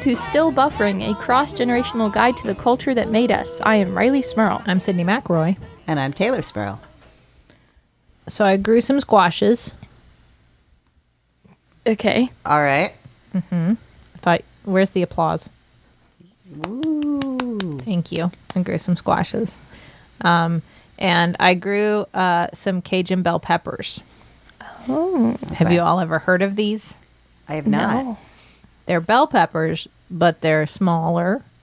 Hello 0.00 0.12
and 0.12 0.16
welcome 0.16 0.22
to 0.22 0.30
Still 0.30 0.52
Buffering, 0.52 1.10
a 1.10 1.14
cross 1.20 1.52
generational 1.52 2.12
guide 2.12 2.36
to 2.36 2.46
the 2.46 2.54
culture 2.54 2.94
that 2.94 3.10
made 3.10 3.32
us. 3.32 3.60
I 3.62 3.76
am 3.76 3.96
Riley 3.96 4.22
Smirl. 4.22 4.62
I'm 4.66 4.78
Sydney 4.78 5.02
McElroy. 5.02 5.58
And 5.88 5.98
I'm 5.98 6.12
Taylor 6.12 6.42
Smirl. 6.42 6.80
So 8.28 8.44
I 8.44 8.58
grew 8.58 8.80
some 8.80 9.00
squashes. 9.00 9.74
Okay. 11.84 12.28
All 12.46 12.62
right. 12.62 12.92
Mm-hmm. 13.34 13.72
I 14.14 14.18
thought, 14.18 14.42
where's 14.64 14.90
the 14.90 15.02
applause? 15.02 15.50
Ooh. 16.66 17.80
Thank 17.80 18.12
you. 18.12 18.30
I 18.54 18.62
grew 18.62 18.78
some 18.78 18.94
squashes. 18.94 19.58
Um, 20.20 20.62
and 20.98 21.36
I 21.40 21.54
grew 21.54 22.06
uh, 22.14 22.48
some 22.52 22.82
Cajun 22.82 23.22
bell 23.22 23.40
peppers. 23.40 24.00
Oh. 24.88 25.36
Have 25.54 25.72
you 25.72 25.80
all 25.80 25.98
ever 25.98 26.20
heard 26.20 26.42
of 26.42 26.54
these? 26.54 26.96
I 27.48 27.54
have 27.54 27.66
not. 27.66 28.04
No. 28.04 28.18
They're 28.88 29.02
bell 29.02 29.26
peppers, 29.26 29.86
but 30.10 30.40
they're 30.40 30.66
smaller. 30.66 31.42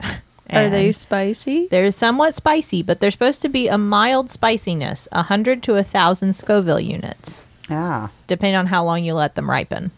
Are 0.50 0.68
they 0.70 0.92
spicy? 0.92 1.66
They're 1.66 1.90
somewhat 1.90 2.34
spicy, 2.34 2.84
but 2.84 3.00
they're 3.00 3.10
supposed 3.10 3.42
to 3.42 3.48
be 3.48 3.66
a 3.66 3.76
mild 3.76 4.30
spiciness, 4.30 5.08
100 5.10 5.60
to 5.64 5.72
1,000 5.72 6.32
Scoville 6.34 6.78
units, 6.78 7.40
Ah. 7.68 8.10
depending 8.28 8.54
on 8.54 8.68
how 8.68 8.84
long 8.84 9.02
you 9.02 9.12
let 9.14 9.34
them 9.34 9.50
ripen. 9.50 9.90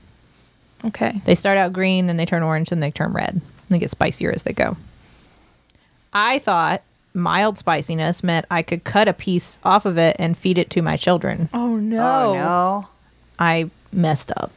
Okay. 0.87 1.21
They 1.27 1.35
start 1.35 1.59
out 1.59 1.75
green, 1.75 2.07
then 2.07 2.17
they 2.17 2.25
turn 2.25 2.43
orange, 2.43 2.71
then 2.71 2.81
they 2.81 2.91
turn 2.91 3.13
red. 3.13 3.29
And 3.35 3.43
they 3.69 3.79
get 3.79 3.91
spicier 3.91 4.33
as 4.35 4.45
they 4.45 4.55
go. 4.55 4.79
I 6.15 6.39
thought 6.39 6.81
mild 7.13 7.59
spiciness 7.59 8.23
meant 8.25 8.47
I 8.51 8.63
could 8.63 8.85
cut 8.85 9.07
a 9.07 9.13
piece 9.13 9.59
off 9.65 9.85
of 9.85 9.99
it 9.99 10.17
and 10.19 10.35
feed 10.39 10.57
it 10.57 10.71
to 10.71 10.81
my 10.81 10.97
children. 10.97 11.51
Oh 11.53 11.77
no. 11.77 11.99
Oh, 12.31 12.33
no. 12.35 12.89
I 13.39 13.69
messed 13.93 14.33
up. 14.39 14.51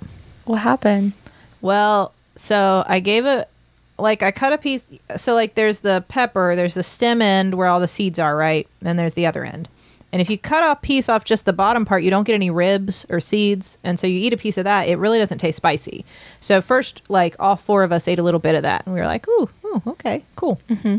What 0.45 0.59
happened? 0.59 1.11
Well, 1.59 2.13
so 2.35 2.83
I 2.87 2.99
gave 2.99 3.25
it 3.25 3.49
like 3.97 4.23
I 4.23 4.31
cut 4.31 4.53
a 4.53 4.57
piece. 4.57 4.83
So 5.17 5.33
like 5.33 5.55
there's 5.55 5.79
the 5.81 6.03
pepper, 6.07 6.55
there's 6.55 6.73
the 6.73 6.83
stem 6.83 7.21
end 7.21 7.53
where 7.55 7.67
all 7.67 7.79
the 7.79 7.87
seeds 7.87 8.19
are, 8.19 8.35
right? 8.35 8.67
Then 8.81 8.97
there's 8.97 9.13
the 9.13 9.25
other 9.25 9.45
end. 9.45 9.69
And 10.11 10.21
if 10.21 10.29
you 10.29 10.37
cut 10.37 10.63
a 10.63 10.79
piece 10.79 11.07
off 11.07 11.23
just 11.23 11.45
the 11.45 11.53
bottom 11.53 11.85
part, 11.85 12.03
you 12.03 12.09
don't 12.09 12.25
get 12.25 12.33
any 12.33 12.49
ribs 12.49 13.05
or 13.09 13.19
seeds. 13.19 13.77
And 13.83 13.97
so 13.97 14.07
you 14.07 14.19
eat 14.19 14.33
a 14.33 14.37
piece 14.37 14.57
of 14.57 14.65
that, 14.65 14.89
it 14.89 14.97
really 14.97 15.19
doesn't 15.19 15.37
taste 15.37 15.57
spicy. 15.57 16.03
So 16.41 16.61
first, 16.61 17.01
like 17.07 17.35
all 17.39 17.55
four 17.55 17.83
of 17.83 17.91
us 17.91 18.07
ate 18.07 18.19
a 18.19 18.23
little 18.23 18.39
bit 18.39 18.55
of 18.55 18.63
that, 18.63 18.85
and 18.85 18.93
we 18.93 18.99
were 18.99 19.05
like, 19.05 19.27
"Ooh, 19.27 19.49
ooh 19.65 19.81
okay, 19.87 20.23
cool." 20.35 20.59
Mm-hmm. 20.69 20.97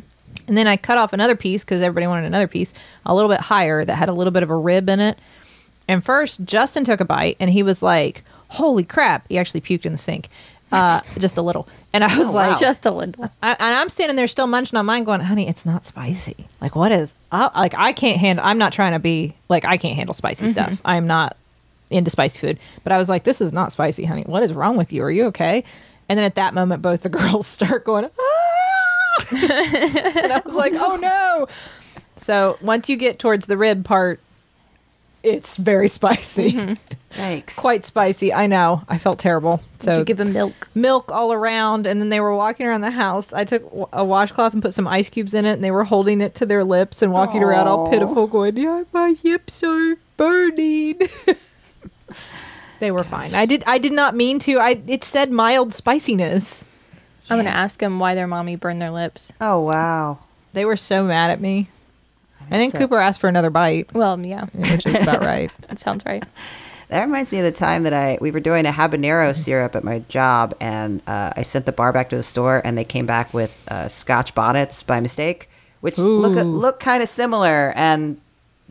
And 0.49 0.57
then 0.57 0.67
I 0.67 0.77
cut 0.77 0.99
off 0.99 1.13
another 1.13 1.37
piece 1.37 1.63
because 1.63 1.83
everybody 1.83 2.07
wanted 2.07 2.27
another 2.27 2.49
piece, 2.49 2.73
a 3.05 3.15
little 3.15 3.31
bit 3.31 3.41
higher 3.41 3.85
that 3.85 3.95
had 3.95 4.09
a 4.09 4.13
little 4.13 4.33
bit 4.33 4.43
of 4.43 4.51
a 4.51 4.57
rib 4.57 4.89
in 4.89 5.01
it. 5.01 5.19
And 5.87 6.03
first, 6.03 6.45
Justin 6.45 6.85
took 6.85 7.01
a 7.01 7.05
bite 7.05 7.37
and 7.39 7.51
he 7.51 7.63
was 7.63 7.83
like, 7.83 8.25
"Holy 8.49 8.85
crap!" 8.85 9.27
He 9.29 9.39
actually 9.39 9.61
puked 9.61 9.85
in 9.85 9.93
the 9.93 9.99
sink, 9.99 10.29
uh, 10.73 11.01
just 11.19 11.37
a 11.37 11.43
little. 11.43 11.69
And 11.93 12.03
I 12.03 12.19
was 12.19 12.31
like, 12.31 12.59
Just 12.59 12.87
a 12.87 12.91
little. 12.91 13.25
I, 13.43 13.51
and 13.51 13.61
I'm 13.61 13.89
standing 13.89 14.17
there 14.17 14.27
still 14.27 14.47
munching 14.47 14.79
on 14.79 14.87
mine, 14.87 15.05
going, 15.05 15.21
"Honey, 15.21 15.49
it's 15.49 15.67
not 15.67 15.85
spicy. 15.85 16.47
Like, 16.61 16.75
what 16.75 16.91
is? 16.91 17.15
Like, 17.31 17.75
I 17.77 17.93
can't 17.93 18.19
handle. 18.19 18.45
I'm 18.45 18.59
not 18.59 18.73
trying 18.73 18.93
to 18.93 18.99
be 18.99 19.35
like 19.49 19.65
I 19.65 19.77
can't 19.77 19.95
handle 19.95 20.15
spicy 20.15 20.49
stuff. 20.49 20.81
I'm 20.85 21.07
not 21.07 21.37
into 21.91 22.11
spicy 22.11 22.39
food. 22.39 22.59
But 22.83 22.93
I 22.93 22.99
was 22.99 23.09
like, 23.09 23.25
this 23.25 23.41
is 23.41 23.53
not 23.53 23.73
spicy, 23.73 24.05
honey. 24.05 24.23
What 24.23 24.43
is 24.43 24.53
wrong 24.53 24.77
with 24.77 24.93
you? 24.93 25.03
Are 25.05 25.11
you 25.11 25.27
okay? 25.27 25.65
And 26.09 26.19
then 26.19 26.25
at 26.25 26.35
that 26.37 26.55
moment, 26.55 26.83
both 26.83 27.03
the 27.03 27.09
girls 27.11 27.47
start 27.47 27.85
going, 27.85 28.05
ah! 28.07 29.27
and 29.31 30.33
I 30.33 30.43
was 30.45 30.55
like, 30.55 30.73
oh 30.75 30.97
no. 30.97 31.47
So 32.17 32.57
once 32.63 32.89
you 32.89 32.97
get 32.97 33.19
towards 33.19 33.47
the 33.47 33.57
rib 33.57 33.85
part, 33.85 34.21
it's 35.23 35.57
very 35.57 35.89
spicy, 35.89 36.53
mm-hmm. 36.53 36.75
Thanks. 37.11 37.57
quite 37.57 37.85
spicy. 37.85 38.33
I 38.33 38.47
know. 38.47 38.83
I 38.89 38.99
felt 38.99 39.19
terrible. 39.19 39.61
So 39.81 39.99
you 39.99 40.05
give 40.05 40.17
them 40.17 40.33
milk? 40.33 40.69
milk 40.75 41.13
all 41.13 41.33
around 41.33 41.87
and 41.87 42.01
then 42.01 42.09
they 42.09 42.21
were 42.21 42.35
walking 42.35 42.67
around 42.67 42.81
the 42.81 42.91
house 42.91 43.33
i 43.33 43.45
took 43.45 43.63
a 43.93 44.05
washcloth 44.05 44.53
and 44.53 44.63
put 44.63 44.73
some 44.73 44.87
ice 44.87 45.09
cubes 45.09 45.35
in 45.35 45.45
it 45.45 45.53
and 45.53 45.65
they 45.65 45.71
were 45.71 45.85
holding 45.85 46.21
it 46.21 46.35
to 46.37 46.47
their 46.47 46.65
lips 46.65 47.03
and 47.03 47.13
walking 47.13 47.43
around 47.43 47.67
all 47.67 47.91
pitiful 47.91 48.27
going 48.27 48.57
yeah 48.57 48.85
my 48.93 49.13
hips 49.13 49.63
are 49.63 49.97
burning 50.17 50.99
they 52.81 52.91
were 52.91 53.05
fine 53.05 53.35
i 53.35 53.45
did 53.45 53.63
i 53.67 53.77
did 53.77 53.93
not 53.93 54.15
mean 54.15 54.39
to 54.39 54.59
i 54.59 54.81
it 54.87 55.03
said 55.05 55.31
mild 55.31 55.75
spiciness 55.75 56.65
I'm 57.31 57.39
gonna 57.39 57.51
ask 57.51 57.81
them 57.81 57.99
why 57.99 58.15
their 58.15 58.27
mommy 58.27 58.57
burned 58.57 58.83
their 58.83 58.91
lips. 58.91 59.33
Oh, 59.41 59.61
wow. 59.61 60.19
they 60.53 60.65
were 60.65 60.77
so 60.77 61.05
mad 61.05 61.31
at 61.31 61.41
me 61.41 61.69
and 62.51 62.61
then 62.61 62.71
so. 62.71 62.79
cooper 62.79 62.99
asked 62.99 63.21
for 63.21 63.29
another 63.29 63.51
bite 63.51 63.93
Well, 63.95 64.19
yeah, 64.21 64.47
which 64.53 64.87
is 64.87 64.95
about 64.97 65.21
right 65.21 65.51
that 65.69 65.79
sounds 65.79 66.05
right. 66.05 66.25
That 66.89 67.07
reminds 67.07 67.33
me 67.33 67.39
of 67.39 67.45
the 67.45 67.53
time 67.53 67.85
that 67.85 67.95
I 67.95 68.19
we 68.21 68.31
were 68.31 68.41
doing 68.41 68.67
a 68.67 68.71
habanero 68.71 69.35
syrup 69.45 69.75
at 69.75 69.83
my 69.83 70.01
job, 70.09 70.55
and 70.61 71.01
uh, 71.07 71.33
I 71.37 71.43
sent 71.43 71.65
the 71.67 71.73
bar 71.73 71.93
back 71.93 72.11
to 72.11 72.17
the 72.17 72.23
store, 72.23 72.61
and 72.65 72.77
they 72.77 72.85
came 72.85 73.07
back 73.07 73.33
with 73.33 73.59
uh, 73.69 73.89
Scotch 73.89 74.35
bonnets 74.35 74.83
by 74.83 75.01
mistake, 75.01 75.49
which 75.81 75.97
look 75.97 76.35
look 76.35 76.81
kind 76.81 77.03
of 77.03 77.09
similar. 77.09 77.73
And 77.77 78.21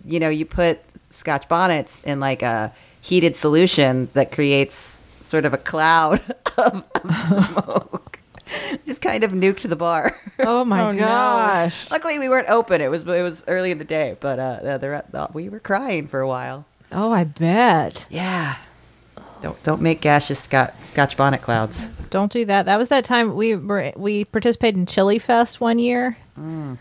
you 0.05 0.19
know, 0.19 0.29
you 0.29 0.45
put 0.45 0.79
Scotch 1.09 1.49
bonnets 1.49 2.01
in 2.03 2.19
like 2.19 2.43
a 2.43 2.71
heated 3.01 3.35
solution 3.35 4.09
that 4.13 4.31
creates 4.31 5.07
sort 5.21 5.45
of 5.45 5.53
a 5.53 5.57
cloud 5.57 6.21
of, 6.57 6.83
of 7.03 7.15
smoke. 7.15 8.00
Just 9.19 9.21
kind 9.31 9.45
of 9.45 9.55
nuked 9.55 9.67
the 9.69 9.75
bar. 9.75 10.15
oh 10.39 10.63
my 10.65 10.81
Oh, 10.81 10.91
no. 10.91 10.99
gosh 10.99 11.91
Luckily, 11.91 12.19
we 12.19 12.29
weren't 12.29 12.49
open. 12.49 12.81
It 12.81 12.89
was 12.89 13.03
it 13.03 13.23
was 13.23 13.43
early 13.47 13.71
in 13.71 13.77
the 13.77 13.83
day, 13.85 14.15
but 14.19 14.39
uh, 14.39 14.59
the, 14.61 14.77
the, 14.77 15.03
the, 15.11 15.27
we 15.33 15.49
were 15.49 15.59
crying 15.59 16.07
for 16.07 16.19
a 16.21 16.27
while. 16.27 16.65
oh 16.91 17.11
i 17.11 17.23
bet 17.23 18.05
Yeah. 18.09 18.55
Don't 19.41 19.61
don't 19.63 19.81
make 19.81 20.01
gaseous 20.01 20.39
scotch, 20.39 20.73
scotch 20.81 21.17
bonnet 21.17 21.41
clouds. 21.41 21.87
Don't 22.11 22.31
do 22.31 22.45
that. 22.45 22.67
That 22.67 22.77
was 22.77 22.89
that 22.89 23.03
time 23.05 23.33
we 23.35 23.55
were 23.55 23.91
we 23.95 24.23
participated 24.25 24.77
in 24.77 24.85
Chili 24.85 25.17
Fest 25.17 25.59
one 25.59 25.79
year, 25.79 26.15
and 26.37 26.77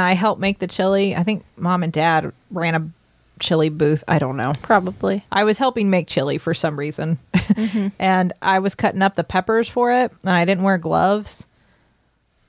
I 0.00 0.14
helped 0.14 0.40
make 0.40 0.58
the 0.58 0.66
chili. 0.66 1.14
I 1.14 1.22
think 1.22 1.44
mom 1.56 1.84
and 1.84 1.92
dad 1.92 2.32
ran 2.50 2.74
a 2.74 2.90
chili 3.38 3.68
booth. 3.68 4.02
I 4.08 4.18
don't 4.18 4.36
know. 4.36 4.52
Probably. 4.62 5.24
I 5.30 5.44
was 5.44 5.58
helping 5.58 5.90
make 5.90 6.08
chili 6.08 6.38
for 6.38 6.54
some 6.54 6.76
reason, 6.76 7.18
and 8.00 8.32
I 8.42 8.58
was 8.58 8.74
cutting 8.74 9.02
up 9.02 9.14
the 9.14 9.22
peppers 9.22 9.68
for 9.68 9.92
it, 9.92 10.10
and 10.22 10.30
I 10.30 10.44
didn't 10.44 10.64
wear 10.64 10.78
gloves. 10.78 11.46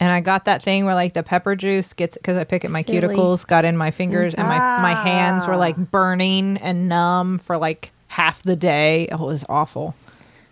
And 0.04 0.12
I 0.12 0.20
got 0.20 0.44
that 0.46 0.62
thing 0.62 0.84
where 0.84 0.96
like 0.96 1.14
the 1.14 1.24
pepper 1.24 1.56
juice 1.56 1.94
gets 1.94 2.18
because 2.18 2.36
I 2.36 2.44
pick 2.44 2.66
at 2.66 2.72
my 2.72 2.82
Silly. 2.84 3.00
cuticles, 3.16 3.48
got 3.48 3.64
in 3.64 3.78
my 3.78 3.90
fingers, 3.92 4.34
and 4.34 4.46
my 4.46 4.58
my 4.58 4.94
hands 4.94 5.48
were 5.48 5.54
Ah. 5.54 5.58
like 5.58 5.78
burning 5.78 6.58
and 6.58 6.90
numb 6.90 7.38
for 7.40 7.58
like 7.58 7.92
half 8.10 8.44
the 8.44 8.58
day. 8.58 9.08
Oh, 9.14 9.24
it 9.24 9.28
was 9.28 9.46
awful. 9.48 9.96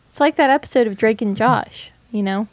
It's 0.07 0.22
like 0.22 0.38
that 0.38 0.50
episode 0.50 0.88
of 0.88 0.95
Drake 0.95 1.22
and 1.22 1.35
Josh, 1.35 1.91
you 2.12 2.23
know, 2.23 2.47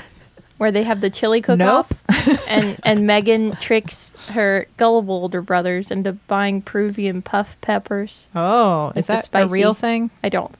where 0.56 0.72
they 0.72 0.84
have 0.84 1.02
the 1.02 1.10
chili 1.10 1.42
cook-off, 1.42 2.02
and 2.48 2.78
and 2.82 3.06
Megan 3.06 3.52
tricks 3.56 4.14
her 4.30 4.66
gullible 4.78 5.16
older 5.16 5.42
brothers 5.42 5.90
into 5.90 6.14
buying 6.14 6.62
Peruvian 6.62 7.20
puff 7.20 7.56
peppers. 7.60 8.28
Oh, 8.34 8.86
Like 8.94 9.00
is 9.00 9.06
that 9.08 9.28
a 9.34 9.46
real 9.46 9.74
thing? 9.74 10.10
I 10.24 10.30
don't, 10.30 10.54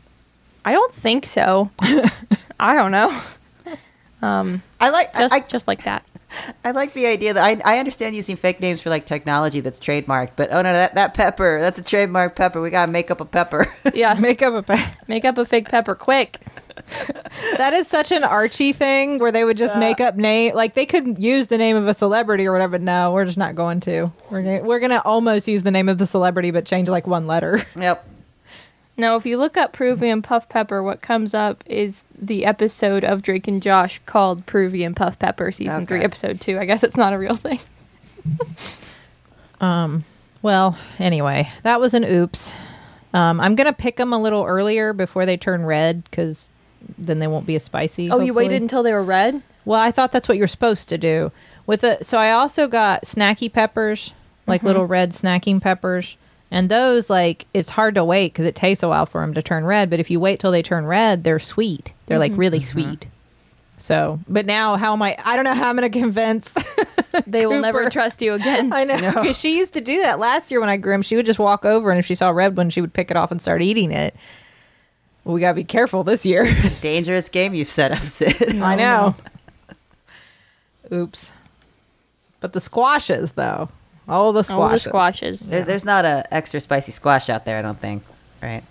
I 0.67 0.73
don't 0.73 0.93
think 0.93 1.25
so. 1.25 1.71
I 2.61 2.75
don't 2.75 2.93
know. 2.93 3.19
Um, 4.23 4.63
I 4.81 4.91
like 4.91 5.15
Just 5.15 5.35
I, 5.35 5.41
just 5.41 5.69
like 5.69 5.85
that. 5.85 6.05
I 6.65 6.73
like 6.73 6.93
the 6.93 7.07
idea 7.07 7.33
that 7.35 7.43
I, 7.43 7.77
I 7.77 7.79
understand 7.79 8.15
using 8.15 8.37
fake 8.37 8.61
names 8.61 8.83
for 8.83 8.91
like 8.91 9.07
technology 9.07 9.61
that's 9.61 9.79
trademarked, 9.79 10.33
but 10.37 10.51
oh 10.53 10.61
no, 10.61 10.73
that, 10.73 10.95
that 10.95 11.15
pepper 11.15 11.59
that's 11.61 11.79
a 11.79 11.83
trademark 11.83 12.37
pepper. 12.37 12.61
We 12.61 12.71
gotta 12.71 12.91
make 12.93 13.11
up 13.11 13.21
a 13.21 13.25
pepper. 13.25 13.67
Yeah, 13.95 14.15
Make 14.15 14.43
up 14.43 14.55
a 14.55 14.63
pa- 14.63 14.95
make 15.09 15.25
up 15.25 15.39
a 15.39 15.47
fake 15.47 15.69
pepper 15.71 15.95
quick. 15.95 16.39
that 17.57 17.73
is 17.73 17.89
such 17.89 18.13
an 18.13 18.23
Archie 18.23 18.73
thing 18.73 19.19
where 19.19 19.33
they 19.33 19.45
would 19.45 19.57
just 19.57 19.77
make 19.79 20.01
up 20.01 20.17
name 20.17 20.55
like 20.55 20.75
they 20.75 20.87
could 20.87 21.19
use 21.19 21.47
the 21.49 21.59
name 21.59 21.77
of 21.77 21.89
a 21.89 21.95
celebrity 21.95 22.47
or 22.47 22.53
whatever. 22.53 22.79
No, 22.79 23.13
we're 23.13 23.25
just 23.25 23.39
not 23.39 23.55
going 23.55 23.81
to. 23.81 24.13
We're 24.31 24.43
gonna, 24.43 24.63
we're 24.63 24.79
gonna 24.81 25.03
almost 25.05 25.49
use 25.49 25.63
the 25.63 25.71
name 25.71 25.89
of 25.89 25.99
the 25.99 26.07
celebrity 26.07 26.51
but 26.51 26.67
change 26.67 26.89
like 26.89 27.07
one 27.07 27.27
letter. 27.27 27.63
yep. 27.77 28.07
Now, 28.97 29.15
if 29.17 29.25
you 29.25 29.39
look 29.39 29.57
up 29.57 29.73
Peruvian 29.73 30.23
puff 30.23 30.49
pepper, 30.49 30.83
what 30.83 31.01
comes 31.01 31.33
up 31.33 31.63
is 31.67 32.05
the 32.21 32.45
episode 32.45 33.05
of 33.05 33.23
Drake 33.23 33.49
and 33.49 33.63
Josh 33.63 34.01
called 34.07 34.47
Peruvian 34.47 34.95
puff 34.95 35.19
pepper, 35.19 35.53
season 35.53 35.87
three, 35.87 36.01
episode 36.01 36.41
two. 36.41 36.59
I 36.59 36.65
guess 36.65 36.83
it's 36.83 36.97
not 36.97 37.13
a 37.13 37.19
real 37.19 37.37
thing. 37.37 37.61
um. 39.61 40.05
Well, 40.41 40.79
anyway, 41.01 41.51
that 41.65 41.81
was 41.81 41.95
an 41.95 42.05
oops. 42.05 42.55
Um, 43.13 43.41
I'm 43.41 43.55
gonna 43.55 43.73
pick 43.73 43.97
them 43.97 44.13
a 44.13 44.19
little 44.19 44.45
earlier 44.45 44.93
before 44.93 45.27
they 45.27 45.37
turn 45.37 45.65
red 45.65 46.05
because 46.05 46.49
then 46.97 47.19
they 47.19 47.27
won't 47.27 47.47
be 47.47 47.57
as 47.57 47.65
spicy. 47.65 48.11
Oh, 48.11 48.21
you 48.21 48.35
waited 48.35 48.63
until 48.63 48.83
they 48.83 48.93
were 48.93 49.03
red? 49.03 49.43
Well, 49.65 49.81
I 49.81 49.91
thought 49.91 50.13
that's 50.13 50.29
what 50.29 50.39
you're 50.39 50.47
supposed 50.47 50.89
to 50.91 50.99
do. 50.99 51.33
With 51.67 51.83
the 51.83 52.03
so 52.03 52.19
I 52.19 52.31
also 52.31 52.69
got 52.69 53.03
snacky 53.03 53.53
peppers, 53.53 54.13
like 54.47 54.63
little 54.63 54.87
red 54.87 55.11
snacking 55.11 55.61
peppers, 55.61 56.17
and 56.51 56.69
those 56.69 57.11
like 57.11 57.47
it's 57.53 57.71
hard 57.71 57.95
to 57.97 58.05
wait 58.05 58.33
because 58.33 58.45
it 58.45 58.55
takes 58.55 58.83
a 58.83 58.89
while 58.89 59.07
for 59.07 59.21
them 59.21 59.35
to 59.35 59.43
turn 59.43 59.65
red. 59.65 59.91
But 59.91 60.01
if 60.01 60.11
you 60.11 60.21
wait 60.21 60.41
till 60.41 60.51
they 60.51 60.63
turn 60.63 60.87
red, 60.87 61.25
they're 61.25 61.39
sweet. 61.39 61.93
They're 62.09 62.19
like 62.19 62.33
mm-hmm. 62.33 62.41
really 62.41 62.59
mm-hmm. 62.59 62.81
sweet. 62.81 63.07
So, 63.77 64.19
but 64.29 64.45
now 64.45 64.77
how 64.77 64.93
am 64.93 65.03
I? 65.03 65.17
I 65.25 65.37
don't 65.37 65.45
know 65.45 65.55
how 65.55 65.71
I'm 65.71 65.77
going 65.77 65.91
to 65.93 65.99
convince. 65.99 66.53
They 67.27 67.47
will 67.47 67.61
never 67.61 67.89
trust 67.91 68.21
you 68.23 68.35
again. 68.35 68.73
I 68.73 68.85
know 68.85 68.97
because 68.97 69.39
she 69.39 69.57
used 69.57 69.75
to 69.75 69.81
do 69.81 70.03
that 70.03 70.19
last 70.19 70.51
year 70.51 70.61
when 70.61 70.69
I 70.69 70.77
grew 70.77 70.95
'em. 70.95 71.03
She 71.03 71.17
would 71.17 71.27
just 71.27 71.39
walk 71.39 71.65
over 71.65 71.91
and 71.91 71.99
if 71.99 72.07
she 72.07 72.15
saw 72.15 72.31
a 72.31 72.33
red 72.33 72.57
one, 72.57 72.71
she 72.71 72.81
would 72.81 72.93
pick 72.93 73.11
it 73.11 73.17
off 73.17 73.31
and 73.31 73.41
start 73.41 73.63
eating 73.63 73.93
it. 73.93 74.15
we 75.25 75.41
gotta 75.41 75.55
be 75.55 75.65
careful 75.65 76.03
this 76.05 76.27
year. 76.27 76.49
Dangerous 76.81 77.29
game 77.29 77.55
you've 77.55 77.69
set 77.69 77.93
up, 77.93 77.99
Sid. 77.99 78.57
I 78.63 78.75
know. 78.75 79.15
Oops. 80.93 81.33
But 82.41 82.53
the 82.53 82.61
squashes, 82.61 83.33
though. 83.33 83.69
All 84.09 84.33
the 84.33 84.39
All 84.39 84.43
squashes. 84.43 84.85
the 84.85 84.89
squashes. 84.89 85.41
There, 85.41 85.65
there's 85.65 85.85
not 85.85 86.05
a 86.05 86.25
extra 86.33 86.61
spicy 86.61 86.93
squash 86.93 87.29
out 87.29 87.45
there, 87.45 87.59
I 87.59 87.63
don't 87.63 87.79
think. 87.79 88.03
Right? 88.43 88.63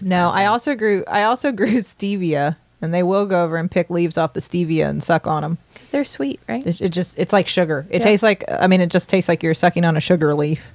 No, 0.00 0.30
I 0.30 0.42
mm-hmm. 0.42 0.52
also 0.52 0.74
grew. 0.74 1.04
I 1.08 1.22
also 1.22 1.52
grew 1.52 1.76
stevia, 1.78 2.56
and 2.82 2.92
they 2.92 3.02
will 3.02 3.26
go 3.26 3.44
over 3.44 3.56
and 3.56 3.70
pick 3.70 3.88
leaves 3.90 4.18
off 4.18 4.32
the 4.34 4.40
stevia 4.40 4.88
and 4.88 5.02
suck 5.02 5.26
on 5.26 5.42
them. 5.42 5.58
Because 5.72 5.88
they're 5.90 6.04
sweet, 6.04 6.40
right? 6.48 6.66
It, 6.66 6.80
it 6.80 6.88
just 6.90 7.18
it's 7.18 7.32
like 7.32 7.48
sugar. 7.48 7.86
It 7.90 8.00
Yeah. 8.00 8.04
tastes 8.08 8.22
like. 8.22 8.44
I 8.50 8.66
mean, 8.66 8.80
it 8.80 8.90
just 8.90 9.08
tastes 9.08 9.28
like 9.28 9.42
you're 9.42 9.54
sucking 9.54 9.84
on 9.84 9.96
a 9.96 10.00
sugar 10.00 10.34
leaf. 10.34 10.72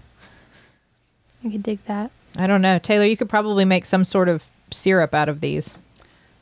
I 1.45 1.49
could 1.49 1.63
dig 1.63 1.83
that. 1.85 2.11
I 2.37 2.47
don't 2.47 2.61
know, 2.61 2.79
Taylor. 2.79 3.05
You 3.05 3.17
could 3.17 3.29
probably 3.29 3.65
make 3.65 3.85
some 3.85 4.03
sort 4.03 4.29
of 4.29 4.47
syrup 4.71 5.13
out 5.13 5.29
of 5.29 5.41
these. 5.41 5.75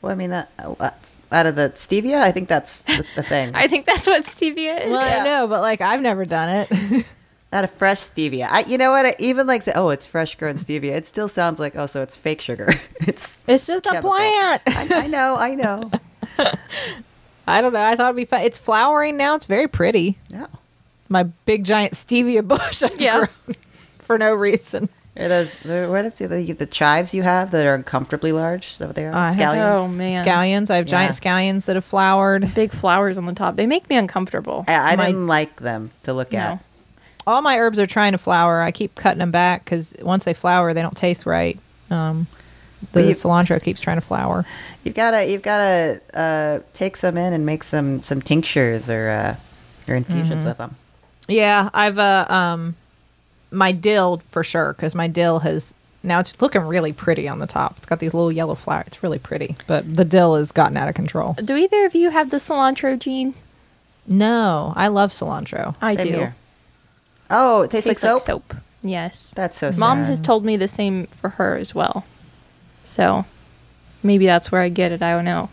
Well, 0.02 0.12
I 0.12 0.16
mean, 0.16 0.30
that, 0.30 0.52
uh, 0.60 0.92
out 1.32 1.46
of 1.46 1.56
the 1.56 1.72
stevia, 1.76 2.22
I 2.22 2.32
think 2.32 2.48
that's 2.50 2.82
the, 2.84 3.06
the 3.16 3.24
thing. 3.24 3.52
I 3.56 3.68
think 3.68 3.86
that's 3.86 4.06
what 4.08 4.24
stevia 4.24 4.86
is. 4.86 4.92
Well, 4.92 5.08
Yeah. 5.08 5.22
I 5.22 5.26
know, 5.26 5.48
but 5.48 5.62
like 5.62 5.82
I've 5.82 6.02
never 6.02 6.26
done 6.26 6.50
it. 6.70 7.06
Not 7.54 7.64
a 7.64 7.68
fresh 7.68 8.00
stevia. 8.00 8.48
I, 8.50 8.62
you 8.62 8.78
know 8.78 8.92
what? 8.92 9.06
I 9.06 9.16
even 9.20 9.48
like 9.48 9.62
say, 9.62 9.72
oh, 9.76 9.90
it's 9.90 10.06
fresh 10.06 10.36
grown 10.36 10.56
stevia. 10.56 10.92
It 10.92 11.08
still 11.08 11.28
sounds 11.30 11.60
like, 11.60 11.76
oh, 11.78 11.86
so 11.86 12.02
it's 12.02 12.18
fake 12.18 12.42
sugar. 12.42 12.74
it's 13.02 13.40
it's 13.48 13.66
just 13.66 13.86
a 13.86 14.02
plant. 14.02 14.62
I, 14.68 14.88
I 15.04 15.08
know, 15.08 15.36
I 15.40 15.56
know. 15.56 15.92
I 17.48 17.62
don't 17.62 17.74
know. 17.74 17.82
I 17.84 17.96
thought 17.96 18.08
it'd 18.08 18.16
be 18.16 18.26
fun. 18.26 18.42
It's 18.42 18.58
flowering 18.58 19.18
now. 19.18 19.36
It's 19.36 19.46
very 19.46 19.68
pretty. 19.68 20.18
Yeah. 20.30 20.48
My 21.08 21.24
big 21.24 21.64
giant 21.64 21.94
stevia 21.94 22.46
bush. 22.46 22.82
I've 22.84 23.00
Yeah. 23.00 23.18
grown 23.18 23.56
for 24.00 24.18
no 24.18 24.34
reason. 24.34 24.90
Are 25.18 25.30
those 25.30 25.66
uh, 25.66 25.88
what 25.90 26.04
is 26.04 26.18
the 26.18 26.28
the, 26.28 26.52
the 26.52 26.66
chives 26.66 27.14
you 27.14 27.22
have 27.24 27.52
that 27.52 27.66
are 27.66 27.76
uncomfortably 27.76 28.32
large? 28.34 28.72
Is 28.74 28.78
that 28.80 28.88
what 28.88 28.96
they 28.98 29.06
are? 29.06 29.14
I 29.14 29.32
have- 29.32 29.38
Scallions. 29.56 29.76
Oh, 29.76 29.88
man. 29.90 30.26
Scallions. 30.26 30.70
I 30.72 30.76
have 30.78 30.88
giant 30.88 31.18
Yeah. 31.24 31.32
scallions 31.32 31.66
that 31.68 31.76
have 31.76 31.86
flowered. 31.86 32.54
Big 32.56 32.72
flowers 32.72 33.18
on 33.18 33.26
the 33.28 33.34
top. 33.34 33.56
They 33.56 33.68
make 33.68 33.88
me 33.90 33.96
uncomfortable. 33.96 34.66
I, 34.68 34.94
I 34.94 34.96
My- 34.98 35.06
didn't 35.06 35.28
like 35.28 35.58
them 35.62 35.92
to 36.04 36.14
look 36.14 36.34
No. 36.34 36.40
at. 36.40 36.60
All 37.28 37.42
my 37.42 37.58
herbs 37.58 37.80
are 37.80 37.88
trying 37.88 38.12
to 38.12 38.18
flower. 38.18 38.62
I 38.62 38.72
keep 38.72 38.96
cutting 38.96 39.20
them 39.20 39.32
back 39.32 39.66
because 39.66 39.96
once 40.02 40.24
they 40.26 40.34
flower, 40.34 40.74
they 40.74 40.82
don't 40.82 40.96
taste 40.96 41.26
right. 41.26 41.58
Um, 41.90 42.28
the 42.92 43.04
you- 43.04 43.16
cilantro 43.16 43.62
keeps 43.64 43.80
trying 43.82 43.98
to 43.98 44.02
flower. 44.02 44.46
You've 44.84 44.96
gotta 44.96 45.30
you've 45.30 45.42
gotta 45.42 46.02
uh, 46.14 46.60
take 46.74 46.98
some 46.98 47.18
in 47.18 47.34
and 47.34 47.46
make 47.46 47.64
some 47.64 48.04
some 48.04 48.22
tinctures 48.22 48.90
or 48.90 49.10
uh, 49.10 49.36
or 49.92 49.96
infusions 49.96 50.30
Mm-hmm. 50.40 50.48
with 50.48 50.58
them. 50.58 50.76
Yeah, 51.28 51.70
I've 51.74 51.98
uh 51.98 52.26
um 52.30 52.76
my 53.52 53.72
dill 53.72 54.22
for 54.28 54.44
sure 54.44 54.74
because 54.74 54.94
my 54.94 55.08
dill 55.08 55.40
has 55.40 55.74
now 56.04 56.20
it's 56.20 56.40
looking 56.40 56.62
really 56.62 56.94
pretty 56.94 57.28
on 57.28 57.40
the 57.40 57.48
top. 57.48 57.78
It's 57.78 57.86
got 57.88 58.00
these 58.00 58.14
little 58.14 58.32
yellow 58.32 58.54
flowers. 58.54 58.86
It's 58.88 59.02
really 59.02 59.18
pretty, 59.18 59.56
but 59.66 59.96
the 59.96 60.06
dill 60.06 60.36
has 60.36 60.52
gotten 60.52 60.78
out 60.78 60.88
of 60.88 60.94
control. 60.94 61.34
Do 61.34 61.56
either 61.56 61.86
of 61.86 61.96
you 61.96 62.12
have 62.12 62.30
the 62.30 62.38
cilantro 62.38 63.00
gene? 63.00 63.34
No, 64.06 64.74
I 64.76 64.88
love 64.90 65.12
cilantro. 65.12 65.76
I 65.82 65.96
Same 65.96 66.06
do. 66.06 66.14
here. 66.14 66.36
Oh, 67.30 67.64
it 67.64 67.72
tastes, 67.72 67.88
Tastes 67.88 68.04
like 68.04 68.22
soap. 68.22 68.54
Yes. 68.84 69.34
That's 69.36 69.58
so 69.58 69.72
sad. 69.72 69.80
Mom 69.80 70.04
has 70.04 70.20
told 70.20 70.46
me 70.46 70.58
the 70.58 70.68
same 70.68 71.08
for 71.08 71.30
her 71.30 71.56
as 71.56 71.74
well. 71.74 72.06
So 72.84 73.26
maybe 74.04 74.26
that's 74.28 74.52
where 74.52 74.62
I 74.62 74.70
get 74.70 74.92
it. 74.92 75.02
I 75.02 75.12
don't 75.14 75.26
know. 75.26 75.50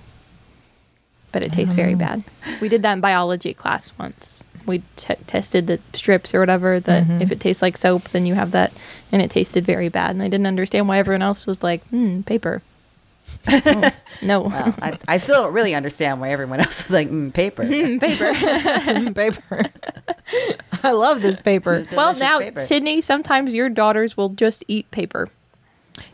But 1.32 1.46
it 1.46 1.52
tastes 1.52 1.72
very 1.74 1.94
bad. 1.94 2.24
We 2.60 2.68
did 2.68 2.82
that 2.82 2.92
in 2.92 3.00
biology 3.00 3.54
class 3.54 3.96
once. 3.98 4.44
We 4.66 4.82
t- 4.96 5.14
tested 5.26 5.66
the 5.66 5.80
strips 5.94 6.34
or 6.34 6.40
whatever 6.40 6.78
that 6.78 7.08
if 7.22 7.32
it 7.32 7.40
tastes 7.40 7.62
like 7.62 7.78
soap, 7.78 8.10
then 8.10 8.26
you 8.26 8.34
have 8.34 8.50
that, 8.50 8.72
and 9.10 9.22
it 9.22 9.30
tasted 9.30 9.64
very 9.64 9.88
bad. 9.88 10.10
And 10.10 10.22
I 10.22 10.28
didn't 10.28 10.46
understand 10.46 10.88
why 10.88 10.98
everyone 10.98 11.22
else 11.22 11.46
was 11.46 11.62
like, 11.62 11.82
"Hmm, 11.88 12.20
paper." 12.20 12.60
No, 14.22 14.42
Well, 14.42 14.74
I, 14.80 14.98
I 15.08 15.18
still 15.18 15.42
don't 15.42 15.52
really 15.52 15.74
understand 15.74 16.20
why 16.20 16.30
everyone 16.30 16.60
else 16.60 16.86
is 16.86 16.90
like 16.90 17.08
mm, 17.08 17.32
paper. 17.32 17.64
Hmm, 17.64 17.98
paper. 17.98 18.32
paper. 19.14 19.70
I 20.82 20.92
love 20.92 21.22
this 21.22 21.40
paper. 21.40 21.84
well, 21.92 22.14
now 22.16 22.38
paper. 22.38 22.60
Sydney, 22.60 23.00
sometimes 23.00 23.54
your 23.54 23.68
daughters 23.68 24.16
will 24.16 24.30
just 24.30 24.64
eat 24.68 24.90
paper. 24.90 25.28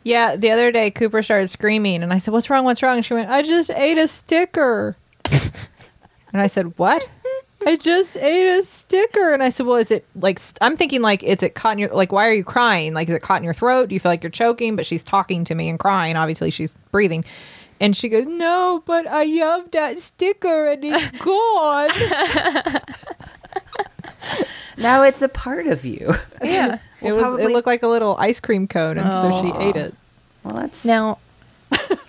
Yeah, 0.03 0.37
the 0.37 0.51
other 0.51 0.73
day 0.73 0.91
Cooper 0.91 1.23
started 1.23 1.49
screaming, 1.49 2.03
and 2.03 2.13
I 2.13 2.19
said, 2.19 2.33
"What's 2.33 2.51
wrong? 2.51 2.65
What's 2.65 2.83
wrong?" 2.83 2.97
And 2.97 3.05
she 3.05 3.15
went, 3.15 3.31
"I 3.31 3.43
just 3.43 3.71
ate 3.71 3.99
a 3.99 4.09
sticker." 4.09 4.97
and 5.31 6.41
I 6.41 6.47
said, 6.47 6.79
"What?" 6.79 7.09
I 7.67 7.77
just 7.77 8.17
ate 8.17 8.49
a 8.59 8.63
sticker, 8.63 9.33
and 9.35 9.43
I 9.43 9.49
said, 9.49 9.67
"Well, 9.67 9.77
is 9.77 9.91
it 9.91 10.05
like 10.15 10.39
st- 10.39 10.59
I'm 10.61 10.77
thinking 10.77 11.03
like 11.03 11.23
is 11.23 11.43
it 11.43 11.55
caught 11.55 11.73
in 11.73 11.79
your 11.81 11.91
like 11.91 12.13
why 12.13 12.29
are 12.29 12.33
you 12.33 12.45
crying? 12.45 12.95
Like 12.95 13.09
is 13.09 13.15
it 13.15 13.23
caught 13.23 13.39
in 13.39 13.45
your 13.45 13.53
throat? 13.55 13.89
Do 13.89 13.95
you 13.95 14.01
feel 14.01 14.13
like 14.13 14.23
you're 14.23 14.31
choking?" 14.31 14.77
But 14.77 14.87
she's 14.87 15.03
talking 15.05 15.45
to 15.45 15.55
me 15.55 15.69
and 15.69 15.79
crying. 15.79 16.17
Obviously, 16.17 16.51
she's 16.51 16.77
breathing. 16.93 17.25
And 17.81 17.97
she 17.97 18.09
goes, 18.09 18.27
"No, 18.27 18.83
but 18.87 19.07
I 19.07 19.25
have 19.25 19.71
that 19.73 19.99
sticker 19.99 20.67
and 20.67 20.85
it's 20.85 21.11
gone." 21.25 21.91
now 24.79 25.03
it's 25.03 25.23
a 25.23 25.29
part 25.29 25.67
of 25.67 25.85
you. 25.85 26.15
Yeah. 26.43 26.79
it 27.03 27.13
was. 27.13 27.23
probably- 27.23 27.43
It 27.45 27.51
looked 27.51 27.67
like 27.67 27.83
a 27.83 27.89
little 27.89 28.17
ice 28.19 28.39
cream 28.41 28.69
cone, 28.69 28.99
and 28.99 29.11
so 29.13 29.31
she 29.43 29.53
ate 29.59 29.77
it. 29.77 29.95
Well, 30.45 30.55
that's 30.55 30.85
Now, 30.85 31.19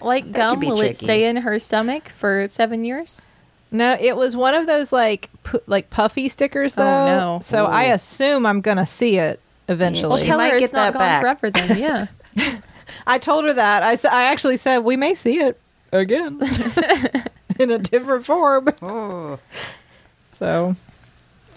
like 0.02 0.32
gum, 0.32 0.60
be 0.60 0.68
will 0.68 0.82
it 0.82 0.96
stay 0.98 1.26
in 1.26 1.38
her 1.38 1.60
stomach 1.60 2.10
for 2.10 2.48
seven 2.50 2.84
years? 2.86 3.24
No, 3.72 3.96
it 4.00 4.16
was 4.16 4.36
one 4.36 4.54
of 4.56 4.66
those 4.66 4.92
like 4.92 5.30
pu- 5.44 5.62
like 5.68 5.90
puffy 5.90 6.28
stickers 6.30 6.76
though. 6.76 6.84
Oh, 6.84 7.08
no. 7.36 7.40
So 7.42 7.66
I 7.66 7.84
assume 7.86 8.46
I'm 8.46 8.62
gonna 8.62 8.86
see 8.86 9.18
it 9.18 9.40
eventually. 9.68 10.22
She 10.22 10.28
tell 10.28 10.38
might 10.38 10.52
her 10.54 10.60
get 10.60 10.66
it's 10.66 10.74
not 10.74 10.94
that 10.94 11.00
gone 11.00 11.00
back. 11.02 11.22
forever 11.22 11.50
then. 11.52 11.78
Yeah. 11.78 12.60
I 13.08 13.20
told 13.20 13.46
her 13.46 13.54
that. 13.54 13.84
I, 13.84 13.92
I 14.12 14.32
actually 14.32 14.58
said 14.58 14.80
we 14.80 14.98
may 14.98 15.14
see 15.14 15.40
it 15.40 15.60
again 15.92 16.40
in 17.60 17.70
a 17.72 17.78
different 17.78 18.26
form. 18.26 18.70
Oh. 18.82 19.40
So, 20.32 20.78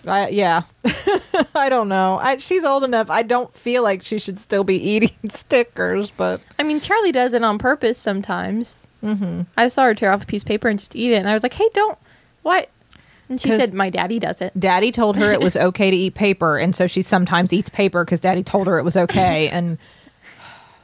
I 0.08 0.30
yeah, 0.30 0.62
I 1.54 1.68
don't 1.68 1.88
know. 1.88 2.18
I, 2.20 2.38
she's 2.38 2.64
old 2.64 2.82
enough. 2.82 3.08
I 3.10 3.22
don't 3.22 3.54
feel 3.54 3.84
like 3.84 4.02
she 4.02 4.18
should 4.18 4.40
still 4.40 4.64
be 4.64 4.74
eating 4.74 5.30
stickers, 5.30 6.10
but 6.10 6.40
I 6.58 6.64
mean, 6.64 6.80
Charlie 6.80 7.12
does 7.12 7.32
it 7.32 7.44
on 7.44 7.58
purpose 7.58 7.96
sometimes. 7.96 8.88
Mm-hmm. 9.00 9.42
I 9.56 9.68
saw 9.68 9.84
her 9.84 9.94
tear 9.94 10.10
off 10.10 10.24
a 10.24 10.26
piece 10.26 10.42
of 10.42 10.48
paper 10.48 10.66
and 10.66 10.80
just 10.80 10.96
eat 10.96 11.12
it, 11.12 11.18
and 11.18 11.28
I 11.28 11.32
was 11.32 11.44
like, 11.44 11.54
"Hey, 11.54 11.68
don't 11.74 11.96
what?" 12.42 12.68
And 13.28 13.40
she 13.40 13.50
said, 13.52 13.72
"My 13.72 13.88
daddy 13.90 14.18
does 14.18 14.40
it." 14.40 14.52
Daddy 14.58 14.92
told 14.92 15.16
her 15.16 15.32
it 15.32 15.40
was 15.40 15.56
okay 15.68 15.90
to 15.90 15.96
eat 15.96 16.14
paper, 16.14 16.58
and 16.58 16.74
so 16.74 16.86
she 16.86 17.02
sometimes 17.02 17.52
eats 17.52 17.68
paper 17.70 18.04
because 18.04 18.20
Daddy 18.20 18.42
told 18.42 18.66
her 18.66 18.78
it 18.78 18.84
was 18.84 18.96
okay. 18.96 19.48
And 19.48 19.78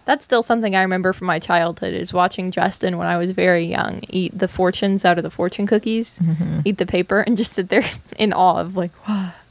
That's 0.07 0.25
still 0.25 0.43
something 0.43 0.75
I 0.75 0.81
remember 0.83 1.13
from 1.13 1.27
my 1.27 1.39
childhood 1.39 1.93
is 1.93 2.15
watching 2.15 2.51
Justin 2.51 2.97
when 2.97 3.07
I 3.07 3.19
was 3.19 3.33
very 3.33 3.65
young 3.65 4.01
eat 4.09 4.39
the 4.39 4.49
fortunes 4.49 5.05
out 5.05 5.19
of 5.19 5.25
the 5.25 5.31
fortune 5.31 5.67
cookies, 5.67 6.19
eat 6.65 6.79
the 6.79 6.87
paper, 6.87 7.21
and 7.21 7.37
just 7.37 7.53
sit 7.53 7.69
there 7.69 7.85
in 8.17 8.33
awe 8.33 8.57
of 8.61 8.77
like, 8.77 8.93
wow. 9.07 9.33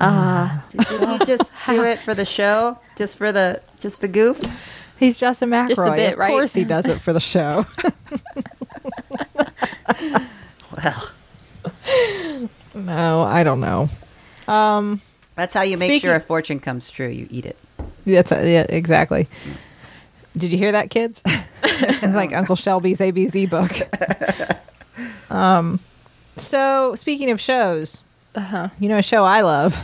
Ah, 0.00 0.64
Did 0.72 0.90
you 0.90 1.18
just 1.26 1.52
do 1.68 1.84
it 1.84 2.00
for 2.00 2.14
the 2.14 2.24
show? 2.24 2.80
Just 2.98 3.16
for 3.16 3.30
the 3.30 3.62
just 3.78 4.00
the 4.00 4.08
goof? 4.08 4.40
he's 4.98 5.20
Justin 5.20 5.50
McElroy. 5.50 5.68
Just 5.68 5.80
a 5.86 5.90
bit, 5.92 6.12
of 6.14 6.18
right? 6.18 6.30
course, 6.30 6.52
he 6.52 6.64
does 6.64 6.86
it 6.86 7.00
for 7.00 7.12
the 7.12 7.20
show. 7.20 7.64
Well, 10.76 11.10
no, 12.74 13.22
I 13.22 13.42
don't 13.44 13.60
know. 13.60 13.88
Um, 14.46 15.00
that's 15.34 15.54
how 15.54 15.62
you 15.62 15.78
make 15.78 15.88
Speaking- 15.90 16.08
sure 16.08 16.16
a 16.16 16.20
fortune 16.20 16.60
comes 16.60 16.90
true. 16.90 17.08
You 17.08 17.26
eat 17.30 17.46
it. 17.46 17.56
That's 18.06 18.30
yeah, 18.30 18.66
exactly. 18.68 19.28
Did 20.36 20.52
you 20.52 20.58
hear 20.58 20.72
that, 20.72 20.90
kids? 20.90 21.22
it's 21.62 22.14
like 22.14 22.34
Uncle 22.34 22.56
Shelby's 22.56 22.98
ABZ 22.98 23.48
book. 23.48 23.70
um, 25.30 25.80
so 26.36 26.94
speaking 26.96 27.30
of 27.30 27.40
shows, 27.40 28.02
uh-huh. 28.34 28.68
you 28.80 28.88
know 28.88 28.98
a 28.98 29.02
show 29.02 29.24
I 29.24 29.42
love, 29.42 29.78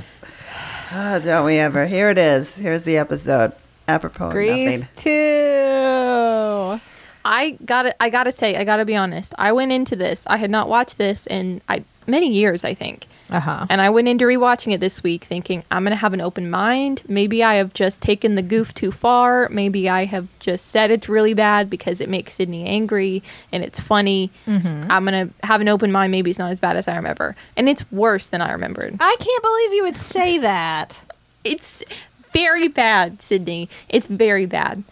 Oh, 0.93 1.21
don't 1.21 1.47
we 1.47 1.57
ever? 1.59 1.87
Here 1.87 2.11
it 2.11 2.19
is. 2.19 2.57
Here's 2.57 2.83
the 2.83 2.97
episode. 2.97 3.53
Apropos 3.87 4.27
of 4.27 4.33
Grease 4.33 4.81
nothing. 4.81 4.89
Two. 4.97 6.81
I 7.25 7.59
gotta, 7.65 8.01
I 8.03 8.11
gotta 8.11 8.33
say, 8.33 8.57
I 8.57 8.65
gotta 8.65 8.85
be 8.85 8.97
honest. 8.97 9.35
I 9.39 9.53
went 9.53 9.73
into 9.73 9.97
this. 9.97 10.25
I 10.27 10.37
had 10.39 10.51
not 10.51 10.69
watched 10.69 10.99
this 10.99 11.27
in 11.27 11.61
I, 11.69 11.85
many 12.07 12.33
years, 12.33 12.65
I 12.65 12.75
think. 12.75 13.07
Uh 13.31 13.39
huh. 13.39 13.67
And 13.71 13.81
I 13.81 13.91
went 13.91 14.09
into 14.09 14.25
rewatching 14.25 14.73
it 14.73 14.81
this 14.81 15.05
week 15.05 15.23
thinking, 15.23 15.63
I'm 15.71 15.85
going 15.85 15.93
to 15.93 15.97
have 15.97 16.13
an 16.13 16.21
open 16.21 16.51
mind. 16.51 17.05
Maybe 17.07 17.45
I 17.45 17.55
have 17.55 17.73
just 17.73 18.01
taken 18.01 18.35
the 18.35 18.43
goof 18.43 18.75
too 18.75 18.91
far. 18.91 19.49
Maybe 19.51 19.89
I 19.89 20.07
have 20.07 20.27
just 20.41 20.67
said 20.67 20.91
it's 20.91 21.09
really 21.09 21.33
bad 21.33 21.71
because 21.71 22.01
it 22.01 22.09
makes 22.09 22.35
Sydney 22.35 22.65
angry 22.67 23.23
and 23.53 23.63
it's 23.63 23.79
funny. 23.79 24.33
I'm 24.49 25.05
going 25.05 25.29
to 25.29 25.47
have 25.47 25.61
an 25.61 25.69
open 25.69 25.93
mind. 25.93 26.11
Maybe 26.11 26.31
it's 26.31 26.41
not 26.41 26.51
as 26.51 26.59
bad 26.59 26.77
as 26.77 26.89
I 26.89 26.97
remember. 26.97 27.37
And 27.57 27.69
it's 27.69 27.91
worse 27.93 28.27
than 28.27 28.41
I 28.41 28.51
remembered. 28.51 28.97
I 28.99 29.17
can't 29.21 29.43
believe 29.45 29.73
you 29.75 29.85
would 29.85 29.97
say 29.97 30.39
that. 30.39 31.05
It's 31.45 31.85
very 32.33 32.67
bad, 32.67 33.23
Sydney. 33.23 33.69
It's 33.89 34.09
very 34.09 34.47
bad. 34.47 34.83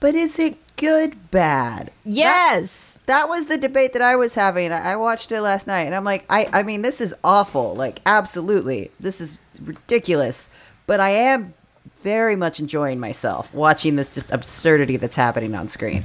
But 0.00 0.16
is 0.16 0.40
it 0.40 0.56
good 0.80 1.30
bad? 1.30 1.90
Yes. 2.04 2.98
That 3.06 3.28
was 3.28 3.46
the 3.46 3.58
debate 3.58 3.92
that 3.92 4.02
I 4.02 4.16
was 4.16 4.34
having. 4.34 4.72
I 4.72 4.92
I 4.92 4.96
watched 4.96 5.32
it 5.32 5.40
last 5.42 5.66
night 5.66 5.82
and 5.82 5.94
I'm 5.94 6.04
like, 6.04 6.24
I, 6.30 6.48
I 6.52 6.62
mean, 6.62 6.82
this 6.82 7.00
is 7.00 7.14
awful. 7.22 7.74
Like, 7.74 8.00
absolutely. 8.06 8.90
This 9.00 9.20
is 9.20 9.38
ridiculous. 9.62 10.48
But 10.86 11.00
I 11.00 11.10
am 11.10 11.54
very 11.96 12.36
much 12.36 12.60
enjoying 12.60 12.98
myself 12.98 13.52
watching 13.52 13.96
this 13.96 14.14
just 14.14 14.30
absurdity 14.32 14.96
that's 14.96 15.16
happening 15.16 15.54
on 15.54 15.68
screen. 15.68 16.04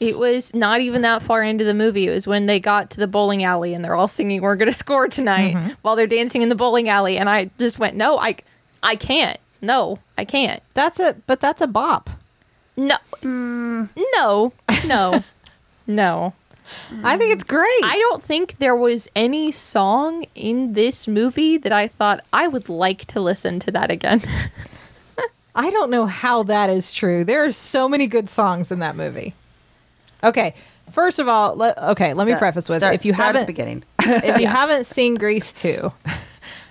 It 0.00 0.18
was 0.18 0.52
not 0.54 0.80
even 0.80 1.02
that 1.02 1.22
far 1.22 1.42
into 1.42 1.64
the 1.64 1.74
movie. 1.74 2.08
It 2.08 2.10
was 2.10 2.26
when 2.26 2.46
they 2.46 2.60
got 2.60 2.90
to 2.90 3.00
the 3.00 3.06
bowling 3.06 3.44
alley 3.44 3.74
and 3.74 3.84
they're 3.84 3.94
all 3.94 4.08
singing 4.08 4.42
"We're 4.42 4.56
gonna 4.56 4.72
score 4.72 5.08
tonight" 5.08 5.54
Mm-hmm. 5.54 5.70
while 5.82 5.96
they're 5.96 6.06
dancing 6.06 6.42
in 6.42 6.48
the 6.48 6.54
bowling 6.56 6.88
alley, 6.88 7.16
and 7.16 7.28
I 7.30 7.50
just 7.58 7.78
went, 7.78 7.96
"No, 7.96 8.18
I, 8.18 8.36
I 8.82 8.96
can't. 8.96 9.38
No, 9.62 9.98
I 10.18 10.24
can't. 10.24 10.62
That's 10.74 10.98
a 11.00 11.14
but 11.26 11.40
that's 11.40 11.60
a 11.60 11.66
bop. 11.66 12.10
No, 12.76 12.96
no, 13.22 14.52
no, 14.86 15.24
no." 15.86 16.34
I 17.02 17.18
think 17.18 17.34
it's 17.34 17.44
great. 17.44 17.68
I 17.82 17.98
don't 18.08 18.22
think 18.22 18.56
there 18.56 18.74
was 18.74 19.08
any 19.14 19.52
song 19.52 20.24
in 20.34 20.72
this 20.72 21.06
movie 21.06 21.58
that 21.58 21.72
I 21.72 21.86
thought 21.86 22.24
I 22.32 22.48
would 22.48 22.70
like 22.70 23.04
to 23.06 23.20
listen 23.20 23.58
to 23.60 23.70
that 23.72 23.90
again. 23.90 24.22
I 25.54 25.70
don't 25.70 25.90
know 25.90 26.06
how 26.06 26.42
that 26.44 26.70
is 26.70 26.90
true. 26.90 27.22
There 27.22 27.44
are 27.44 27.52
so 27.52 27.88
many 27.88 28.06
good 28.06 28.28
songs 28.28 28.72
in 28.72 28.80
that 28.80 28.96
movie. 28.96 29.34
Okay, 30.22 30.54
first 30.90 31.18
of 31.18 31.28
all, 31.28 31.54
let, 31.54 31.78
okay, 31.78 32.14
let 32.14 32.26
me 32.26 32.34
preface 32.34 32.68
with 32.68 32.78
Start- 32.78 32.94
if 32.94 33.04
you 33.04 33.12
start 33.12 33.28
at 33.28 33.32
the 33.32 33.38
haven't 33.40 33.46
beginning. 33.46 33.84
if 34.00 34.40
you 34.40 34.46
haven't 34.46 34.86
seen 34.86 35.14
Grease 35.14 35.52
2, 35.52 35.92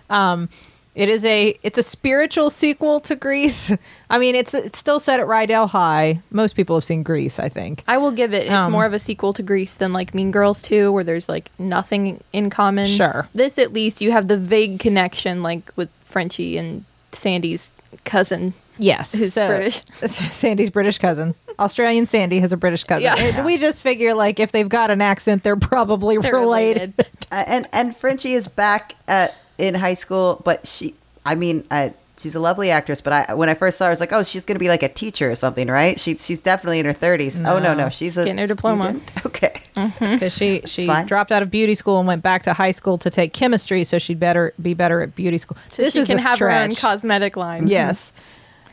um, 0.10 0.50
it 0.96 1.10
is 1.10 1.26
a 1.26 1.56
it's 1.64 1.78
a 1.78 1.84
spiritual 1.84 2.50
sequel 2.50 3.00
to 3.02 3.16
Grease. 3.16 3.76
I 4.10 4.20
mean, 4.20 4.36
it's 4.36 4.54
it's 4.54 4.78
still 4.78 5.00
set 5.00 5.20
at 5.20 5.28
Rydell 5.28 5.70
High. 5.70 6.22
Most 6.32 6.56
people 6.56 6.76
have 6.76 6.84
seen 6.84 7.04
Grease, 7.04 7.40
I 7.40 7.50
think. 7.50 7.84
I 7.88 7.98
will 7.98 8.12
give 8.12 8.34
it. 8.34 8.44
It's 8.46 8.54
Um, 8.54 8.72
more 8.72 8.86
of 8.86 8.94
a 8.94 9.00
sequel 9.00 9.34
to 9.34 9.44
Grease 9.44 9.76
than 9.76 9.92
like 9.94 10.14
Mean 10.14 10.32
Girls 10.32 10.62
2, 10.62 10.92
where 10.92 11.04
there's 11.04 11.28
like 11.28 11.50
nothing 11.58 12.24
in 12.32 12.50
common. 12.50 12.86
Sure. 12.86 13.28
This 13.34 13.58
at 13.58 13.74
least 13.74 14.02
you 14.02 14.12
have 14.12 14.28
the 14.28 14.38
vague 14.38 14.80
connection, 14.80 15.42
like 15.44 15.72
with 15.76 15.90
Frenchie 16.06 16.58
and 16.58 16.86
Sandy's 17.12 17.74
cousin. 18.06 18.54
Yes, 18.80 19.14
Who's 19.14 19.36
British. 19.36 19.84
Sandy's 20.08 20.72
British 20.72 20.98
cousin. 20.98 21.36
Australian 21.60 22.08
Sandy 22.08 22.40
has 22.40 22.52
a 22.52 22.58
British 22.58 22.84
cousin. 22.84 23.04
Yeah. 23.04 23.16
And 23.16 23.46
we 23.46 23.58
just 23.58 23.84
figure 23.84 24.16
like 24.16 24.40
if 24.40 24.52
they've 24.52 24.68
got 24.70 24.90
an 24.90 25.00
accent, 25.02 25.44
they're 25.44 25.56
probably 25.56 26.18
They're 26.18 26.34
related. 26.34 26.94
related. 26.98 27.06
And 27.32 27.68
and 27.74 27.96
Frenchie 27.98 28.34
is 28.34 28.48
back 28.48 28.96
at 29.08 29.36
in 29.58 29.76
high 29.76 29.94
school, 29.94 30.42
but 30.44 30.66
she, 30.68 30.94
I 31.26 31.36
mean, 31.36 31.66
uh, 31.72 31.90
she's 32.18 32.36
a 32.36 32.40
lovely 32.40 32.72
actress. 32.72 33.02
But 33.02 33.14
I, 33.30 33.34
when 33.34 33.50
I 33.50 33.54
first 33.54 33.78
saw 33.78 33.86
her, 33.86 33.90
I 33.90 33.94
was 33.94 34.00
like, 34.00 34.14
oh, 34.14 34.24
she's 34.24 34.46
going 34.46 34.56
to 34.56 34.60
be 34.60 34.68
like 34.70 34.84
a 34.84 34.90
teacher 34.90 35.30
or 35.32 35.36
something, 35.36 35.68
right? 35.68 36.00
She, 36.00 36.16
she's 36.18 36.40
definitely 36.40 36.80
in 36.80 36.86
her 36.86 36.94
thirties. 36.94 37.40
Oh 37.40 37.60
no, 37.60 37.74
no, 37.74 37.90
she's 37.90 38.18
a 38.18 38.26
Getting 38.26 38.40
her 38.40 38.48
diploma. 38.48 39.00
student. 39.00 39.12
Okay, 39.26 39.54
because 40.00 40.34
she 40.36 40.62
she 40.66 40.86
fine. 40.88 41.06
dropped 41.08 41.32
out 41.32 41.42
of 41.42 41.50
beauty 41.50 41.74
school 41.76 41.98
and 41.98 42.08
went 42.08 42.22
back 42.22 42.44
to 42.44 42.54
high 42.54 42.72
school 42.72 42.98
to 43.00 43.10
take 43.10 43.34
chemistry, 43.34 43.84
so 43.84 43.98
she'd 43.98 44.20
better 44.20 44.54
be 44.62 44.74
better 44.76 45.02
at 45.02 45.16
beauty 45.16 45.38
school. 45.40 45.58
So 45.70 45.90
she 45.90 46.06
can 46.06 46.20
a 46.20 46.22
have 46.22 46.40
her 46.40 46.50
own 46.52 46.74
cosmetic 46.76 47.36
line. 47.36 47.68
Yes. 47.68 48.14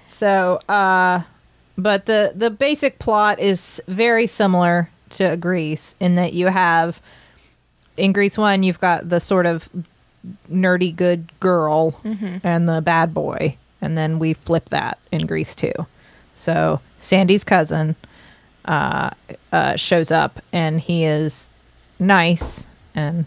So, 0.06 0.60
uh, 0.68 1.22
but 1.78 2.04
the 2.06 2.32
the 2.34 2.50
basic 2.50 2.98
plot 2.98 3.40
is 3.40 3.82
very 3.88 4.26
similar 4.26 4.90
to 5.10 5.36
Grease 5.38 5.96
in 5.98 6.14
that 6.14 6.34
you 6.34 6.48
have 6.48 7.00
in 7.96 8.12
Grease 8.12 8.36
one 8.36 8.62
you've 8.62 8.80
got 8.80 9.08
the 9.08 9.18
sort 9.18 9.46
of 9.46 9.68
nerdy 10.50 10.94
good 10.94 11.30
girl 11.40 12.00
and 12.44 12.68
the 12.68 12.80
bad 12.82 13.14
boy, 13.14 13.56
and 13.80 13.96
then 13.96 14.18
we 14.18 14.34
flip 14.34 14.68
that 14.68 14.98
in 15.10 15.26
Grease 15.26 15.54
too. 15.54 15.72
So 16.34 16.80
Sandy's 16.98 17.44
cousin 17.44 17.96
uh, 18.64 19.10
uh, 19.52 19.76
shows 19.76 20.10
up, 20.10 20.40
and 20.52 20.80
he 20.80 21.04
is 21.04 21.48
nice 21.98 22.66
and 22.94 23.24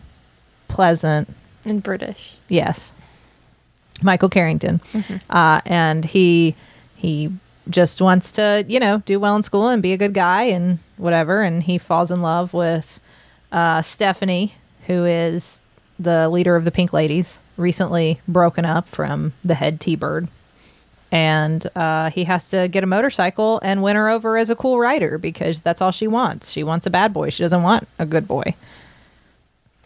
pleasant. 0.67 1.33
And 1.65 1.81
British. 1.81 2.37
Yes, 2.49 2.93
Michael 4.01 4.29
Carrington, 4.29 4.81
uh, 5.29 5.61
and 5.65 6.05
he 6.05 6.55
he 6.95 7.31
just 7.69 8.01
wants 8.01 8.31
to 8.33 8.63
you 8.67 8.79
know 8.79 9.01
do 9.05 9.19
well 9.19 9.35
in 9.35 9.41
school 9.43 9.69
and 9.69 9.81
be 9.81 9.93
a 9.93 9.97
good 9.97 10.13
guy 10.13 10.43
and 10.43 10.77
whatever, 10.97 11.41
and 11.41 11.63
he 11.63 11.77
falls 11.79 12.11
in 12.11 12.21
love 12.21 12.53
with 12.53 12.99
uh, 13.51 13.81
Stephanie, 13.81 14.53
who 14.87 15.05
is 15.05 15.61
the 15.99 16.29
leader 16.29 16.55
of 16.55 16.65
the 16.65 16.71
Pink 16.71 16.93
Ladies, 16.93 17.39
recently 17.57 18.19
broken 18.27 18.65
up 18.65 18.87
from 18.87 19.33
the 19.43 19.55
head 19.55 19.79
T-Bird. 19.79 20.27
And 21.11 21.67
uh, 21.75 22.09
he 22.09 22.23
has 22.23 22.49
to 22.49 22.67
get 22.67 22.83
a 22.83 22.87
motorcycle 22.87 23.59
and 23.61 23.83
win 23.83 23.95
her 23.95 24.09
over 24.09 24.35
as 24.35 24.49
a 24.49 24.55
cool 24.55 24.79
rider 24.79 25.19
because 25.19 25.61
that's 25.61 25.79
all 25.79 25.91
she 25.91 26.07
wants. 26.07 26.49
She 26.49 26.63
wants 26.63 26.87
a 26.87 26.89
bad 26.89 27.13
boy. 27.13 27.29
She 27.29 27.43
doesn't 27.43 27.61
want 27.61 27.87
a 27.99 28.05
good 28.07 28.27
boy. 28.27 28.55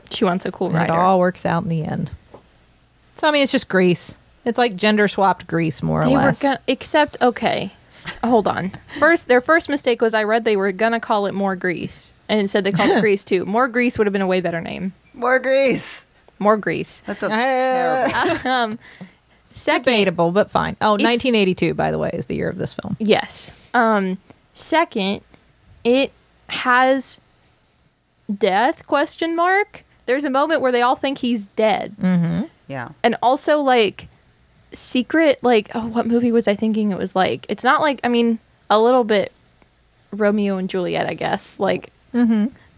She 0.09 0.23
wants 0.23 0.45
a 0.45 0.51
cool 0.53 0.67
And 0.67 0.77
rider. 0.77 0.93
It 0.93 0.97
all 0.97 1.19
works 1.19 1.45
out 1.45 1.63
in 1.63 1.69
the 1.69 1.83
end. 1.83 2.11
So 3.15 3.27
I 3.27 3.31
mean, 3.31 3.43
it's 3.43 3.51
just 3.51 3.67
Grease. 3.67 4.15
It's 4.45 4.57
like 4.57 4.77
gender 4.77 5.09
swapped 5.09 5.47
Grease, 5.47 5.83
more 5.83 6.01
or 6.01 6.05
they 6.05 6.11
were 6.13 6.17
less. 6.17 6.41
gonna 6.41 6.59
except 6.67 7.17
okay. 7.21 7.73
Hold 8.23 8.47
on. 8.47 8.71
First, 8.99 9.27
their 9.27 9.41
first 9.41 9.67
mistake 9.67 10.01
was 10.01 10.13
I 10.13 10.23
read 10.23 10.45
they 10.45 10.55
were 10.55 10.71
gonna 10.71 11.01
call 11.01 11.25
it 11.25 11.33
more 11.33 11.57
grease, 11.57 12.13
and 12.29 12.39
instead 12.39 12.63
they 12.63 12.71
called 12.71 12.89
it 12.91 13.01
grease 13.01 13.25
too. 13.25 13.43
More 13.45 13.67
grease 13.67 13.97
would 13.97 14.07
have 14.07 14.13
been 14.13 14.21
a 14.21 14.27
way 14.27 14.39
better 14.39 14.61
name. 14.61 14.93
More 15.17 15.39
Grease. 15.39 16.05
More 16.39 16.55
grease. 16.57 17.01
That's 17.07 17.19
sounds 17.21 17.33
Uh, 17.33 18.09
terrible. 18.09 18.49
Um, 18.51 18.79
second, 19.53 19.83
Debatable, 19.85 20.31
but 20.31 20.51
fine. 20.51 20.77
Oh, 20.81 20.91
1982, 20.91 21.73
by 21.73 21.89
the 21.89 21.97
way, 21.97 22.11
is 22.13 22.27
the 22.27 22.35
year 22.35 22.47
of 22.49 22.57
this 22.59 22.73
film. 22.73 22.95
yes. 22.99 23.49
Um, 23.73 24.19
second, 24.53 25.21
it 25.83 26.11
has 26.49 27.19
death 28.33 28.85
question 28.87 29.35
mark. 29.35 29.83
There's 30.05 30.25
a 30.25 30.29
moment 30.29 30.61
where 30.61 30.71
they 30.71 30.81
all 30.81 30.95
think 30.95 31.17
he's 31.19 31.47
dead, 31.47 31.95
Yeah. 32.67 32.89
and 33.03 33.15
also 33.21 33.59
like 33.59 34.07
secret 34.73 35.39
like 35.41 35.71
oh 35.75 35.87
what 35.87 36.05
movie 36.05 36.29
was 36.31 36.45
i 36.45 36.53
thinking 36.53 36.91
it 36.91 36.97
was 36.97 37.15
like 37.15 37.45
it's 37.47 37.63
not 37.63 37.79
like 37.79 38.01
i 38.03 38.09
mean 38.09 38.37
a 38.69 38.77
little 38.77 39.05
bit 39.05 39.31
romeo 40.11 40.57
and 40.57 40.69
juliet 40.69 41.07
i 41.07 41.13
guess 41.13 41.57
like 41.57 41.89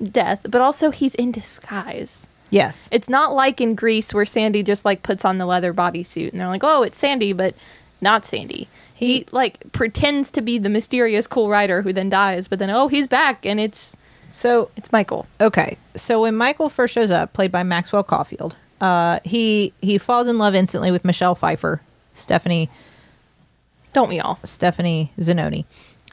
death 0.03 0.45
but 0.49 0.61
also 0.61 0.91
he's 0.91 1.15
in 1.15 1.31
disguise. 1.31 2.29
Yes. 2.51 2.89
it's 2.91 3.07
not 3.07 3.33
like 3.33 3.61
in 3.61 3.75
grease 3.75 4.13
where 4.13 4.25
sandy 4.25 4.63
just 4.63 4.83
like 4.83 5.03
puts 5.03 5.23
on 5.23 5.37
the 5.37 5.45
leather 5.45 5.73
bodysuit 5.73 6.31
and 6.31 6.41
they're 6.41 6.47
like 6.47 6.63
oh 6.63 6.81
it's 6.83 6.97
sandy 6.97 7.33
but 7.33 7.53
not 8.01 8.25
sandy. 8.25 8.67
He 8.93 9.25
like 9.31 9.71
pretends 9.73 10.31
to 10.31 10.41
be 10.41 10.57
the 10.57 10.69
mysterious 10.69 11.27
cool 11.27 11.49
rider 11.49 11.81
who 11.81 11.93
then 11.93 12.09
dies 12.09 12.47
but 12.47 12.59
then 12.59 12.69
oh 12.69 12.87
he's 12.87 13.07
back 13.07 13.45
and 13.45 13.59
it's 13.59 13.97
So, 14.31 14.71
it's 14.77 14.91
michael. 14.91 15.27
Okay. 15.41 15.77
So 15.95 16.21
when 16.21 16.35
Michael 16.35 16.69
first 16.69 16.93
shows 16.93 17.11
up, 17.11 17.33
played 17.33 17.51
by 17.51 17.63
Maxwell 17.63 18.03
Caulfield, 18.03 18.55
uh, 18.79 19.19
he 19.25 19.73
he 19.81 19.97
falls 19.97 20.27
in 20.27 20.37
love 20.37 20.55
instantly 20.55 20.91
with 20.91 21.03
Michelle 21.03 21.35
Pfeiffer, 21.35 21.81
Stephanie 22.13 22.69
don't 23.93 24.09
we 24.09 24.19
all? 24.19 24.39
Stephanie 24.43 25.11
Zanoni, 25.19 25.65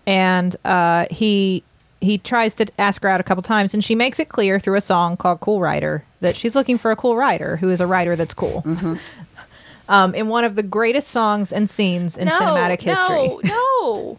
and 0.06 0.56
uh, 0.64 1.06
he 1.10 1.62
he 2.06 2.16
tries 2.18 2.54
to 2.56 2.66
ask 2.78 3.02
her 3.02 3.08
out 3.08 3.20
a 3.20 3.22
couple 3.22 3.42
times, 3.42 3.74
and 3.74 3.84
she 3.84 3.94
makes 3.94 4.18
it 4.18 4.28
clear 4.28 4.58
through 4.58 4.76
a 4.76 4.80
song 4.80 5.16
called 5.16 5.40
"Cool 5.40 5.60
Rider" 5.60 6.04
that 6.20 6.36
she's 6.36 6.54
looking 6.54 6.78
for 6.78 6.90
a 6.90 6.96
cool 6.96 7.16
rider 7.16 7.56
who 7.56 7.68
is 7.70 7.80
a 7.80 7.86
rider 7.86 8.16
that's 8.16 8.34
cool. 8.34 8.64
Um, 9.88 10.14
in 10.14 10.28
one 10.28 10.42
of 10.44 10.56
the 10.56 10.64
greatest 10.64 11.08
songs 11.08 11.52
and 11.52 11.70
scenes 11.70 12.16
in 12.18 12.26
no 12.26 12.38
cinematic 12.40 12.80
history. 12.80 13.28
no 13.28 13.40
no 13.44 14.18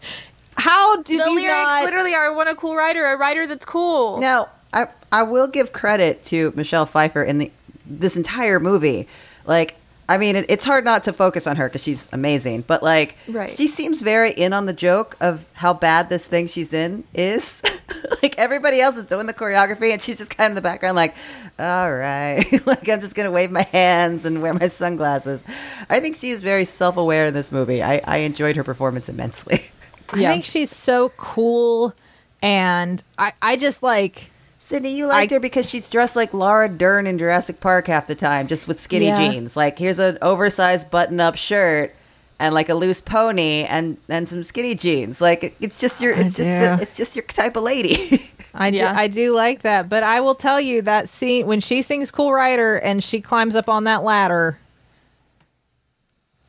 How 0.56 1.02
did 1.02 1.20
the 1.20 1.30
you 1.30 1.36
lyrics 1.36 1.54
not? 1.56 1.84
literally 1.84 2.14
are 2.14 2.26
I 2.26 2.30
want 2.30 2.48
a 2.48 2.54
cool 2.54 2.74
rider, 2.74 3.04
a 3.06 3.16
rider 3.16 3.46
that's 3.46 3.64
cool. 3.64 4.18
Now, 4.18 4.48
I 4.72 4.86
I 5.10 5.22
will 5.22 5.46
give 5.48 5.72
credit 5.72 6.24
to 6.26 6.52
Michelle 6.56 6.86
Pfeiffer 6.86 7.22
in 7.22 7.38
the 7.38 7.50
this 7.86 8.16
entire 8.16 8.58
movie. 8.58 9.08
Like, 9.44 9.74
I 10.12 10.18
mean, 10.18 10.36
it, 10.36 10.46
it's 10.48 10.64
hard 10.64 10.84
not 10.84 11.04
to 11.04 11.12
focus 11.12 11.46
on 11.46 11.56
her 11.56 11.68
because 11.68 11.82
she's 11.82 12.08
amazing. 12.12 12.62
But 12.66 12.82
like, 12.82 13.16
Right. 13.28 13.48
she 13.48 13.66
seems 13.66 14.02
very 14.02 14.30
in 14.32 14.52
on 14.52 14.66
the 14.66 14.72
joke 14.72 15.16
of 15.20 15.44
how 15.54 15.72
bad 15.72 16.08
this 16.10 16.24
thing 16.24 16.48
she's 16.48 16.72
in 16.74 17.04
is. 17.14 17.62
like 18.22 18.34
everybody 18.38 18.80
else 18.80 18.96
is 18.96 19.04
doing 19.06 19.26
the 19.26 19.34
choreography, 19.34 19.92
and 19.92 20.02
she's 20.02 20.18
just 20.18 20.36
kind 20.36 20.46
of 20.46 20.50
in 20.52 20.54
the 20.56 20.60
background, 20.62 20.96
like, 20.96 21.14
all 21.58 21.92
right, 21.92 22.44
like 22.66 22.88
I'm 22.88 23.00
just 23.00 23.14
gonna 23.14 23.30
wave 23.30 23.50
my 23.50 23.62
hands 23.62 24.24
and 24.24 24.42
wear 24.42 24.52
my 24.54 24.68
sunglasses. 24.68 25.44
I 25.88 26.00
think 26.00 26.16
she 26.16 26.30
is 26.30 26.40
very 26.40 26.64
self 26.64 26.96
aware 26.96 27.26
in 27.26 27.34
this 27.34 27.50
movie. 27.50 27.82
I, 27.82 28.00
I 28.04 28.18
enjoyed 28.18 28.56
her 28.56 28.64
performance 28.64 29.08
immensely. 29.08 29.70
I 30.10 30.18
Yeah. 30.18 30.30
think 30.32 30.44
she's 30.44 30.70
so 30.70 31.08
cool, 31.16 31.94
and 32.42 33.02
I 33.18 33.32
I 33.40 33.56
just 33.56 33.82
like. 33.82 34.30
Sydney, 34.64 34.94
you 34.94 35.06
liked 35.08 35.32
I- 35.32 35.34
her 35.34 35.40
because 35.40 35.68
she's 35.68 35.90
dressed 35.90 36.14
like 36.14 36.32
Laura 36.32 36.68
Dern 36.68 37.08
in 37.08 37.18
Jurassic 37.18 37.58
Park 37.58 37.88
half 37.88 38.06
the 38.06 38.14
time, 38.14 38.46
just 38.46 38.68
with 38.68 38.80
skinny 38.80 39.06
Yeah. 39.06 39.18
jeans. 39.32 39.56
Like 39.56 39.76
here's 39.76 39.98
an 39.98 40.18
oversized 40.22 40.88
button-up 40.88 41.34
shirt 41.34 41.96
and 42.38 42.54
like 42.54 42.68
a 42.68 42.74
loose 42.74 43.00
pony 43.00 43.64
and 43.64 43.96
and 44.08 44.28
some 44.28 44.44
skinny 44.44 44.76
jeans. 44.76 45.20
Like 45.20 45.42
it- 45.42 45.54
it's 45.60 45.80
just 45.80 46.00
your 46.00 46.12
it's 46.12 46.36
just 46.36 46.48
the, 46.48 46.78
it's 46.80 46.96
just 46.96 47.16
your 47.16 47.24
type 47.24 47.56
of 47.56 47.64
lady. 47.64 48.30
I 48.54 48.70
do, 48.70 48.76
Yeah. 48.76 48.92
I 48.96 49.08
do 49.08 49.34
like 49.34 49.62
that, 49.62 49.88
but 49.88 50.04
I 50.04 50.20
will 50.20 50.36
tell 50.36 50.60
you 50.60 50.80
that 50.82 51.08
scene 51.08 51.44
when 51.48 51.58
she 51.58 51.82
sings 51.82 52.12
"Cool 52.12 52.32
Rider" 52.32 52.76
and 52.76 53.02
she 53.02 53.20
climbs 53.20 53.56
up 53.56 53.68
on 53.68 53.82
that 53.84 54.04
ladder. 54.04 54.58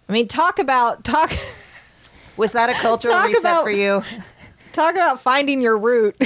I 0.08 0.12
mean, 0.14 0.28
talk 0.28 0.60
about 0.60 1.04
talk 1.04 1.32
Was 2.38 2.52
that 2.52 2.70
a 2.70 2.74
cultural 2.82 3.14
Talk 3.16 3.28
reset 3.28 3.42
about- 3.42 3.64
for 3.64 3.72
you? 3.72 4.04
Talk 4.74 4.96
about 4.96 5.22
finding 5.22 5.62
your 5.62 5.78
root. 5.78 6.16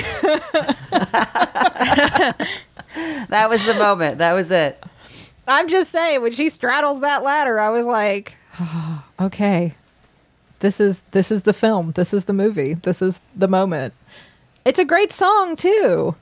That 3.30 3.50
was 3.50 3.66
the 3.66 3.76
moment. 3.76 4.20
That 4.20 4.34
was 4.34 4.52
it. 4.52 4.82
I'm 5.48 5.68
just 5.68 5.92
saying, 5.92 6.22
when 6.22 6.32
she 6.32 6.50
straddles 6.50 7.02
that 7.02 7.24
ladder, 7.24 7.60
I 7.60 7.70
was 7.70 7.86
like, 7.86 8.38
"Oh, 8.60 9.04
okay, 9.22 9.76
this 10.60 10.80
is 10.80 11.04
this 11.12 11.32
is 11.32 11.44
the 11.44 11.54
film. 11.54 11.92
This 11.92 12.14
is 12.14 12.26
the 12.26 12.34
movie. 12.34 12.74
This 12.74 13.02
is 13.02 13.22
the 13.36 13.48
moment. 13.48 13.94
It's 14.66 14.80
a 14.80 14.86
great 14.86 15.12
song 15.12 15.56
too. 15.56 16.16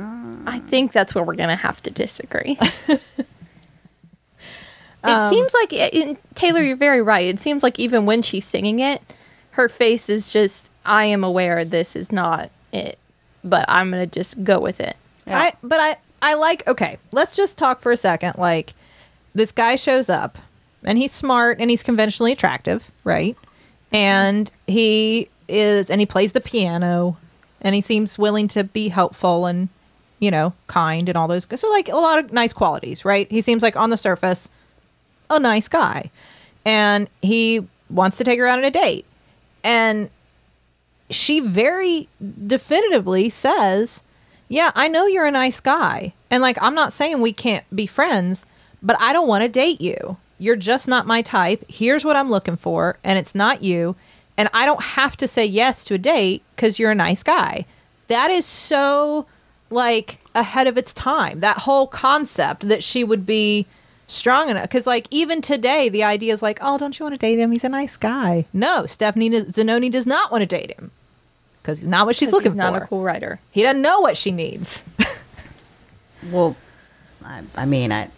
I 0.00 0.60
think 0.60 0.92
that's 0.92 1.12
where 1.12 1.24
we're 1.24 1.34
gonna 1.34 1.56
have 1.56 1.82
to 1.82 1.90
disagree. 1.90 2.56
it 2.88 3.00
um, 5.02 5.32
seems 5.32 5.52
like 5.54 5.72
in, 5.72 6.16
Taylor, 6.36 6.62
you're 6.62 6.76
very 6.76 7.02
right. 7.02 7.26
It 7.26 7.40
seems 7.40 7.64
like 7.64 7.80
even 7.80 8.06
when 8.06 8.22
she's 8.22 8.46
singing 8.46 8.78
it, 8.78 9.02
her 9.52 9.68
face 9.68 10.08
is 10.08 10.32
just, 10.32 10.67
"I 10.84 11.04
am 11.06 11.24
aware 11.24 11.64
this 11.64 11.96
is 11.96 12.12
not 12.12 12.50
it, 12.72 12.98
but 13.44 13.64
I'm 13.68 13.90
gonna 13.90 14.06
just 14.06 14.44
go 14.44 14.60
with 14.60 14.80
it." 14.80 14.96
Yeah. 15.26 15.38
I 15.38 15.52
but 15.62 15.80
I 15.80 15.96
I 16.22 16.34
like 16.34 16.66
okay, 16.66 16.98
let's 17.12 17.36
just 17.36 17.58
talk 17.58 17.80
for 17.80 17.92
a 17.92 17.96
second 17.96 18.34
like 18.38 18.74
this 19.34 19.52
guy 19.52 19.76
shows 19.76 20.08
up 20.08 20.38
and 20.84 20.98
he's 20.98 21.12
smart 21.12 21.58
and 21.60 21.70
he's 21.70 21.82
conventionally 21.82 22.32
attractive, 22.32 22.90
right? 23.04 23.36
And 23.92 24.50
he 24.66 25.28
is 25.48 25.90
and 25.90 26.00
he 26.00 26.06
plays 26.06 26.32
the 26.32 26.40
piano 26.40 27.16
and 27.60 27.74
he 27.74 27.80
seems 27.80 28.18
willing 28.18 28.48
to 28.48 28.64
be 28.64 28.88
helpful 28.88 29.46
and 29.46 29.68
you 30.20 30.30
know, 30.30 30.52
kind 30.66 31.08
and 31.08 31.16
all 31.16 31.28
those 31.28 31.46
so 31.54 31.70
like 31.70 31.88
a 31.88 31.96
lot 31.96 32.18
of 32.18 32.32
nice 32.32 32.52
qualities, 32.52 33.04
right? 33.04 33.30
He 33.30 33.40
seems 33.40 33.62
like 33.62 33.76
on 33.76 33.90
the 33.90 33.96
surface 33.96 34.50
a 35.30 35.38
nice 35.38 35.68
guy. 35.68 36.10
And 36.64 37.08
he 37.22 37.66
wants 37.88 38.18
to 38.18 38.24
take 38.24 38.38
her 38.38 38.46
out 38.46 38.58
on 38.58 38.64
a 38.64 38.70
date. 38.70 39.06
And 39.64 40.10
she 41.10 41.40
very 41.40 42.08
definitively 42.46 43.28
says, 43.28 44.02
Yeah, 44.48 44.70
I 44.74 44.88
know 44.88 45.06
you're 45.06 45.26
a 45.26 45.30
nice 45.30 45.60
guy. 45.60 46.14
And 46.30 46.42
like, 46.42 46.60
I'm 46.60 46.74
not 46.74 46.92
saying 46.92 47.20
we 47.20 47.32
can't 47.32 47.64
be 47.74 47.86
friends, 47.86 48.44
but 48.82 48.96
I 49.00 49.12
don't 49.12 49.28
want 49.28 49.42
to 49.42 49.48
date 49.48 49.80
you. 49.80 50.16
You're 50.38 50.56
just 50.56 50.86
not 50.86 51.06
my 51.06 51.22
type. 51.22 51.64
Here's 51.68 52.04
what 52.04 52.16
I'm 52.16 52.30
looking 52.30 52.56
for, 52.56 52.98
and 53.02 53.18
it's 53.18 53.34
not 53.34 53.62
you. 53.62 53.96
And 54.36 54.48
I 54.54 54.66
don't 54.66 54.82
have 54.82 55.16
to 55.16 55.26
say 55.26 55.44
yes 55.44 55.82
to 55.84 55.94
a 55.94 55.98
date 55.98 56.42
because 56.54 56.78
you're 56.78 56.92
a 56.92 56.94
nice 56.94 57.24
guy. 57.24 57.66
That 58.06 58.30
is 58.30 58.46
so 58.46 59.26
like 59.70 60.20
ahead 60.34 60.66
of 60.66 60.78
its 60.78 60.94
time. 60.94 61.40
That 61.40 61.58
whole 61.58 61.86
concept 61.86 62.68
that 62.68 62.84
she 62.84 63.02
would 63.02 63.26
be 63.26 63.66
strong 64.06 64.48
enough 64.48 64.62
because 64.62 64.86
like 64.86 65.06
even 65.10 65.42
today 65.42 65.90
the 65.90 66.02
idea 66.02 66.32
is 66.32 66.40
like 66.40 66.58
oh 66.62 66.78
don't 66.78 66.98
you 66.98 67.04
want 67.04 67.14
to 67.14 67.18
date 67.18 67.38
him 67.38 67.52
he's 67.52 67.62
a 67.62 67.68
nice 67.68 67.98
guy 67.98 68.46
no 68.54 68.86
stephanie 68.86 69.30
zanoni 69.30 69.90
does 69.90 70.06
not 70.06 70.32
want 70.32 70.40
to 70.40 70.48
date 70.48 70.72
him 70.78 70.90
because 71.62 71.84
not 71.84 72.06
what 72.06 72.16
she's 72.16 72.32
looking 72.32 72.50
for. 72.52 72.54
he's 72.54 72.58
not 72.58 72.74
for 72.76 72.84
a 72.84 72.86
cool 72.86 73.02
rider. 73.02 73.38
he 73.50 73.62
doesn't 73.62 73.82
know 73.82 74.00
what 74.00 74.16
she 74.16 74.30
needs 74.32 74.84
Well, 76.30 76.56
I, 77.24 77.42
I 77.56 77.64
mean, 77.64 77.92
I. 77.92 78.10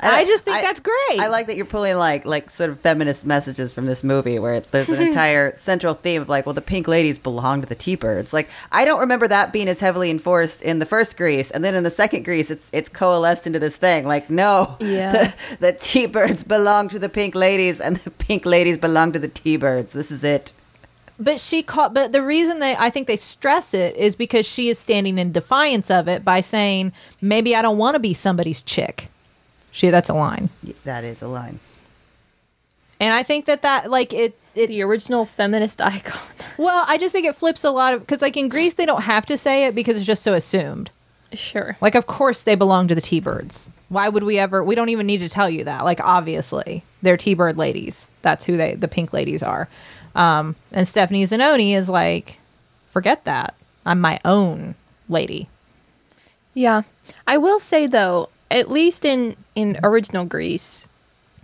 I 0.00 0.24
just 0.26 0.44
think 0.44 0.60
that's 0.60 0.80
great. 0.80 1.18
I 1.20 1.28
like 1.28 1.46
that 1.46 1.56
you're 1.56 1.64
pulling 1.64 1.96
like 1.96 2.26
like 2.26 2.50
sort 2.50 2.68
of 2.68 2.78
feminist 2.78 3.24
messages 3.24 3.72
from 3.72 3.86
this 3.86 4.04
movie, 4.04 4.38
where 4.38 4.60
there's 4.60 4.88
an 4.90 5.00
entire 5.06 5.56
central 5.56 5.94
theme 5.94 6.20
of 6.20 6.28
like, 6.28 6.44
well, 6.44 6.52
the 6.52 6.60
pink 6.60 6.86
ladies 6.86 7.18
belong 7.18 7.62
to 7.62 7.66
the 7.66 7.74
T-birds. 7.74 8.32
Like, 8.34 8.50
I 8.70 8.84
don't 8.84 9.00
remember 9.00 9.26
that 9.28 9.52
being 9.52 9.68
as 9.68 9.80
heavily 9.80 10.10
enforced 10.10 10.62
in 10.62 10.78
the 10.78 10.86
first 10.86 11.16
Grease, 11.16 11.50
and 11.50 11.64
then 11.64 11.74
in 11.74 11.84
the 11.84 11.90
second 11.90 12.24
Grease, 12.24 12.50
it's 12.50 12.68
it's 12.72 12.88
coalesced 12.90 13.46
into 13.46 13.58
this 13.58 13.76
thing. 13.76 14.06
Like, 14.06 14.28
no, 14.28 14.76
Yeah. 14.80 15.12
the, 15.12 15.56
the 15.60 15.72
T-birds 15.72 16.44
belong 16.44 16.88
to 16.90 16.98
the 16.98 17.08
pink 17.08 17.34
ladies, 17.34 17.80
and 17.80 17.96
the 17.96 18.10
pink 18.10 18.44
ladies 18.44 18.76
belong 18.76 19.12
to 19.12 19.18
the 19.18 19.28
T-birds. 19.28 19.94
This 19.94 20.10
is 20.10 20.22
it. 20.22 20.52
But 21.18 21.38
she 21.38 21.62
caught. 21.62 21.94
But 21.94 22.12
the 22.12 22.22
reason 22.22 22.58
they, 22.58 22.74
I 22.78 22.90
think 22.90 23.06
they 23.06 23.16
stress 23.16 23.72
it 23.72 23.96
is 23.96 24.16
because 24.16 24.46
she 24.48 24.68
is 24.68 24.78
standing 24.78 25.16
in 25.18 25.30
defiance 25.32 25.90
of 25.90 26.08
it 26.08 26.24
by 26.24 26.40
saying, 26.40 26.92
"Maybe 27.20 27.54
I 27.54 27.62
don't 27.62 27.78
want 27.78 27.94
to 27.94 28.00
be 28.00 28.14
somebody's 28.14 28.62
chick." 28.62 29.08
She, 29.70 29.90
that's 29.90 30.08
a 30.08 30.14
line, 30.14 30.50
That 30.84 31.02
is 31.04 31.20
a 31.22 31.26
line. 31.28 31.58
and 33.00 33.12
I 33.12 33.22
think 33.22 33.46
that 33.46 33.62
that 33.62 33.90
like 33.90 34.12
it. 34.12 34.38
It 34.54 34.68
The 34.68 34.82
original 34.82 35.26
feminist 35.26 35.80
icon. 35.94 36.20
well, 36.58 36.84
I 36.86 36.96
just 36.96 37.12
think 37.12 37.26
it 37.26 37.34
flips 37.34 37.64
a 37.64 37.70
lot 37.70 37.92
of 37.94 38.00
because 38.00 38.22
like 38.22 38.36
in 38.36 38.48
Grease 38.48 38.74
they 38.74 38.86
don't 38.86 39.02
have 39.02 39.26
to 39.26 39.36
say 39.36 39.66
it 39.66 39.74
because 39.74 39.96
it's 39.96 40.06
just 40.06 40.22
so 40.22 40.34
assumed. 40.34 40.90
sure. 41.32 41.76
Like, 41.80 41.94
of 41.96 42.06
course 42.06 42.40
they 42.40 42.54
belong 42.54 42.86
to 42.88 42.94
the 42.94 43.00
T-birds. 43.00 43.68
Why 43.88 44.08
would 44.08 44.22
we 44.22 44.38
ever? 44.38 44.62
We 44.62 44.74
don't 44.76 44.88
even 44.90 45.06
need 45.06 45.18
to 45.20 45.28
tell 45.28 45.50
you 45.50 45.64
that. 45.64 45.84
Like, 45.84 46.00
obviously 46.04 46.84
they're 47.02 47.16
T-bird 47.16 47.56
ladies. 47.56 48.06
That's 48.22 48.44
who 48.44 48.56
they, 48.56 48.74
the 48.76 48.88
pink 48.88 49.12
ladies 49.12 49.42
are. 49.42 49.68
Um, 50.14 50.56
and 50.72 50.86
Stephanie 50.86 51.24
Zanoni 51.24 51.74
is 51.74 51.88
like, 51.88 52.38
forget 52.88 53.24
that. 53.24 53.54
I'm 53.84 54.00
my 54.00 54.18
own 54.24 54.74
lady. 55.08 55.48
Yeah. 56.54 56.82
I 57.26 57.36
will 57.36 57.58
say 57.58 57.86
though, 57.86 58.28
at 58.50 58.70
least 58.70 59.04
in 59.04 59.36
in 59.54 59.78
original 59.82 60.24
Grease, 60.24 60.88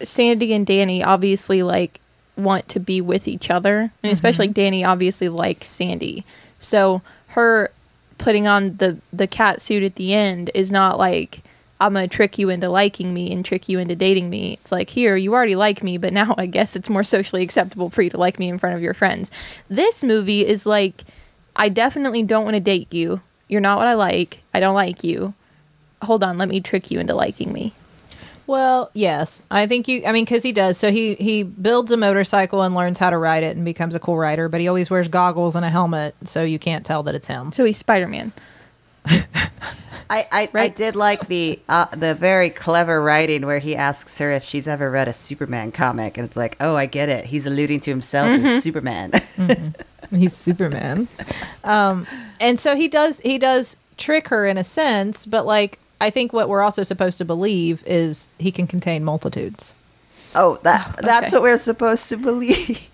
Sandy 0.03 0.53
and 0.53 0.67
Danny 0.67 1.03
obviously 1.03 1.63
like 1.63 2.01
want 2.37 2.69
to 2.69 2.81
be 2.81 3.01
with 3.01 3.29
each 3.29 3.51
other, 3.51 3.93
and 4.03 4.13
especially 4.13 4.49
Danny 4.49 4.85
obviously 4.85 5.29
likes 5.29 5.69
Sandy. 5.69 6.25
So 6.59 7.03
her 7.29 7.71
putting 8.19 8.47
on 8.47 8.77
the 8.77 8.99
the 9.13 9.27
cat 9.27 9.61
suit 9.61 9.83
at 9.83 9.97
the 9.97 10.15
end 10.15 10.51
is 10.55 10.71
not 10.71 10.99
like 10.99 11.43
I'm 11.81 11.95
gonna 11.95 12.09
trick 12.09 12.39
you 12.39 12.51
into 12.51 12.69
liking 12.69 13.15
me 13.15 13.33
and 13.33 13.45
trick 13.45 13.69
you 13.69 13.79
into 13.79 13.97
dating 13.97 14.29
me. 14.29 14.59
It's 14.61 14.71
like 14.71 14.91
here 14.91 15.17
you 15.17 15.33
already 15.33 15.57
like 15.57 15.83
me, 15.83 15.97
but 15.99 16.13
now 16.13 16.35
I 16.37 16.47
guess 16.47 16.77
it's 16.77 16.91
more 16.91 17.05
socially 17.05 17.43
acceptable 17.43 17.91
for 17.91 18.03
you 18.03 18.11
to 18.11 18.19
like 18.19 18.39
me 18.39 18.49
in 18.49 18.59
front 18.59 18.77
of 18.77 18.83
your 18.83 18.95
friends. 18.95 19.31
This 19.69 20.05
movie 20.05 20.47
is 20.47 20.67
like 20.67 21.05
I 21.57 21.69
definitely 21.69 22.23
don't 22.23 22.45
want 22.45 22.55
to 22.55 22.61
date 22.61 22.93
you. 22.93 23.21
You're 23.49 23.61
not 23.61 23.79
what 23.79 23.89
I 23.89 23.95
like. 23.95 24.43
I 24.55 24.61
don't 24.61 24.75
like 24.75 25.03
you. 25.03 25.35
Hold 26.03 26.23
on, 26.23 26.39
let 26.39 26.49
me 26.49 26.61
trick 26.61 26.91
you 26.91 27.01
into 27.01 27.15
liking 27.15 27.53
me. 27.53 27.75
Well, 28.47 28.91
yes, 28.95 29.43
I 29.51 29.67
think 29.67 29.87
you. 29.87 30.03
I 30.05 30.13
mean, 30.13 30.25
because 30.25 30.43
he 30.43 30.51
does. 30.51 30.77
So 30.77 30.91
he 30.91 31.15
he 31.15 31.45
builds 31.45 31.93
a 31.93 31.97
motorcycle 31.97 32.63
and 32.63 32.75
learns 32.75 32.99
how 32.99 33.11
to 33.11 33.17
ride 33.17 33.45
it 33.45 33.57
and 33.57 33.65
becomes 33.65 33.95
a 33.95 34.01
cool 34.01 34.19
rider. 34.19 34.49
But 34.49 34.61
he 34.61 34.69
always 34.69 34.91
wears 34.91 35.07
goggles 35.09 35.55
and 35.55 35.65
a 35.65 35.71
helmet, 35.71 36.17
so 36.25 36.43
you 36.43 36.59
can't 36.59 36.85
tell 36.85 37.05
that 37.05 37.15
it's 37.15 37.29
him. 37.29 37.53
So 37.53 37.65
he's 37.65 37.79
Spider 37.79 38.09
Man. 40.11 40.25
I, 40.33 40.49
I, 40.55 40.65
I 40.65 40.69
did 40.69 40.97
like 40.97 41.29
the 41.29 41.59
uh, 41.69 41.87
the 41.87 42.15
very 42.15 42.51
clever 42.51 43.03
writing 43.03 43.47
where 43.47 43.61
he 43.61 43.77
asks 43.77 44.19
her 44.19 44.31
if 44.33 44.45
she's 44.45 44.67
ever 44.67 44.91
read 44.91 45.09
a 45.09 45.13
Superman 45.13 45.73
comic, 45.73 46.19
and 46.19 46.27
it's 46.27 46.37
like, 46.37 46.57
oh, 46.61 46.75
I 46.77 46.87
get 46.87 47.09
it. 47.09 47.27
He's 47.27 47.47
alluding 47.47 47.81
to 47.81 47.91
himself 47.91 48.29
as 48.29 48.63
Superman. 48.63 49.13
He's 50.11 50.37
Superman. 50.37 51.07
um, 51.63 52.07
and 52.41 52.59
so 52.59 52.75
he 52.75 52.89
does 52.89 53.21
he 53.21 53.39
does 53.39 53.77
trick 53.97 54.29
her 54.29 54.45
in 54.45 54.59
a 54.59 54.65
sense, 54.65 55.27
but 55.27 55.47
like 55.47 55.79
I 56.01 56.11
think 56.11 56.33
what 56.33 56.49
we're 56.49 56.63
also 56.63 56.83
supposed 56.83 57.19
to 57.19 57.25
believe 57.25 57.85
is 57.87 58.33
he 58.39 58.51
can 58.51 58.67
contain 58.67 59.05
multitudes. 59.05 59.75
oh, 60.35 60.59
that 60.63 60.97
that's 61.03 61.29
okay. 61.29 61.37
what 61.37 61.43
we're 61.43 61.59
supposed 61.59 62.09
to 62.09 62.17
believe. 62.17 62.89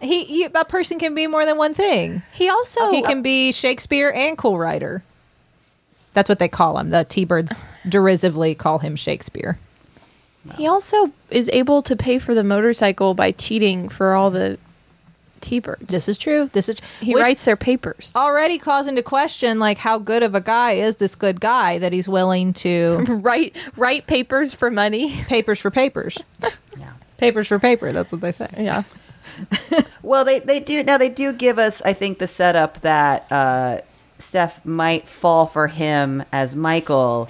He, 0.00 0.24
he 0.24 0.44
a 0.44 0.64
person 0.64 0.98
can 0.98 1.14
be 1.14 1.26
more 1.26 1.44
than 1.44 1.56
one 1.56 1.74
thing. 1.74 2.22
He 2.32 2.48
also 2.48 2.90
he 2.90 3.02
can 3.02 3.22
be 3.22 3.52
Shakespeare 3.52 4.12
and 4.14 4.36
cool 4.38 4.58
rider. 4.58 5.02
That's 6.16 6.30
what 6.30 6.38
they 6.38 6.48
call 6.48 6.78
him. 6.78 6.88
The 6.88 7.04
T-birds 7.04 7.62
derisively 7.88 8.54
call 8.54 8.78
him 8.78 8.96
Shakespeare. 8.96 9.58
he 10.56 10.66
also 10.66 11.10
is 11.30 11.50
able 11.52 11.82
to 11.82 11.94
pay 11.94 12.18
for 12.18 12.34
the 12.34 12.42
motorcycle 12.42 13.12
by 13.12 13.32
cheating 13.32 13.90
for 13.90 14.14
all 14.14 14.30
the 14.30 14.56
T-birds. 15.42 15.88
This 15.92 16.08
is 16.08 16.16
true. 16.16 16.48
This 16.54 16.70
is 16.70 16.78
he 17.02 17.12
which 17.12 17.20
writes 17.22 17.44
their 17.44 17.54
papers. 17.58 18.14
already 18.16 18.56
calls 18.58 18.86
into 18.86 19.02
question 19.02 19.58
like 19.58 19.76
how 19.76 19.98
good 19.98 20.22
of 20.22 20.34
a 20.34 20.40
guy 20.40 20.72
is 20.72 20.96
this 20.96 21.14
good 21.14 21.38
guy 21.38 21.76
that 21.80 21.92
he's 21.92 22.08
willing 22.08 22.54
to 22.54 23.04
write 23.08 23.54
write 23.76 24.06
papers 24.06 24.54
for 24.54 24.70
money. 24.70 25.12
papers 25.28 25.60
for 25.60 25.70
papers. 25.70 26.16
Yeah. 26.78 26.92
Papers 27.18 27.46
for 27.48 27.58
paper. 27.58 27.92
That's 27.92 28.10
what 28.10 28.22
they 28.22 28.32
say. 28.32 28.48
Yeah. 28.56 28.84
Well, 30.02 30.24
they 30.24 30.38
they 30.38 30.60
do 30.60 30.82
now. 30.82 30.96
They 30.98 31.08
do 31.10 31.32
give 31.34 31.58
us, 31.58 31.82
I 31.82 31.92
think, 31.92 32.18
the 32.18 32.28
setup 32.28 32.80
that 32.82 33.26
uh, 33.30 33.78
Steph 34.18 34.64
might 34.64 35.06
fall 35.06 35.46
for 35.46 35.68
him 35.68 36.22
as 36.32 36.56
Michael, 36.56 37.28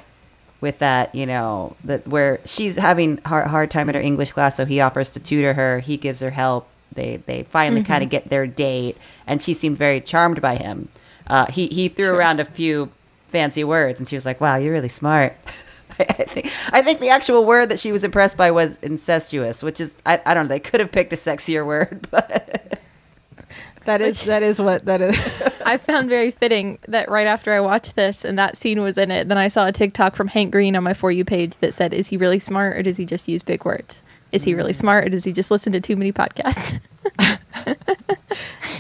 with 0.61 0.79
that, 0.79 1.15
you 1.15 1.27
know, 1.27 1.77
that 1.85 2.07
where 2.09 2.41
she's 2.45 2.77
having 2.77 3.19
hard 3.19 3.47
hard 3.49 3.71
time 3.71 3.89
in 3.89 3.95
her 3.95 4.01
English 4.01 4.33
class, 4.33 4.57
so 4.57 4.65
he 4.65 4.81
offers 4.81 5.11
to 5.13 5.21
tutor 5.21 5.55
her. 5.55 5.81
He 5.81 5.97
gives 5.97 6.21
her 6.21 6.31
help. 6.31 6.69
They 6.93 7.19
they 7.19 7.43
finally 7.45 7.85
kind 7.85 8.03
of 8.03 8.11
get 8.11 8.31
their 8.31 8.47
date, 8.47 8.97
and 9.27 9.43
she 9.43 9.55
seemed 9.55 9.77
very 9.79 10.01
charmed 10.01 10.41
by 10.41 10.57
him. 10.57 10.89
Uh, 11.27 11.47
he 11.47 11.67
he 11.67 11.89
threw 11.89 12.15
around 12.15 12.41
a 12.41 12.45
few 12.45 12.91
fancy 13.29 13.65
words, 13.65 13.99
and 13.99 14.09
she 14.09 14.17
was 14.17 14.25
like, 14.25 14.41
"Wow, 14.41 14.57
you're 14.57 14.73
really 14.73 14.89
smart." 14.89 15.37
I 15.99 16.05
think 16.05 16.47
I 16.73 16.83
think 16.83 17.01
the 17.01 17.11
actual 17.11 17.45
word 17.45 17.69
that 17.69 17.81
she 17.81 17.93
was 17.93 18.05
impressed 18.05 18.37
by 18.37 18.51
was 18.51 18.79
incestuous, 18.81 19.63
which 19.63 19.81
is 19.81 19.97
I, 20.07 20.21
I 20.25 20.35
don't 20.35 20.45
know. 20.45 20.49
They 20.49 20.61
could 20.61 20.81
have 20.81 20.93
picked 20.93 21.13
a 21.13 21.17
sexier 21.17 21.67
word, 21.67 22.07
but 22.11 22.81
That 23.87 24.01
is 24.01 24.23
that 24.25 24.43
is 24.43 24.61
what 24.61 24.85
that 24.85 25.01
is. 25.01 25.17
I 25.65 25.77
found 25.79 26.09
very 26.09 26.31
fitting 26.31 26.79
that 26.89 27.09
right 27.11 27.27
after 27.27 27.53
I 27.53 27.61
watched 27.61 27.97
this 27.97 28.25
and 28.25 28.39
that 28.39 28.57
scene 28.57 28.81
was 28.83 28.99
in 28.99 29.11
it, 29.11 29.29
then 29.29 29.39
I 29.39 29.49
saw 29.49 29.67
a 29.67 29.73
TikTok 29.73 30.15
from 30.15 30.29
Hank 30.29 30.53
Green 30.53 30.77
on 30.77 30.85
my 30.85 30.93
For 30.95 31.11
You 31.11 31.25
page 31.25 31.55
that 31.57 31.73
said, 31.75 31.93
Is 31.95 32.09
he 32.09 32.17
really 32.17 32.39
smart 32.39 32.77
or 32.77 32.83
does 32.83 32.97
he 32.99 33.05
just 33.05 33.27
use 33.29 33.43
big 33.43 33.65
words? 33.65 34.03
Is 34.33 34.45
he 34.45 34.55
really 34.55 34.73
smart 34.73 35.07
or 35.07 35.09
does 35.09 35.25
he 35.25 35.33
just 35.33 35.51
listen 35.51 35.73
to 35.73 35.81
too 35.81 35.97
many 35.97 36.13
podcasts? 36.13 36.79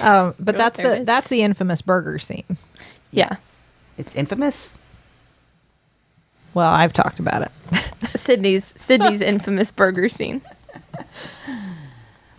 Um, 0.02 0.34
but 0.38 0.54
Oh, 0.54 0.58
that's 0.58 0.76
the 0.76 1.00
is. 1.00 1.06
that's 1.06 1.28
the 1.28 1.42
infamous 1.42 1.80
burger 1.80 2.18
scene. 2.18 2.44
yeah. 3.10 3.34
it's 3.96 4.14
infamous. 4.14 4.74
Well, 6.52 6.70
I've 6.70 6.92
talked 6.92 7.18
about 7.18 7.42
it. 7.42 7.50
Sydney's 8.06 8.74
Sydney's 8.76 9.22
infamous 9.22 9.70
burger 9.70 10.08
scene. 10.10 10.42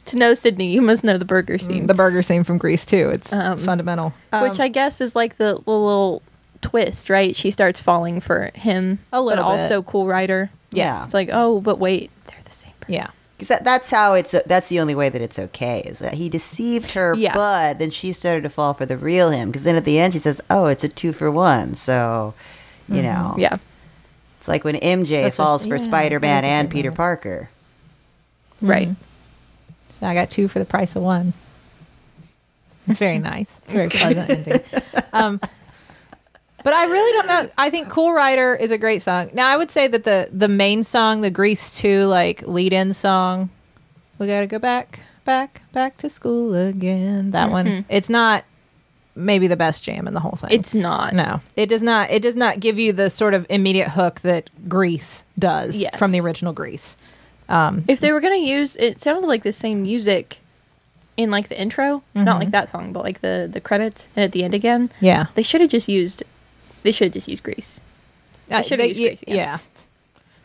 To 0.07 0.17
know 0.17 0.33
Sydney, 0.33 0.71
you 0.71 0.81
must 0.81 1.03
know 1.03 1.17
the 1.17 1.25
burger 1.25 1.57
scene, 1.57 1.87
the 1.87 1.93
burger 1.93 2.21
scene 2.21 2.43
from 2.43 2.57
Grease 2.57 2.85
too. 2.85 3.09
It's 3.09 3.31
Um, 3.31 3.59
fundamental. 3.59 4.13
which 4.33 4.59
Um, 4.59 4.61
I 4.61 4.67
guess 4.69 4.99
is 5.01 5.15
like 5.15 5.37
the 5.37 5.55
little 5.55 6.21
twist, 6.61 7.09
right? 7.09 7.35
She 7.35 7.51
starts 7.51 7.79
falling 7.81 8.19
for 8.21 8.51
him, 8.55 8.99
A 9.13 9.21
little 9.21 9.43
but 9.43 9.51
bit. 9.51 9.61
also 9.61 9.81
Cool 9.83 10.07
Rider. 10.07 10.49
Yeah. 10.71 11.03
It's 11.03 11.13
like, 11.13 11.29
oh, 11.31 11.59
but 11.61 11.77
wait, 11.79 12.09
they're 12.27 12.37
the 12.45 12.51
same 12.51 12.71
person. 12.79 12.93
yeah. 12.93 13.07
Because 13.37 13.49
that, 13.49 13.63
that's 13.65 13.91
how 13.91 14.15
it's. 14.15 14.33
That's 14.47 14.67
the 14.67 14.79
only 14.79 14.95
way 14.95 15.09
that 15.09 15.21
it's 15.21 15.37
okay. 15.37 15.83
Is 15.85 15.99
that 15.99 16.15
he 16.15 16.27
deceived 16.27 16.91
her, 16.93 17.13
Yeah. 17.15 17.35
but 17.35 17.77
then 17.77 17.91
she 17.91 18.11
started 18.11 18.41
to 18.43 18.49
fall 18.49 18.73
for 18.73 18.87
the 18.87 18.97
real 18.97 19.29
him. 19.29 19.49
Because 19.51 19.61
then 19.61 19.75
at 19.75 19.85
the 19.85 19.99
end 19.99 20.13
she 20.13 20.19
says, 20.19 20.41
"Oh, 20.49 20.65
it's 20.65 20.83
a 20.83 20.89
two 20.89 21.13
for 21.13 21.29
one." 21.29 21.75
So, 21.75 22.33
you 22.89 23.03
know, 23.03 23.33
Mm-hmm. 23.33 23.41
Yeah. 23.41 23.57
it's 24.39 24.47
like 24.47 24.63
when 24.63 24.75
MJ 24.77 25.21
That's 25.21 25.37
what- 25.37 25.43
falls 25.45 25.67
for 25.67 25.75
yeah, 25.75 25.83
Spider 25.83 26.19
Man 26.19 26.41
that 26.41 26.47
is 26.47 26.51
a 26.51 26.53
and 26.53 26.69
Peter. 26.71 26.91
Parker. 26.91 27.49
Right. 28.59 28.89
So 28.89 28.95
I 30.01 30.13
got 30.13 30.29
two 30.29 30.47
for 30.47 30.59
the 30.59 30.65
price 30.65 30.95
of 30.95 31.03
one. 31.03 31.33
It's 32.87 32.99
very 32.99 33.19
nice. 33.19 33.57
It's 33.63 33.73
very 33.73 33.89
pleasant 33.89 34.29
ending. 34.29 34.61
Um, 35.11 35.39
but 36.63 36.73
I 36.73 36.85
really 36.85 37.11
don't 37.13 37.27
know. 37.27 37.49
I 37.57 37.69
think 37.69 37.89
"Cool 37.89 38.13
Rider" 38.13 38.55
is 38.55 38.71
a 38.71 38.77
great 38.77 39.01
song. 39.01 39.29
Now 39.33 39.47
I 39.47 39.57
would 39.57 39.71
say 39.71 39.87
that 39.87 40.03
the 40.03 40.29
the 40.31 40.47
main 40.47 40.83
song, 40.83 41.21
the 41.21 41.29
Grease 41.31 41.77
two 41.79 42.05
like 42.05 42.41
lead 42.47 42.73
in 42.73 42.93
song, 42.93 43.49
we 44.19 44.27
gotta 44.27 44.47
go 44.47 44.59
back, 44.59 45.01
back, 45.25 45.61
back 45.73 45.97
to 45.97 46.09
school 46.09 46.55
again. 46.55 47.31
That 47.31 47.51
one. 47.51 47.85
It's 47.89 48.09
not 48.09 48.43
maybe 49.15 49.47
the 49.47 49.57
best 49.57 49.83
jam 49.83 50.07
in 50.07 50.13
the 50.13 50.19
whole 50.19 50.33
thing. 50.33 50.51
It's 50.51 50.73
not. 50.73 51.13
no, 51.13 51.41
it 51.55 51.67
does 51.69 51.81
not. 51.83 52.09
It 52.11 52.21
does 52.21 52.35
not 52.35 52.59
give 52.59 52.77
you 52.79 52.93
the 52.93 53.09
sort 53.09 53.33
of 53.33 53.45
immediate 53.49 53.89
hook 53.89 54.21
that 54.21 54.49
Grease 54.69 55.25
does 55.39 55.75
Yes. 55.77 55.97
from 55.97 56.11
the 56.11 56.19
original 56.21 56.53
Grease. 56.53 56.95
If 57.49 57.99
they 57.99 58.11
were 58.11 58.19
gonna 58.21 58.35
use, 58.37 58.75
it 58.77 58.99
sounded 58.99 59.27
like 59.27 59.43
the 59.43 59.53
same 59.53 59.81
music 59.83 60.39
in 61.15 61.31
like 61.31 61.49
the 61.49 61.59
intro, 61.59 62.03
Mm-hmm. 62.15 62.23
not 62.25 62.39
like 62.39 62.51
that 62.51 62.69
song, 62.69 62.93
but 62.93 63.03
like 63.03 63.21
the 63.21 63.49
the 63.51 63.61
credits 63.61 64.07
and 64.15 64.23
at 64.23 64.31
the 64.33 64.43
end 64.43 64.53
again. 64.53 64.89
Yeah, 65.01 65.27
They 65.35 65.43
should 65.43 65.61
have 65.61 65.69
just 65.69 65.87
used. 65.89 66.23
They 66.83 66.91
should 66.91 67.05
have 67.05 67.13
just 67.13 67.27
used 67.27 67.43
Grease. 67.43 67.81
Uh, 68.51 68.61
should've 68.61 68.77
they- 68.79 68.87
used 68.89 68.99
y- 68.99 69.07
Grease, 69.07 69.23
yeah. 69.27 69.57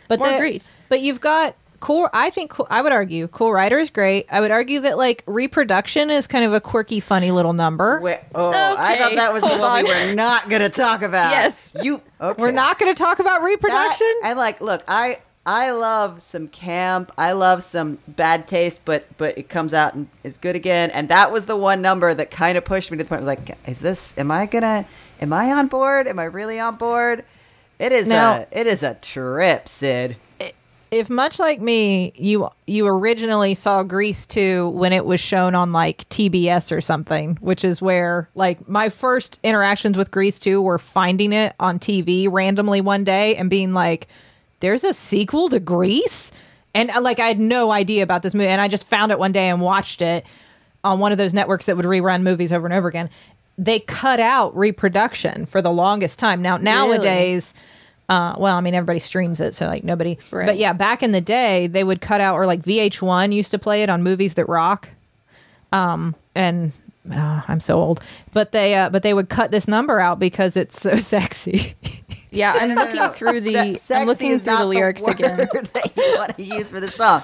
But 0.09 0.19
More 0.19 0.31
the- 0.33 0.39
Grease. 0.39 0.73
But 0.89 1.01
you've 1.01 1.21
got 1.21 1.55
cool. 1.81 2.09
I 2.13 2.31
think 2.31 2.51
cool, 2.51 2.67
I 2.71 2.81
would 2.83 2.93
argue 2.93 3.29
Cool 3.29 3.53
Rider 3.53 3.79
is 3.79 3.91
great. 3.91 4.27
I 4.31 4.41
would 4.41 4.51
argue 4.51 4.81
that 4.81 4.97
like 4.99 5.23
reproduction 5.27 6.11
is 6.11 6.27
kind 6.27 6.45
of 6.45 6.53
a 6.55 6.61
quirky, 6.61 7.01
funny 7.01 7.31
little 7.31 7.53
number. 7.53 8.01
Wait, 8.01 8.19
oh, 8.35 8.51
I 8.51 8.97
thought 8.99 9.15
that 9.17 9.33
was 9.33 9.43
the 9.43 9.49
hold 9.49 9.61
one 9.61 9.85
we 9.85 9.91
on. 9.93 10.09
were 10.09 10.15
not 10.15 10.49
going 10.49 10.63
to 10.63 10.69
talk 10.71 11.03
about. 11.03 11.31
Yes. 11.33 11.73
you. 11.83 12.01
Okay. 12.21 12.41
We're 12.43 12.51
not 12.51 12.79
going 12.79 12.93
to 12.95 12.99
talk 13.01 13.19
about 13.21 13.41
That- 13.41 13.47
reproduction. 13.47 14.13
and 14.25 14.39
like, 14.39 14.61
look, 14.61 14.83
I 14.89 15.19
I 15.45 15.73
love 15.73 16.23
some 16.23 16.47
camp. 16.49 17.11
I 17.19 17.33
love 17.33 17.63
some 17.65 17.99
bad 18.07 18.47
taste, 18.47 18.81
but 18.85 19.07
but 19.19 19.37
it 19.37 19.49
comes 19.49 19.75
out 19.75 19.95
and 19.95 20.09
is 20.23 20.39
good 20.39 20.55
again. 20.55 20.91
And 20.91 21.09
that 21.09 21.33
was 21.33 21.47
the 21.47 21.57
one 21.57 21.83
number 21.83 22.15
that 22.15 22.31
kind 22.31 22.57
of 22.57 22.65
pushed 22.65 22.91
me 22.93 22.99
to 22.99 23.05
the 23.05 23.09
point. 23.09 23.23
I 23.23 23.25
was 23.25 23.27
like, 23.39 23.59
is 23.69 23.81
this? 23.81 24.17
Am 24.19 24.31
I 24.31 24.47
gonna? 24.47 24.85
Am 25.21 25.33
I 25.33 25.53
on 25.53 25.67
board? 25.67 26.07
Am 26.07 26.19
I 26.19 26.25
really 26.25 26.61
on 26.61 26.77
board? 26.77 27.25
It 27.79 27.91
is 27.91 28.07
Now- 28.07 28.35
a 28.35 28.47
it 28.53 28.67
is 28.69 28.83
a 28.85 28.95
trip, 28.95 29.69
Sid. 29.69 30.17
if 30.93 31.09
much 31.11 31.41
like 31.41 31.61
me, 31.61 32.13
you 32.15 32.49
you 32.69 32.87
originally 32.87 33.55
saw 33.55 33.83
Grease 33.83 34.27
2 34.27 34.69
when 34.69 34.93
it 34.93 35.05
was 35.05 35.19
shown 35.21 35.57
on 35.57 35.73
like 35.73 36.09
TBS 36.09 36.71
or 36.71 36.81
something, 36.81 37.37
which 37.41 37.65
is 37.65 37.83
where 37.83 38.29
like 38.37 38.69
my 38.69 38.89
first 38.91 39.41
interactions 39.43 39.97
with 39.99 40.13
Grease 40.13 40.39
2 40.39 40.63
were 40.63 40.79
finding 40.79 41.33
it 41.33 41.55
on 41.59 41.81
TV 41.81 42.29
randomly 42.31 42.81
one 42.81 43.03
day 43.03 43.35
and 43.35 43.51
being 43.51 43.73
like, 43.73 44.07
"There's 44.63 44.85
a 44.85 44.95
sequel 44.95 45.51
to 45.51 45.61
Grease," 45.61 46.33
and 46.75 46.91
uh, 46.91 47.03
like 47.03 47.21
I 47.21 47.29
had 47.29 47.39
no 47.39 47.71
idea 47.71 48.03
about 48.03 48.23
this 48.23 48.33
movie, 48.33 48.49
and 48.49 48.61
I 48.61 48.69
just 48.69 48.87
found 48.87 49.13
it 49.13 49.19
one 49.19 49.33
day 49.33 49.49
and 49.51 49.61
watched 49.61 50.01
it 50.01 50.25
on 50.83 50.99
one 50.99 51.13
of 51.13 51.19
those 51.19 51.35
networks 51.35 51.67
that 51.67 51.77
would 51.77 51.85
rerun 51.85 52.23
movies 52.23 52.53
over 52.53 52.67
and 52.67 52.75
over 52.75 52.89
again. 52.89 53.11
They 53.59 53.81
cut 53.81 54.19
out 54.19 54.57
reproduction 54.57 55.45
for 55.45 55.61
the 55.61 55.71
longest 55.71 56.19
time. 56.19 56.41
Now 56.41 56.57
nowadays. 56.57 57.53
Uh, 58.09 58.35
well, 58.37 58.57
I 58.57 58.61
mean, 58.61 58.75
everybody 58.75 58.99
streams 58.99 59.41
it, 59.41 59.55
so 59.55 59.67
like 59.67 59.85
nobody. 59.85 60.19
Right. 60.31 60.47
But 60.47 60.59
yeah, 60.59 60.73
back 60.73 61.03
in 61.03 61.13
the 61.13 61.21
day, 61.21 61.67
they 61.67 61.85
would 61.85 62.01
cut 62.01 62.21
out, 62.21 62.35
or 62.35 62.47
like 62.47 62.63
VH1 62.63 63.33
used 63.33 63.51
to 63.53 63.59
play 63.59 63.83
it 63.83 63.89
on 63.89 64.03
movies 64.03 64.35
that 64.35 64.49
rock. 64.49 64.89
Um, 65.73 66.15
and 66.35 66.73
uh, 67.11 67.43
I'm 67.49 67.61
so 67.61 67.79
old, 67.79 68.03
but 68.33 68.53
they 68.53 68.75
uh, 68.75 68.91
but 68.91 69.03
they 69.03 69.15
would 69.15 69.29
cut 69.29 69.51
this 69.51 69.67
number 69.67 69.99
out 69.99 70.19
because 70.19 70.57
it's 70.57 70.81
so 70.81 70.97
sexy. 70.97 71.75
Yeah, 72.33 72.55
I'm 72.57 72.71
No, 72.71 72.75
no, 72.75 72.81
looking 72.83 72.97
no. 72.97 73.09
through 73.09 73.41
the. 73.43 73.53
Se- 73.53 73.75
sexy 73.75 73.95
I'm 73.95 74.07
looking 74.07 74.31
is 74.31 74.43
through 74.43 74.53
not 74.55 74.59
the 74.61 74.67
lyrics 74.67 75.03
word 75.03 75.15
again. 75.15 75.37
that 75.39 75.93
you 75.97 76.15
want 76.19 76.37
to 76.37 76.43
use 76.43 76.71
for 76.71 76.81
the 76.81 76.91
song. 76.91 77.23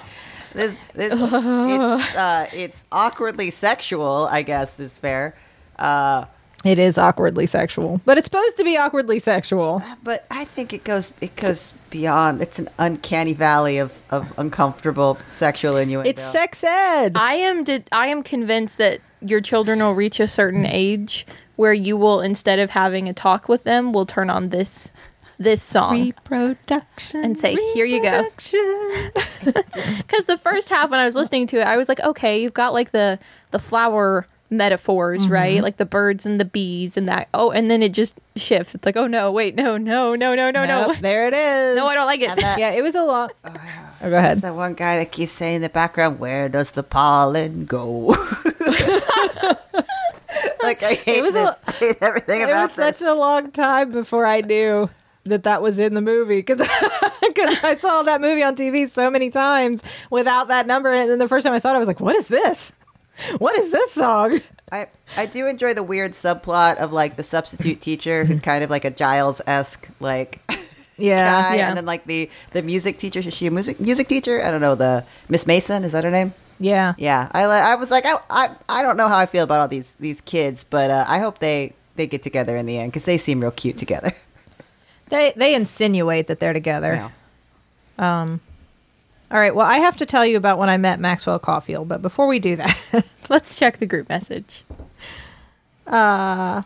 This, 0.55 0.77
this, 0.95 1.13
it's, 1.13 1.33
uh, 2.17 2.47
it's 2.53 2.85
awkwardly 2.93 3.51
sexual. 3.51 4.29
I 4.31 4.43
guess 4.43 4.79
is 4.81 4.97
fair. 4.97 5.35
Uh, 5.79 6.25
it 6.65 6.79
is 6.79 6.99
awkwardly 6.99 7.47
sexual, 7.47 8.01
but 8.05 8.19
it's 8.19 8.27
supposed 8.27 8.57
to 8.57 8.65
be 8.65 8.77
awkwardly 8.77 9.19
sexual. 9.21 9.83
but 10.03 10.27
I 10.31 10.45
think 10.45 10.73
it 10.73 10.85
goes 10.85 11.13
it 11.21 11.37
goes 11.37 11.73
beyond. 11.91 12.43
It's 12.43 12.59
an 12.59 12.69
uncanny 12.79 13.33
valley 13.33 13.79
of, 13.79 14.03
of 14.11 14.37
uncomfortable 14.39 15.19
sexual 15.31 15.77
innuendo. 15.77 16.11
It's 16.11 16.23
sex 16.23 16.65
ed. 16.65 17.13
I 17.15 17.35
am. 17.35 17.63
Did 17.63 17.89
I 17.93 18.09
am 18.09 18.23
convinced 18.23 18.79
that 18.79 19.01
your 19.21 19.41
children 19.41 19.79
will 19.81 19.95
reach 19.95 20.19
a 20.19 20.27
certain 20.29 20.67
age 20.67 21.27
where 21.59 21.75
you 21.75 21.97
will, 21.97 22.21
instead 22.21 22.59
of 22.61 22.71
having 22.71 23.09
a 23.09 23.13
talk 23.13 23.49
with 23.49 23.65
them, 23.65 23.93
will 23.93 24.07
turn 24.07 24.31
on 24.31 24.49
this 24.51 24.93
this 25.41 25.63
song. 25.63 26.07
Reproduction 26.31 27.25
And 27.25 27.39
say, 27.39 27.55
"Here 27.75 27.85
you 27.85 28.01
go." 28.03 28.11
reproduction. 28.23 29.11
Because 29.99 30.25
the 30.27 30.39
first 30.39 30.69
half, 30.69 30.91
when 30.91 30.99
I 31.01 31.05
was 31.05 31.15
listening 31.15 31.47
to 31.49 31.61
it, 31.61 31.67
I 31.67 31.77
was 31.77 31.89
like, 31.89 32.01
okay, 32.01 32.41
you've 32.43 32.55
got 32.55 32.73
like 32.73 32.91
the 32.93 33.19
the 33.51 33.59
flower 33.59 34.27
metaphors, 34.51 35.25
Mm-hmm. 35.25 35.33
right? 35.33 35.63
Like 35.63 35.77
the 35.77 35.85
birds 35.87 36.25
and 36.27 36.41
the 36.41 36.45
bees 36.45 36.97
and 36.97 37.09
that. 37.09 37.29
Oh, 37.35 37.51
and 37.51 37.71
then 37.71 37.83
it 37.83 37.93
just 37.93 38.19
shifts. 38.35 38.75
It's 38.75 38.85
like, 38.87 38.97
oh 38.97 39.07
no, 39.07 39.31
wait, 39.31 39.55
no, 39.55 39.77
no, 39.77 40.15
no, 40.15 40.35
no, 40.35 40.51
no, 40.51 40.65
no. 40.67 40.93
There 40.95 41.29
it 41.29 41.35
is. 41.35 41.77
No, 41.77 41.87
I 41.87 41.95
don't 41.95 42.07
like 42.07 42.21
it. 42.23 42.35
That- 42.37 42.59
Yeah, 42.63 42.71
it 42.71 42.83
was 42.83 42.95
a 42.97 43.05
lot. 43.05 43.33
Oh, 43.45 43.53
go 44.11 44.17
ahead. 44.19 44.41
the 44.41 44.53
one 44.55 44.75
guy 44.75 44.97
that 44.99 45.13
keeps 45.13 45.33
saying 45.33 45.57
in 45.57 45.63
the 45.63 45.69
background, 45.69 46.19
"Where 46.19 46.49
does 46.49 46.71
the 46.73 46.83
pollen 46.83 47.67
go?" 47.67 48.15
like 50.63 50.83
I 50.83 50.95
hate 50.95 51.23
was 51.23 51.35
a- 51.35 51.39
this. 51.39 51.65
I 51.67 51.73
hate 51.73 51.97
everything 52.03 52.41
It 52.41 52.45
about 52.49 52.69
was 52.71 52.77
this. 52.77 52.99
such 52.99 53.09
a 53.09 53.15
long 53.15 53.51
time 53.51 53.91
before 53.93 54.27
I 54.27 54.41
knew 54.41 54.91
that 55.25 55.45
that 55.45 55.61
was 55.63 55.79
in 55.79 55.95
the 55.95 56.01
movie 56.01 56.39
because 56.41 56.61
I 56.71 57.77
saw 57.79 58.03
that 58.05 58.21
movie 58.21 58.43
on 58.43 58.57
TV 58.57 58.89
so 58.89 59.11
many 59.11 59.31
times 59.31 60.07
without 60.11 60.49
that 60.49 60.67
number. 60.67 60.91
And 60.93 61.11
then 61.11 61.19
the 61.19 61.29
first 61.29 61.45
time 61.45 61.53
I 61.55 61.59
saw 61.59 61.73
it, 61.73 61.77
I 61.77 61.79
was 61.79 61.89
like, 61.89 62.01
what 62.01 62.17
is 62.17 62.29
this? 62.29 62.79
What 63.39 63.59
is 63.59 63.71
this 63.73 63.93
song? 63.93 64.41
I 64.71 64.87
I 65.17 65.27
do 65.27 65.47
enjoy 65.47 65.75
the 65.75 65.83
weird 65.83 66.13
subplot 66.13 66.77
of 66.77 66.93
like 66.93 67.17
the 67.17 67.23
substitute 67.23 67.81
teacher 67.81 68.25
who's 68.25 68.41
kind 68.41 68.63
of 68.63 68.71
like 68.71 68.85
a 68.85 68.91
Giles 68.91 69.41
esque 69.47 69.89
like 69.99 70.41
Yeah. 70.97 71.43
guy, 71.43 71.57
Yeah. 71.57 71.69
and 71.69 71.77
then 71.77 71.85
like 71.87 72.05
the 72.07 72.31
the 72.53 72.63
music 72.63 72.97
teacher. 72.99 73.19
Is 73.19 73.35
she 73.35 73.47
a 73.47 73.51
music 73.51 73.81
music 73.81 74.09
teacher? 74.09 74.43
I 74.43 74.51
don't 74.51 74.61
know. 74.61 74.75
The 74.77 75.05
Miss 75.29 75.47
Mason 75.47 75.85
is 75.85 75.93
that 75.93 76.05
her 76.05 76.11
name? 76.11 76.33
Yeah. 76.61 76.95
Yeah, 76.99 77.29
I 77.33 77.43
I 77.45 77.75
was 77.77 77.91
like 77.91 78.05
I, 78.07 78.17
I 78.31 78.49
I 78.69 78.83
don't 78.83 78.97
know 78.97 79.09
how 79.09 79.19
I 79.19 79.27
feel 79.27 79.45
about 79.45 79.61
all 79.61 79.69
these 79.69 79.95
these 80.01 80.21
kids, 80.21 80.65
but 80.65 80.91
uh, 80.91 81.05
I 81.09 81.19
hope 81.19 81.39
they 81.39 81.75
they 81.97 82.07
get 82.07 82.23
together 82.23 82.57
in 82.57 82.67
the 82.67 82.79
end 82.79 82.93
because 82.93 83.05
they 83.05 83.19
seem 83.19 83.41
real 83.41 83.51
cute 83.51 83.79
together. 83.79 84.13
They, 85.11 85.33
they 85.37 85.55
insinuate 85.55 86.27
that 86.27 86.39
they're 86.39 86.53
together. 86.53 86.93
Yeah. 86.93 87.11
All 89.31 89.39
right. 89.39 89.55
Well, 89.55 89.67
I 89.67 89.79
have 89.79 89.97
to 89.97 90.05
tell 90.05 90.27
you 90.27 90.37
about 90.37 90.59
when 90.59 90.69
I 90.69 90.77
met 90.77 91.01
Maxwell 91.01 91.39
Caulfield. 91.39 91.89
But 91.89 92.03
before 92.03 92.27
we 92.27 92.39
do 92.39 92.57
that, 92.57 93.15
Let's 93.29 93.59
check 93.59 93.77
the 93.79 93.87
group 93.87 94.09
message. 94.09 94.65
Uh, 95.87 96.63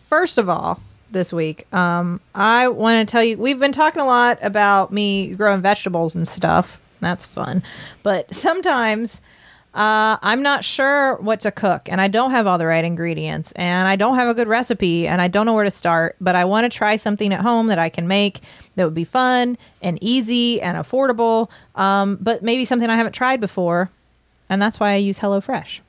first 0.00 0.38
of 0.38 0.48
all, 0.48 0.80
this 1.10 1.32
week, 1.32 1.72
um, 1.72 2.20
I 2.34 2.68
want 2.68 3.06
to 3.06 3.10
tell 3.10 3.22
you 3.22 3.38
we've 3.38 3.60
been 3.60 3.72
talking 3.72 4.02
a 4.02 4.06
lot 4.06 4.38
about 4.42 4.92
me 4.92 5.34
growing 5.34 5.62
vegetables 5.62 6.16
and 6.16 6.26
stuff. 6.26 6.80
That's 7.00 7.26
fun, 7.26 7.62
but 8.02 8.34
sometimes 8.34 9.20
uh, 9.76 10.16
I'm 10.22 10.40
not 10.40 10.64
sure 10.64 11.16
what 11.16 11.40
to 11.40 11.52
cook, 11.52 11.88
and 11.90 12.00
I 12.00 12.08
don't 12.08 12.30
have 12.30 12.46
all 12.46 12.56
the 12.56 12.64
right 12.64 12.82
ingredients, 12.82 13.52
and 13.52 13.86
I 13.86 13.94
don't 13.96 14.14
have 14.14 14.26
a 14.26 14.32
good 14.32 14.48
recipe, 14.48 15.06
and 15.06 15.20
I 15.20 15.28
don't 15.28 15.44
know 15.44 15.52
where 15.52 15.64
to 15.64 15.70
start. 15.70 16.16
But 16.18 16.34
I 16.34 16.46
want 16.46 16.64
to 16.70 16.74
try 16.74 16.96
something 16.96 17.30
at 17.30 17.40
home 17.40 17.66
that 17.66 17.78
I 17.78 17.90
can 17.90 18.08
make 18.08 18.40
that 18.76 18.84
would 18.84 18.94
be 18.94 19.04
fun 19.04 19.58
and 19.82 19.98
easy 20.02 20.62
and 20.62 20.78
affordable, 20.78 21.50
um, 21.74 22.16
but 22.22 22.42
maybe 22.42 22.64
something 22.64 22.88
I 22.88 22.96
haven't 22.96 23.12
tried 23.12 23.38
before, 23.38 23.90
and 24.48 24.62
that's 24.62 24.80
why 24.80 24.92
I 24.92 24.96
use 24.96 25.18
HelloFresh. 25.18 25.80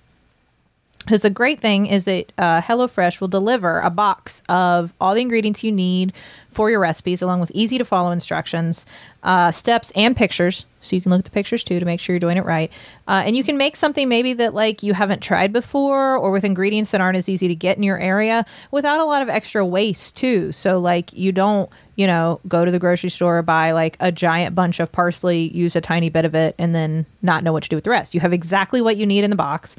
Because 1.08 1.22
the 1.22 1.30
great 1.30 1.62
thing 1.62 1.86
is 1.86 2.04
that 2.04 2.34
uh, 2.38 2.60
HelloFresh 2.60 3.22
will 3.22 3.30
deliver 3.30 3.80
a 3.80 3.90
box 3.90 4.44
of 4.50 4.94
all 5.00 5.16
the 5.16 5.22
ingredients 5.22 5.64
you 5.64 5.72
need 5.72 6.12
for 6.50 6.70
your 6.70 6.82
recipes, 6.82 7.22
along 7.22 7.40
with 7.40 7.50
easy 7.52 7.78
to 7.78 7.86
follow 7.86 8.12
instructions, 8.12 8.86
uh, 9.24 9.54
steps, 9.54 9.94
and 9.96 10.18
pictures. 10.18 10.66
So 10.82 10.98
you 10.98 11.02
can 11.02 11.12
look 11.12 11.20
at 11.20 11.24
the 11.24 11.32
pictures 11.32 11.64
too 11.64 11.80
to 11.80 11.86
make 11.86 12.02
sure 12.02 12.14
you're 12.14 12.20
doing 12.20 12.36
it 12.36 12.44
right. 12.44 12.70
Uh, 13.08 13.24
and 13.26 13.38
you 13.38 13.46
can 13.46 13.56
make 13.56 13.78
something 13.78 14.10
maybe 14.10 14.34
that 14.34 14.54
like 14.54 14.84
you 14.84 14.94
haven't 14.94 15.22
tried 15.22 15.54
before, 15.54 16.18
or 16.18 16.30
with 16.30 16.44
ingredients 16.44 16.92
that 16.92 17.00
aren't 17.00 17.18
as 17.18 17.30
easy 17.30 17.48
to 17.48 17.56
get 17.56 17.78
in 17.78 17.84
your 17.84 17.98
area, 18.00 18.46
without 18.72 19.00
a 19.00 19.06
lot 19.06 19.22
of 19.22 19.30
extra 19.30 19.66
waste 19.66 20.18
too. 20.18 20.52
So 20.52 20.78
like 20.78 21.14
you 21.14 21.32
don't, 21.32 21.70
you 21.96 22.06
know, 22.06 22.42
go 22.50 22.66
to 22.66 22.72
the 22.72 22.80
grocery 22.80 23.12
store 23.12 23.42
buy 23.44 23.72
like 23.72 23.96
a 24.02 24.12
giant 24.12 24.56
bunch 24.56 24.82
of 24.82 24.92
parsley, 24.92 25.48
use 25.56 25.78
a 25.78 25.82
tiny 25.82 26.10
bit 26.10 26.26
of 26.26 26.36
it, 26.36 26.54
and 26.60 26.76
then 26.76 27.06
not 27.22 27.46
know 27.46 27.54
what 27.54 27.64
to 27.64 27.70
do 27.70 27.78
with 27.78 27.86
the 27.86 27.92
rest. 27.92 28.14
You 28.14 28.20
have 28.20 28.34
exactly 28.34 28.82
what 28.82 28.98
you 28.98 29.06
need 29.06 29.24
in 29.24 29.30
the 29.30 29.38
box 29.38 29.78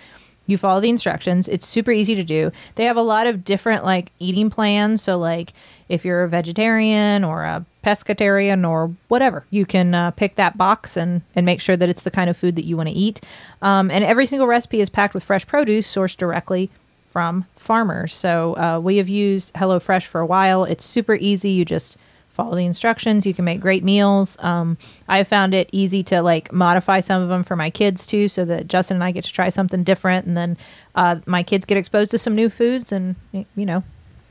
you 0.48 0.58
follow 0.58 0.80
the 0.80 0.88
instructions. 0.88 1.46
It's 1.46 1.66
super 1.66 1.92
easy 1.92 2.16
to 2.16 2.24
do. 2.24 2.50
They 2.74 2.84
have 2.84 2.96
a 2.96 3.02
lot 3.02 3.28
of 3.28 3.44
different 3.44 3.84
like 3.84 4.10
eating 4.18 4.50
plans. 4.50 5.02
So 5.02 5.16
like 5.16 5.52
if 5.88 6.04
you're 6.04 6.24
a 6.24 6.28
vegetarian 6.28 7.22
or 7.22 7.44
a 7.44 7.64
pescatarian 7.84 8.68
or 8.68 8.92
whatever, 9.06 9.44
you 9.50 9.64
can 9.64 9.94
uh, 9.94 10.10
pick 10.10 10.34
that 10.34 10.56
box 10.56 10.96
and 10.96 11.22
and 11.36 11.46
make 11.46 11.60
sure 11.60 11.76
that 11.76 11.88
it's 11.88 12.02
the 12.02 12.10
kind 12.10 12.28
of 12.28 12.36
food 12.36 12.56
that 12.56 12.64
you 12.64 12.76
want 12.76 12.88
to 12.88 12.94
eat. 12.94 13.20
Um, 13.62 13.90
and 13.90 14.02
every 14.02 14.26
single 14.26 14.48
recipe 14.48 14.80
is 14.80 14.90
packed 14.90 15.14
with 15.14 15.22
fresh 15.22 15.46
produce 15.46 15.86
sourced 15.86 16.16
directly 16.16 16.70
from 17.08 17.44
farmers. 17.56 18.14
So 18.14 18.56
uh, 18.56 18.80
we 18.80 18.96
have 18.96 19.08
used 19.08 19.54
HelloFresh 19.54 20.06
for 20.06 20.20
a 20.20 20.26
while. 20.26 20.64
It's 20.64 20.84
super 20.84 21.14
easy. 21.14 21.50
You 21.50 21.64
just 21.64 21.96
follow 22.38 22.54
the 22.54 22.64
instructions. 22.64 23.26
You 23.26 23.34
can 23.34 23.44
make 23.44 23.60
great 23.60 23.82
meals. 23.82 24.38
Um, 24.38 24.78
I 25.08 25.24
found 25.24 25.54
it 25.54 25.68
easy 25.72 26.02
to 26.04 26.22
like 26.22 26.52
modify 26.52 27.00
some 27.00 27.20
of 27.20 27.28
them 27.28 27.42
for 27.42 27.56
my 27.56 27.68
kids 27.68 28.06
too, 28.06 28.28
so 28.28 28.44
that 28.44 28.68
Justin 28.68 28.98
and 28.98 29.04
I 29.04 29.10
get 29.10 29.24
to 29.24 29.32
try 29.32 29.50
something 29.50 29.82
different, 29.82 30.24
and 30.24 30.36
then 30.36 30.56
uh, 30.94 31.16
my 31.26 31.42
kids 31.42 31.66
get 31.66 31.76
exposed 31.76 32.12
to 32.12 32.18
some 32.18 32.34
new 32.34 32.48
foods, 32.48 32.92
and 32.92 33.16
you 33.32 33.66
know, 33.66 33.82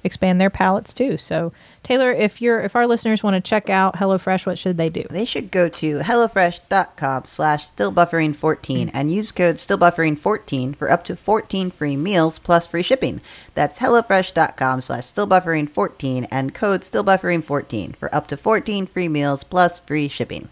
expand 0.03 0.39
their 0.39 0.49
palettes 0.49 0.93
too. 0.93 1.17
So, 1.17 1.51
Taylor, 1.83 2.11
if 2.11 2.41
you're 2.41 2.61
if 2.61 2.75
our 2.75 2.87
listeners 2.87 3.23
want 3.23 3.35
to 3.35 3.49
check 3.49 3.69
out 3.69 3.95
HelloFresh, 3.95 4.45
what 4.45 4.57
should 4.57 4.77
they 4.77 4.89
do? 4.89 5.03
They 5.09 5.25
should 5.25 5.51
go 5.51 5.69
to 5.69 5.99
hellofresh.com 5.99 7.25
slash 7.25 7.71
stillbuffering14 7.71 8.83
hmm. 8.83 8.89
and 8.93 9.11
use 9.11 9.31
code 9.31 9.55
stillbuffering14 9.55 10.75
for 10.75 10.89
up 10.91 11.03
to 11.05 11.15
14 11.15 11.71
free 11.71 11.95
meals 11.95 12.39
plus 12.39 12.67
free 12.67 12.83
shipping. 12.83 13.21
That's 13.53 13.79
hellofresh.com 13.79 14.81
slash 14.81 15.05
stillbuffering14 15.05 16.27
and 16.31 16.53
code 16.53 16.81
stillbuffering14 16.81 17.95
for 17.95 18.13
up 18.13 18.27
to 18.27 18.37
14 18.37 18.85
free 18.85 19.09
meals 19.09 19.43
plus 19.43 19.79
free 19.79 20.07
shipping. 20.07 20.49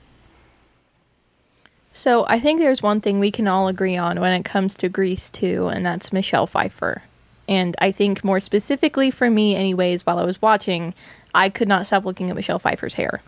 So 1.96 2.26
I 2.28 2.42
think 2.42 2.60
there's 2.60 2.84
one 2.84 3.00
thing 3.00 3.20
we 3.20 3.32
can 3.32 3.48
all 3.48 3.70
agree 3.70 3.96
on 3.96 4.20
when 4.20 4.34
it 4.34 4.44
comes 4.44 4.76
to 4.76 4.90
Grease 4.90 5.32
too, 5.32 5.68
and 5.68 5.86
that's 5.86 6.12
Michelle 6.12 6.46
Pfeiffer. 6.46 7.04
And 7.48 7.76
I 7.80 7.92
think 7.92 8.24
more 8.24 8.40
specifically 8.40 9.12
for 9.12 9.30
me, 9.30 9.56
anyways, 9.56 10.06
while 10.06 10.18
I 10.18 10.24
was 10.24 10.42
watching, 10.42 10.94
I 11.34 11.50
could 11.50 11.68
not 11.68 11.86
stop 11.86 12.06
looking 12.06 12.30
at 12.30 12.36
Michelle 12.36 12.60
Pfeiffer's 12.60 12.96
hair 12.96 13.22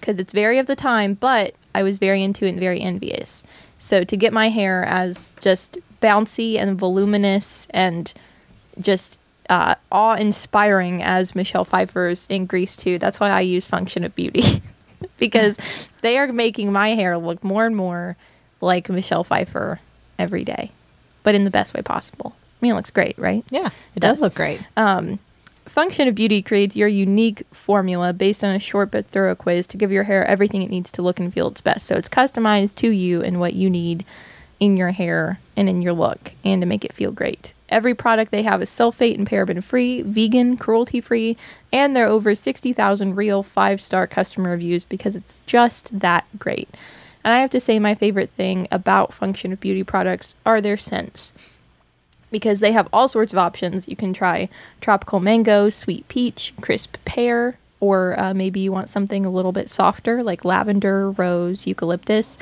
because 0.00 0.18
it's 0.18 0.32
very 0.32 0.58
of 0.58 0.66
the 0.66 0.76
time, 0.76 1.14
but 1.14 1.54
I 1.74 1.82
was 1.82 1.98
very 1.98 2.22
into 2.22 2.46
it 2.46 2.50
and 2.50 2.60
very 2.60 2.80
envious. 2.80 3.44
So 3.78 4.04
to 4.04 4.16
get 4.16 4.32
my 4.32 4.48
hair 4.50 4.84
as 4.84 5.32
just 5.40 5.78
bouncy 6.00 6.58
and 6.58 6.78
voluminous 6.78 7.66
and 7.70 8.12
just 8.78 9.18
uh, 9.48 9.74
awe-inspiring 9.90 11.02
as 11.02 11.34
Michelle 11.34 11.64
Pfeiffer's 11.64 12.26
in 12.28 12.46
Grease 12.46 12.76
too, 12.76 12.98
that's 12.98 13.20
why 13.20 13.30
I 13.30 13.40
use 13.40 13.66
Function 13.66 14.04
of 14.04 14.14
Beauty 14.14 14.62
because 15.18 15.88
they 16.02 16.18
are 16.18 16.30
making 16.32 16.72
my 16.72 16.90
hair 16.90 17.16
look 17.16 17.42
more 17.42 17.66
and 17.66 17.76
more 17.76 18.16
like 18.60 18.88
Michelle 18.88 19.24
Pfeiffer 19.24 19.80
every 20.18 20.44
day, 20.44 20.70
but 21.22 21.34
in 21.34 21.44
the 21.44 21.50
best 21.50 21.74
way 21.74 21.82
possible. 21.82 22.36
I 22.60 22.64
mean, 22.64 22.72
it 22.72 22.76
looks 22.76 22.90
great, 22.90 23.18
right? 23.18 23.44
Yeah, 23.50 23.66
it 23.66 23.72
It 23.96 24.00
does 24.00 24.12
does. 24.18 24.22
look 24.22 24.34
great. 24.34 24.66
Um, 24.76 25.18
Function 25.66 26.06
of 26.08 26.14
Beauty 26.14 26.42
creates 26.42 26.76
your 26.76 26.88
unique 26.88 27.42
formula 27.52 28.12
based 28.12 28.44
on 28.44 28.54
a 28.54 28.58
short 28.60 28.90
but 28.90 29.06
thorough 29.06 29.34
quiz 29.34 29.66
to 29.68 29.76
give 29.76 29.90
your 29.90 30.04
hair 30.04 30.24
everything 30.24 30.62
it 30.62 30.70
needs 30.70 30.92
to 30.92 31.02
look 31.02 31.18
and 31.18 31.32
feel 31.34 31.48
its 31.48 31.60
best. 31.60 31.86
So 31.86 31.96
it's 31.96 32.08
customized 32.08 32.76
to 32.76 32.88
you 32.90 33.20
and 33.22 33.40
what 33.40 33.54
you 33.54 33.68
need 33.68 34.04
in 34.60 34.76
your 34.76 34.92
hair 34.92 35.38
and 35.56 35.68
in 35.68 35.82
your 35.82 35.92
look 35.92 36.32
and 36.44 36.62
to 36.62 36.66
make 36.66 36.84
it 36.84 36.92
feel 36.92 37.10
great. 37.12 37.52
Every 37.68 37.94
product 37.94 38.30
they 38.30 38.42
have 38.42 38.62
is 38.62 38.70
sulfate 38.70 39.16
and 39.18 39.28
paraben 39.28 39.62
free, 39.62 40.02
vegan, 40.02 40.56
cruelty 40.56 41.00
free, 41.00 41.36
and 41.72 41.96
they're 41.96 42.06
over 42.06 42.34
60,000 42.36 43.16
real 43.16 43.42
five 43.42 43.80
star 43.80 44.06
customer 44.06 44.52
reviews 44.52 44.84
because 44.84 45.16
it's 45.16 45.40
just 45.46 45.98
that 45.98 46.24
great. 46.38 46.68
And 47.24 47.34
I 47.34 47.40
have 47.40 47.50
to 47.50 47.60
say, 47.60 47.80
my 47.80 47.96
favorite 47.96 48.30
thing 48.30 48.68
about 48.70 49.12
Function 49.12 49.52
of 49.52 49.58
Beauty 49.58 49.82
products 49.82 50.36
are 50.46 50.60
their 50.60 50.76
scents 50.76 51.34
because 52.30 52.60
they 52.60 52.72
have 52.72 52.88
all 52.92 53.08
sorts 53.08 53.32
of 53.32 53.38
options. 53.38 53.88
You 53.88 53.96
can 53.96 54.12
try 54.12 54.48
tropical 54.80 55.20
mango, 55.20 55.70
sweet 55.70 56.06
peach, 56.08 56.52
crisp 56.60 56.96
pear, 57.04 57.58
or 57.80 58.18
uh, 58.18 58.34
maybe 58.34 58.60
you 58.60 58.72
want 58.72 58.88
something 58.88 59.24
a 59.24 59.30
little 59.30 59.52
bit 59.52 59.68
softer 59.68 60.22
like 60.22 60.44
lavender, 60.44 61.10
rose, 61.10 61.66
eucalyptus. 61.66 62.38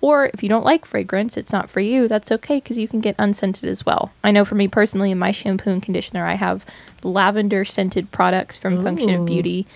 Or 0.00 0.30
if 0.32 0.42
you 0.42 0.48
don't 0.48 0.64
like 0.64 0.84
fragrance, 0.84 1.36
it's 1.36 1.52
not 1.52 1.68
for 1.68 1.80
you, 1.80 2.06
that's 2.06 2.30
okay 2.30 2.58
because 2.58 2.78
you 2.78 2.86
can 2.86 3.00
get 3.00 3.16
unscented 3.18 3.68
as 3.68 3.84
well. 3.84 4.12
I 4.22 4.30
know 4.30 4.44
for 4.44 4.54
me 4.54 4.68
personally, 4.68 5.10
in 5.10 5.18
my 5.18 5.32
shampoo 5.32 5.70
and 5.70 5.82
conditioner, 5.82 6.24
I 6.24 6.34
have 6.34 6.64
lavender 7.02 7.64
scented 7.64 8.12
products 8.12 8.56
from 8.56 8.82
Function 8.82 9.10
of 9.14 9.26
Beauty. 9.26 9.66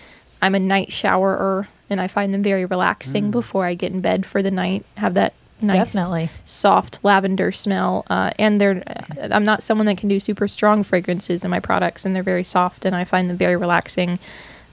I'm 0.41 0.55
a 0.55 0.59
night 0.59 0.89
showerer 0.89 1.67
and 1.89 1.99
I 1.99 2.07
find 2.07 2.33
them 2.33 2.43
very 2.43 2.65
relaxing 2.65 3.31
before 3.31 3.65
I 3.65 3.73
get 3.75 3.91
in 3.91 4.01
bed 4.01 4.25
for 4.25 4.41
the 4.41 4.51
night. 4.51 4.85
Have 4.97 5.13
that 5.15 5.33
nice. 5.63 5.93
Definitely. 5.93 6.29
soft 6.45 7.03
lavender 7.03 7.51
smell 7.51 8.05
uh, 8.09 8.31
and 8.37 8.59
they're 8.59 8.83
i'm 9.31 9.43
not 9.43 9.63
someone 9.63 9.85
that 9.87 9.97
can 9.97 10.09
do 10.09 10.19
super 10.19 10.47
strong 10.47 10.83
fragrances 10.83 11.43
in 11.43 11.49
my 11.49 11.59
products 11.59 12.05
and 12.05 12.15
they're 12.15 12.21
very 12.21 12.43
soft 12.43 12.85
and 12.85 12.95
i 12.95 13.03
find 13.03 13.29
them 13.29 13.37
very 13.37 13.55
relaxing 13.55 14.19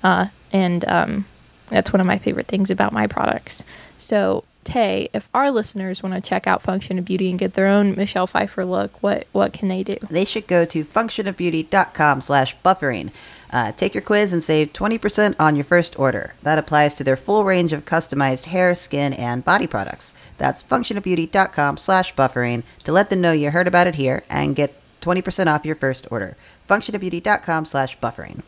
uh, 0.02 0.26
and 0.52 0.84
um, 0.88 1.24
that's 1.68 1.92
one 1.92 2.00
of 2.00 2.06
my 2.06 2.18
favorite 2.18 2.46
things 2.46 2.70
about 2.70 2.92
my 2.92 3.06
products. 3.06 3.64
So 3.98 4.44
tay 4.62 5.08
if 5.14 5.26
our 5.32 5.50
listeners 5.50 6.02
want 6.02 6.14
to 6.14 6.20
check 6.20 6.46
out 6.46 6.60
function 6.60 6.98
of 6.98 7.04
beauty 7.06 7.30
and 7.30 7.38
get 7.38 7.54
their 7.54 7.66
own 7.66 7.94
michelle 7.96 8.26
pfeiffer 8.26 8.62
look 8.62 9.02
what 9.02 9.26
what 9.32 9.54
can 9.54 9.68
they 9.68 9.82
do? 9.82 9.94
They 10.10 10.26
should 10.26 10.46
go 10.46 10.66
to 10.66 10.84
functionofbeauty.com 10.84 12.20
slash 12.20 12.56
buffering. 12.62 13.10
Uh, 13.52 13.72
take 13.72 13.94
your 13.94 14.02
quiz 14.02 14.32
and 14.32 14.44
save 14.44 14.72
20% 14.72 15.34
on 15.40 15.56
your 15.56 15.64
first 15.64 15.98
order. 15.98 16.34
That 16.42 16.58
applies 16.58 16.94
to 16.94 17.04
their 17.04 17.16
full 17.16 17.44
range 17.44 17.72
of 17.72 17.84
customized 17.84 18.44
hair, 18.46 18.74
skin, 18.74 19.12
and 19.12 19.44
body 19.44 19.66
products. 19.66 20.14
That's 20.38 20.62
functionofbeauty.com 20.62 21.76
slash 21.76 22.14
buffering 22.14 22.62
to 22.84 22.92
let 22.92 23.10
them 23.10 23.20
know 23.20 23.32
you 23.32 23.50
heard 23.50 23.66
about 23.68 23.86
it 23.88 23.96
here 23.96 24.22
and 24.30 24.54
get 24.54 24.74
20% 25.00 25.46
off 25.46 25.64
your 25.64 25.74
first 25.74 26.06
order. 26.10 26.36
functionofbeauty.com 26.68 27.64
slash 27.64 27.98
buffering. 27.98 28.42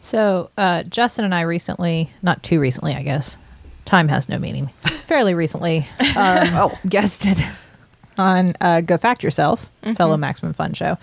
So, 0.00 0.50
uh, 0.56 0.84
Justin 0.84 1.24
and 1.24 1.34
I 1.34 1.40
recently, 1.42 2.10
not 2.22 2.42
too 2.42 2.60
recently, 2.60 2.94
I 2.94 3.02
guess, 3.02 3.36
time 3.84 4.08
has 4.08 4.28
no 4.28 4.38
meaning, 4.38 4.68
fairly 4.82 5.34
recently, 5.34 5.78
um, 6.16 6.46
Oh. 6.54 6.78
guested 6.88 7.38
on 8.16 8.54
uh, 8.60 8.80
Go 8.82 8.96
Fact 8.96 9.22
Yourself, 9.22 9.68
fellow 9.96 10.16
Maximum 10.16 10.52
Fun 10.52 10.72
show. 10.74 10.96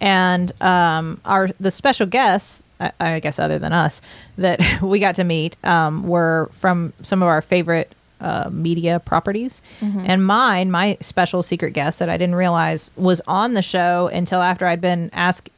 And 0.00 0.52
um, 0.62 1.20
our 1.24 1.48
the 1.58 1.70
special 1.70 2.06
guests, 2.06 2.62
I, 2.80 2.92
I 3.00 3.20
guess 3.20 3.38
other 3.38 3.58
than 3.58 3.72
us, 3.72 4.02
that 4.38 4.60
we 4.82 4.98
got 4.98 5.14
to 5.16 5.24
meet 5.24 5.56
um, 5.64 6.06
were 6.06 6.48
from 6.52 6.92
some 7.02 7.22
of 7.22 7.28
our 7.28 7.42
favorite 7.42 7.92
uh, 8.20 8.48
media 8.50 8.98
properties. 9.00 9.60
And 9.80 10.24
mine, 10.24 10.70
my 10.70 10.96
special 11.00 11.42
secret 11.42 11.72
guest 11.72 11.98
that 11.98 12.08
I 12.08 12.16
didn't 12.16 12.34
realize 12.34 12.90
was 12.96 13.20
on 13.26 13.54
the 13.54 13.62
show 13.62 14.08
until 14.08 14.40
after 14.40 14.66
I'd 14.66 14.80
been 14.80 15.10
asked 15.12 15.50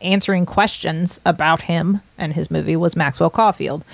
answering 0.00 0.46
questions 0.46 1.20
about 1.24 1.62
him 1.62 2.00
and 2.18 2.32
his 2.32 2.50
movie 2.50 2.76
was 2.76 2.96
Maxwell 2.96 3.30
Caulfield. 3.30 3.84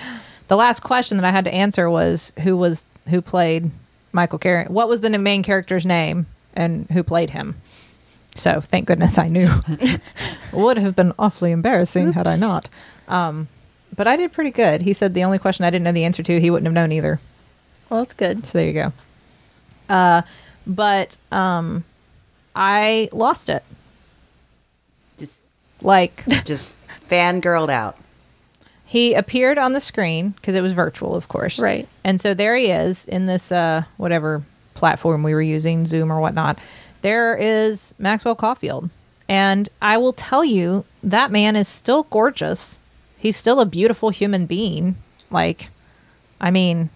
The 0.48 0.57
last 0.57 0.81
question 0.81 1.18
that 1.18 1.24
I 1.27 1.31
had 1.31 1.44
to 1.44 1.53
answer 1.53 1.90
was 1.90 2.33
who 2.42 2.57
was 2.57 2.87
who 3.11 3.20
played 3.20 3.70
Michael 4.12 4.38
Carey. 4.38 4.64
What 4.66 4.88
was 4.88 5.01
the 5.01 5.11
main 5.18 5.42
character's 5.42 5.85
name 5.85 6.27
and 6.55 6.87
who 6.90 7.03
played 7.03 7.31
him? 7.31 7.57
So 8.34 8.60
thank 8.60 8.86
goodness 8.86 9.18
I 9.18 9.28
knew. 9.28 9.50
Would 10.52 10.78
have 10.78 10.94
been 10.94 11.12
awfully 11.18 11.50
embarrassing 11.50 12.12
had 12.12 12.26
I 12.26 12.36
not. 12.36 12.68
Um, 13.08 13.48
but 13.96 14.06
I 14.06 14.16
did 14.16 14.32
pretty 14.32 14.50
good. 14.50 14.82
He 14.82 14.92
said 14.92 15.14
the 15.14 15.24
only 15.24 15.38
question 15.38 15.64
I 15.64 15.70
didn't 15.70 15.84
know 15.84 15.92
the 15.92 16.04
answer 16.04 16.22
to, 16.22 16.40
he 16.40 16.50
wouldn't 16.50 16.66
have 16.66 16.74
known 16.74 16.92
either. 16.92 17.18
well 17.90 18.00
that's 18.00 18.14
good 18.14 18.46
So 18.46 18.58
there 18.58 18.66
you 18.66 18.72
go. 18.74 18.92
Uh, 19.88 20.22
but 20.66 21.18
um, 21.32 21.84
I 22.54 23.08
lost 23.12 23.48
it. 23.48 23.64
Just, 25.16 25.40
Like 25.82 26.24
just 26.44 26.74
fangirled 27.08 27.70
out. 27.70 27.96
he 28.84 29.14
appeared 29.14 29.58
on 29.58 29.72
the 29.72 29.80
screen 29.80 30.30
because 30.30 30.54
it 30.54 30.60
was 30.60 30.74
virtual, 30.74 31.14
of 31.16 31.28
course. 31.28 31.58
right 31.58 31.88
And 32.04 32.20
so 32.20 32.34
there 32.34 32.54
he 32.56 32.66
is 32.66 33.04
in 33.06 33.26
this 33.26 33.50
uh, 33.50 33.82
whatever 33.96 34.42
platform 34.74 35.22
we 35.22 35.34
were 35.34 35.42
using, 35.42 35.86
Zoom 35.86 36.12
or 36.12 36.20
whatnot. 36.20 36.58
There 37.02 37.37
is 37.37 37.94
Maxwell 37.98 38.34
Caulfield. 38.34 38.90
And 39.28 39.68
I 39.82 39.98
will 39.98 40.14
tell 40.14 40.44
you, 40.44 40.84
that 41.02 41.30
man 41.30 41.54
is 41.54 41.68
still 41.68 42.04
gorgeous. 42.04 42.78
He's 43.18 43.37
still 43.37 43.61
a 43.61 43.66
beautiful 43.66 44.08
human 44.11 44.46
being. 44.46 44.96
Like, 45.30 45.68
I 46.40 46.50
mean, 46.50 46.88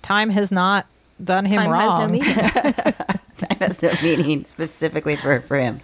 time 0.00 0.30
has 0.30 0.50
not 0.50 0.86
done 1.22 1.44
him 1.44 1.58
time 1.58 1.70
wrong. 1.70 2.00
has 2.00 2.00
no 2.00 2.08
meaning 2.08 2.34
Time 3.36 3.58
has 3.58 3.82
a 3.82 4.02
meaning 4.02 4.44
specifically 4.44 5.16
for 5.16 5.40
for 5.40 5.58
him. 5.58 5.80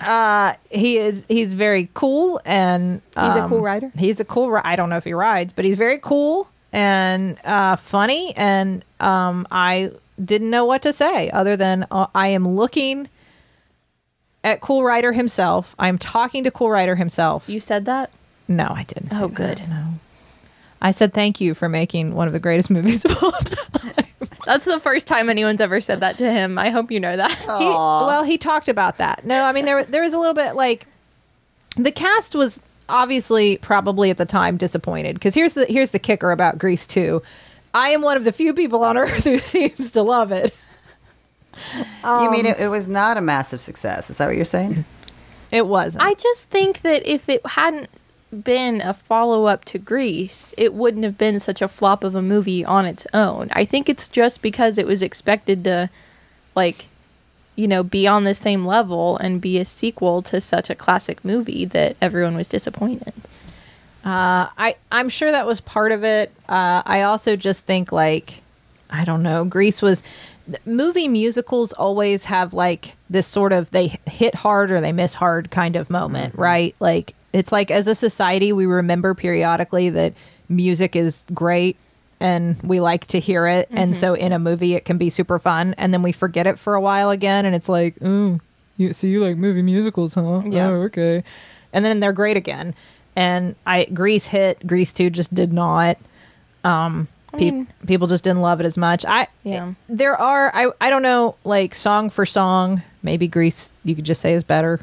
Uh, 0.00 0.54
he 0.70 0.98
is 0.98 1.24
he's 1.28 1.54
very 1.54 1.88
cool 1.94 2.40
and 2.44 3.00
He's 3.18 3.36
a 3.36 3.46
cool 3.48 3.58
um, 3.58 3.64
rider? 3.64 3.90
He's 3.98 4.20
a 4.20 4.24
cool. 4.24 4.50
ri- 4.50 4.60
I 4.62 4.76
don't 4.76 4.90
know 4.90 4.98
if 4.98 5.04
he 5.04 5.14
rides, 5.14 5.52
but 5.54 5.64
he's 5.64 5.76
very 5.78 5.98
cool 5.98 6.48
and 6.72 7.38
uh, 7.44 7.76
funny. 7.76 8.34
And 8.36 8.84
um, 9.00 9.46
I 9.50 9.90
didn't 10.22 10.50
know 10.50 10.64
what 10.64 10.82
to 10.82 10.92
say 10.92 11.30
other 11.30 11.56
than 11.56 11.86
uh, 11.90 12.06
I 12.14 12.28
am 12.28 12.46
looking 12.48 13.08
at 14.44 14.60
Cool 14.60 14.84
Rider 14.84 15.12
himself. 15.12 15.74
I'm 15.78 15.98
talking 15.98 16.44
to 16.44 16.50
Cool 16.50 16.70
Rider 16.70 16.94
himself. 16.96 17.48
You 17.48 17.60
said 17.60 17.84
that? 17.86 18.10
no, 18.48 18.68
I 18.70 18.84
didn't. 18.84 19.10
say 19.10 19.16
Oh, 19.22 19.26
that, 19.28 19.34
good. 19.58 19.68
No, 19.68 19.84
I 20.80 20.92
said 20.92 21.12
thank 21.12 21.40
you 21.40 21.52
for 21.54 21.68
making 21.68 22.14
one 22.14 22.26
of 22.28 22.32
the 22.32 22.38
greatest 22.38 22.70
movies 22.70 23.04
of 23.04 23.22
all 23.22 23.32
time. 23.32 24.06
That's 24.46 24.64
the 24.64 24.78
first 24.78 25.08
time 25.08 25.28
anyone's 25.28 25.60
ever 25.60 25.80
said 25.80 25.98
that 26.00 26.18
to 26.18 26.30
him. 26.30 26.56
I 26.58 26.70
hope 26.70 26.92
you 26.92 27.00
know 27.00 27.16
that. 27.16 27.32
He, 27.36 27.46
well, 27.46 28.22
he 28.22 28.38
talked 28.38 28.68
about 28.68 28.98
that. 28.98 29.24
No, 29.24 29.42
I 29.42 29.52
mean 29.52 29.64
there 29.64 29.82
there 29.84 30.02
was 30.02 30.12
a 30.14 30.18
little 30.18 30.34
bit 30.34 30.54
like 30.54 30.86
the 31.76 31.90
cast 31.90 32.36
was 32.36 32.60
obviously 32.88 33.56
probably 33.56 34.10
at 34.10 34.16
the 34.18 34.24
time 34.24 34.56
disappointed 34.56 35.14
because 35.14 35.34
here's 35.34 35.54
the 35.54 35.64
here's 35.64 35.90
the 35.90 35.98
kicker 35.98 36.30
about 36.30 36.56
Grease 36.58 36.86
2. 36.86 37.20
I 37.76 37.90
am 37.90 38.00
one 38.00 38.16
of 38.16 38.24
the 38.24 38.32
few 38.32 38.54
people 38.54 38.82
on 38.82 38.96
earth 38.96 39.24
who 39.24 39.38
seems 39.54 39.90
to 39.92 40.02
love 40.02 40.32
it. 40.32 40.54
you 41.74 42.30
mean 42.30 42.46
um, 42.46 42.52
it, 42.52 42.60
it 42.60 42.68
was 42.68 42.88
not 42.88 43.18
a 43.18 43.20
massive 43.20 43.60
success? 43.60 44.08
Is 44.08 44.16
that 44.16 44.26
what 44.26 44.36
you're 44.36 44.46
saying? 44.46 44.86
It 45.52 45.66
wasn't. 45.66 46.02
I 46.02 46.14
just 46.14 46.48
think 46.48 46.80
that 46.80 47.06
if 47.06 47.28
it 47.28 47.46
hadn't 47.46 48.04
been 48.42 48.80
a 48.80 48.94
follow 48.94 49.44
up 49.44 49.66
to 49.66 49.78
Grease, 49.78 50.54
it 50.56 50.72
wouldn't 50.72 51.04
have 51.04 51.18
been 51.18 51.38
such 51.38 51.60
a 51.60 51.68
flop 51.68 52.02
of 52.02 52.14
a 52.14 52.22
movie 52.22 52.64
on 52.64 52.86
its 52.86 53.06
own. 53.12 53.50
I 53.52 53.66
think 53.66 53.90
it's 53.90 54.08
just 54.08 54.40
because 54.40 54.78
it 54.78 54.86
was 54.86 55.02
expected 55.02 55.62
to, 55.64 55.90
like, 56.54 56.86
you 57.56 57.68
know, 57.68 57.82
be 57.82 58.06
on 58.06 58.24
the 58.24 58.34
same 58.34 58.64
level 58.64 59.18
and 59.18 59.40
be 59.40 59.58
a 59.58 59.66
sequel 59.66 60.22
to 60.22 60.40
such 60.40 60.70
a 60.70 60.74
classic 60.74 61.22
movie 61.22 61.66
that 61.66 61.96
everyone 62.00 62.36
was 62.36 62.48
disappointed. 62.48 63.12
Uh, 64.06 64.48
I 64.56 64.76
I'm 64.92 65.08
sure 65.08 65.30
that 65.32 65.46
was 65.46 65.60
part 65.60 65.90
of 65.92 66.04
it. 66.04 66.30
Uh, 66.48 66.82
I 66.86 67.02
also 67.02 67.34
just 67.36 67.66
think 67.66 67.90
like 67.90 68.40
I 68.88 69.04
don't 69.04 69.22
know. 69.24 69.44
Grease 69.44 69.82
was 69.82 70.02
movie 70.64 71.08
musicals 71.08 71.72
always 71.72 72.26
have 72.26 72.54
like 72.54 72.94
this 73.10 73.26
sort 73.26 73.52
of 73.52 73.70
they 73.72 73.98
hit 74.06 74.36
hard 74.36 74.70
or 74.70 74.80
they 74.80 74.92
miss 74.92 75.14
hard 75.14 75.50
kind 75.50 75.74
of 75.74 75.90
moment, 75.90 76.36
right? 76.36 76.74
Like 76.78 77.14
it's 77.32 77.50
like 77.50 77.70
as 77.72 77.88
a 77.88 77.94
society 77.96 78.52
we 78.52 78.64
remember 78.64 79.12
periodically 79.12 79.90
that 79.90 80.12
music 80.48 80.94
is 80.94 81.26
great 81.34 81.76
and 82.20 82.62
we 82.62 82.78
like 82.80 83.06
to 83.08 83.18
hear 83.18 83.46
it 83.48 83.66
and 83.72 83.94
so 83.94 84.14
in 84.14 84.32
a 84.32 84.38
movie 84.38 84.74
it 84.74 84.84
can 84.86 84.96
be 84.96 85.10
super 85.10 85.38
fun 85.38 85.74
and 85.76 85.92
then 85.92 86.00
we 86.00 86.12
forget 86.12 86.46
it 86.46 86.58
for 86.58 86.74
a 86.74 86.80
while 86.80 87.10
again 87.10 87.44
and 87.44 87.54
it's 87.54 87.68
like 87.68 87.94
oh 88.02 88.40
you 88.78 88.92
so 88.94 89.06
you 89.06 89.20
like 89.22 89.36
movie 89.36 89.60
musicals 89.60 90.14
huh 90.14 90.40
Yeah. 90.46 90.68
oh 90.68 90.82
okay 90.84 91.24
and 91.74 91.84
then 91.84 92.00
they're 92.00 92.14
great 92.14 92.36
again 92.38 92.74
and 93.16 93.54
i 93.66 93.84
grease 93.86 94.26
hit 94.28 94.64
grease 94.66 94.92
2 94.92 95.10
just 95.10 95.34
did 95.34 95.52
not 95.52 95.96
um 96.64 97.08
peop 97.36 97.54
mean- 97.54 97.66
people 97.86 98.06
just 98.06 98.22
didn't 98.24 98.42
love 98.42 98.60
it 98.60 98.66
as 98.66 98.76
much 98.78 99.04
i 99.06 99.26
Yeah. 99.42 99.72
there 99.88 100.16
are 100.16 100.50
i 100.54 100.70
i 100.80 100.90
don't 100.90 101.02
know 101.02 101.34
like 101.44 101.74
song 101.74 102.10
for 102.10 102.24
song 102.26 102.82
maybe 103.02 103.26
grease 103.26 103.72
you 103.84 103.94
could 103.94 104.04
just 104.04 104.20
say 104.20 104.32
is 104.32 104.44
better 104.44 104.80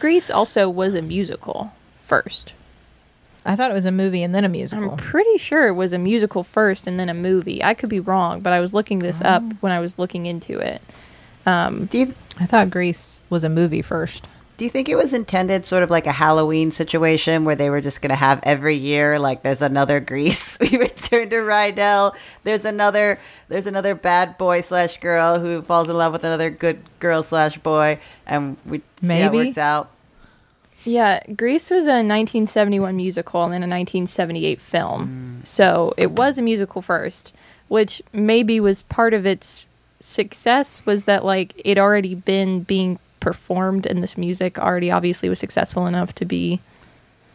Grease 0.00 0.30
also 0.30 0.68
was 0.70 0.94
a 0.94 1.02
musical 1.02 1.72
first. 2.04 2.52
i 3.44 3.56
thought 3.56 3.70
it 3.70 3.74
was 3.74 3.84
a 3.86 3.90
movie 3.90 4.22
and 4.22 4.32
then 4.34 4.44
a 4.44 4.48
musical 4.48 4.90
I'm 4.92 4.96
pretty 4.96 5.38
sure 5.38 5.66
it 5.66 5.72
was 5.72 5.92
a 5.92 5.98
musical 5.98 6.44
first 6.44 6.86
and 6.86 7.00
then 7.00 7.08
a 7.08 7.14
movie. 7.14 7.64
I 7.64 7.74
could 7.74 7.88
be 7.88 7.98
wrong, 7.98 8.40
but 8.40 8.52
I 8.52 8.60
was 8.60 8.72
looking 8.72 9.00
this 9.00 9.20
up 9.22 9.42
when 9.60 9.72
I 9.72 9.80
was 9.80 9.98
looking 9.98 10.26
into 10.26 10.58
it. 10.60 10.80
Do 11.46 11.98
you 11.98 12.14
i 12.38 12.46
thought 12.46 12.70
grease 12.70 13.20
was 13.28 13.42
a 13.42 13.48
movie 13.48 13.82
first 13.82 14.28
do 14.58 14.64
you 14.64 14.70
think 14.70 14.88
it 14.88 14.96
was 14.96 15.14
intended 15.14 15.64
sort 15.64 15.84
of 15.84 15.90
like 15.90 16.06
a 16.06 16.12
Halloween 16.12 16.72
situation 16.72 17.44
where 17.44 17.54
they 17.54 17.70
were 17.70 17.80
just 17.80 18.02
going 18.02 18.10
to 18.10 18.16
have 18.16 18.40
every 18.42 18.74
year 18.74 19.18
like 19.18 19.42
there's 19.42 19.62
another 19.62 20.00
Grease 20.00 20.58
we 20.60 20.76
return 20.76 21.30
to 21.30 21.36
Rydell 21.36 22.14
there's 22.44 22.64
another 22.64 23.18
there's 23.48 23.66
another 23.66 23.94
bad 23.94 24.36
boy 24.36 24.60
slash 24.60 24.98
girl 24.98 25.38
who 25.38 25.62
falls 25.62 25.88
in 25.88 25.96
love 25.96 26.12
with 26.12 26.24
another 26.24 26.50
good 26.50 26.80
girl 26.98 27.22
slash 27.22 27.56
boy 27.58 27.98
and 28.26 28.56
we 28.66 28.82
see 28.98 29.06
how 29.06 29.14
it 29.14 29.32
Maybe. 29.32 29.46
works 29.46 29.58
out 29.58 29.90
Yeah, 30.84 31.20
Grease 31.34 31.70
was 31.70 31.84
a 31.84 32.02
1971 32.02 32.96
musical 32.96 33.44
and 33.44 33.52
then 33.52 33.62
a 33.62 33.70
1978 33.70 34.60
film. 34.60 35.40
Mm. 35.42 35.46
So 35.46 35.92
it 35.96 36.12
was 36.12 36.38
a 36.38 36.42
musical 36.42 36.82
first, 36.82 37.34
which 37.68 38.00
maybe 38.12 38.60
was 38.60 38.82
part 38.82 39.12
of 39.12 39.26
its 39.26 39.68
success 40.00 40.86
was 40.86 41.04
that 41.04 41.24
like 41.24 41.60
it 41.64 41.78
already 41.78 42.14
been 42.14 42.62
being 42.62 42.98
performed 43.20 43.86
and 43.86 44.02
this 44.02 44.16
music 44.16 44.58
already 44.58 44.90
obviously 44.90 45.28
was 45.28 45.38
successful 45.38 45.86
enough 45.86 46.14
to 46.14 46.24
be 46.24 46.60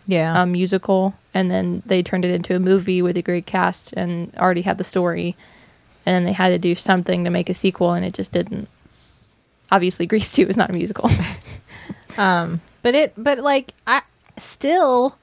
yeah 0.05 0.41
a 0.41 0.45
musical 0.45 1.13
and 1.33 1.49
then 1.49 1.81
they 1.85 2.03
turned 2.03 2.25
it 2.25 2.31
into 2.31 2.55
a 2.55 2.59
movie 2.59 3.01
with 3.01 3.17
a 3.17 3.21
great 3.21 3.45
cast 3.45 3.93
and 3.93 4.35
already 4.37 4.61
had 4.61 4.77
the 4.77 4.83
story 4.83 5.35
and 6.05 6.13
then 6.15 6.25
they 6.25 6.33
had 6.33 6.49
to 6.49 6.57
do 6.57 6.75
something 6.75 7.23
to 7.23 7.29
make 7.29 7.49
a 7.49 7.53
sequel 7.53 7.93
and 7.93 8.05
it 8.05 8.13
just 8.13 8.33
didn't. 8.33 8.67
Obviously 9.71 10.05
Grease 10.11 10.31
2 10.31 10.47
is 10.47 10.57
not 10.57 10.69
a 10.69 10.73
musical. 10.73 11.09
Um, 12.15 12.61
but 12.83 12.93
it 12.93 13.13
but 13.17 13.39
like 13.39 13.73
i 13.87 14.01
still 14.37 15.17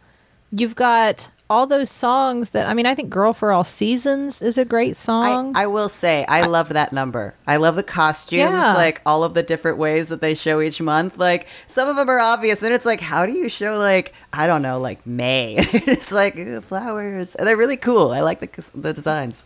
you've 0.51 0.75
got 0.75 1.31
all 1.51 1.67
those 1.67 1.91
songs 1.91 2.51
that 2.51 2.67
i 2.69 2.73
mean 2.73 2.87
i 2.87 2.95
think 2.95 3.11
girl 3.11 3.33
for 3.33 3.51
all 3.51 3.65
seasons 3.65 4.41
is 4.41 4.57
a 4.57 4.65
great 4.65 4.97
song 4.97 5.53
I, 5.57 5.65
I 5.65 5.67
will 5.67 5.89
say 5.89 6.25
I 6.29 6.47
love 6.47 6.69
that 6.71 6.93
number. 6.93 7.35
I 7.47 7.57
love 7.57 7.75
the 7.75 7.83
costumes, 7.83 8.39
Yeah. 8.39 8.75
like 8.75 9.03
all 9.05 9.25
of 9.25 9.35
the 9.35 9.43
different 9.43 9.77
ways 9.79 10.07
that 10.09 10.21
they 10.21 10.35
show 10.35 10.61
each 10.61 10.81
month. 10.81 11.19
Like 11.19 11.49
some 11.67 11.89
of 11.89 11.97
them 11.97 12.09
are 12.09 12.21
obvious, 12.21 12.63
and 12.63 12.73
it's 12.73 12.87
like, 12.87 13.01
how 13.01 13.27
do 13.27 13.33
you 13.33 13.49
show 13.49 13.77
like 13.79 14.15
I 14.33 14.47
don't 14.47 14.63
know, 14.63 14.79
like 14.79 15.05
May? 15.05 15.57
it's 15.59 16.13
like 16.13 16.37
ooh, 16.37 16.61
flowers. 16.61 17.35
They're 17.39 17.57
really 17.57 17.77
cool. 17.77 18.13
I 18.13 18.21
like 18.21 18.39
the 18.41 18.71
the 18.75 18.93
designs. 18.93 19.45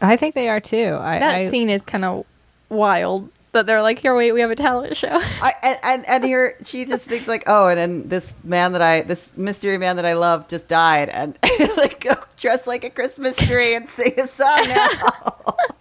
I 0.00 0.16
think 0.16 0.34
they 0.36 0.48
are 0.48 0.60
too 0.60 0.96
i, 1.00 1.18
that 1.18 1.34
I 1.34 1.46
scene 1.48 1.70
is 1.70 1.82
kind 1.82 2.04
of 2.04 2.24
wild 2.68 3.30
that 3.56 3.66
they're 3.66 3.82
like, 3.82 3.98
here, 3.98 4.14
wait, 4.14 4.32
we 4.32 4.40
have 4.40 4.50
a 4.50 4.56
talent 4.56 4.96
show. 4.96 5.08
I 5.42 5.52
and, 5.62 5.78
and 5.82 6.08
and 6.08 6.24
here 6.24 6.56
she 6.64 6.84
just 6.84 7.04
thinks 7.04 7.26
like, 7.26 7.44
oh, 7.46 7.68
and 7.68 7.78
then 7.78 8.08
this 8.08 8.34
man 8.44 8.72
that 8.72 8.82
I 8.82 9.02
this 9.02 9.30
mystery 9.36 9.78
man 9.78 9.96
that 9.96 10.06
I 10.06 10.12
love 10.12 10.48
just 10.48 10.68
died, 10.68 11.08
and 11.08 11.36
like 11.76 12.06
oh, 12.08 12.14
go 12.14 12.20
dress 12.36 12.66
like 12.66 12.84
a 12.84 12.90
Christmas 12.90 13.36
tree 13.36 13.74
and 13.74 13.88
sing 13.88 14.14
a 14.18 14.26
song 14.26 14.68
now. 14.68 14.88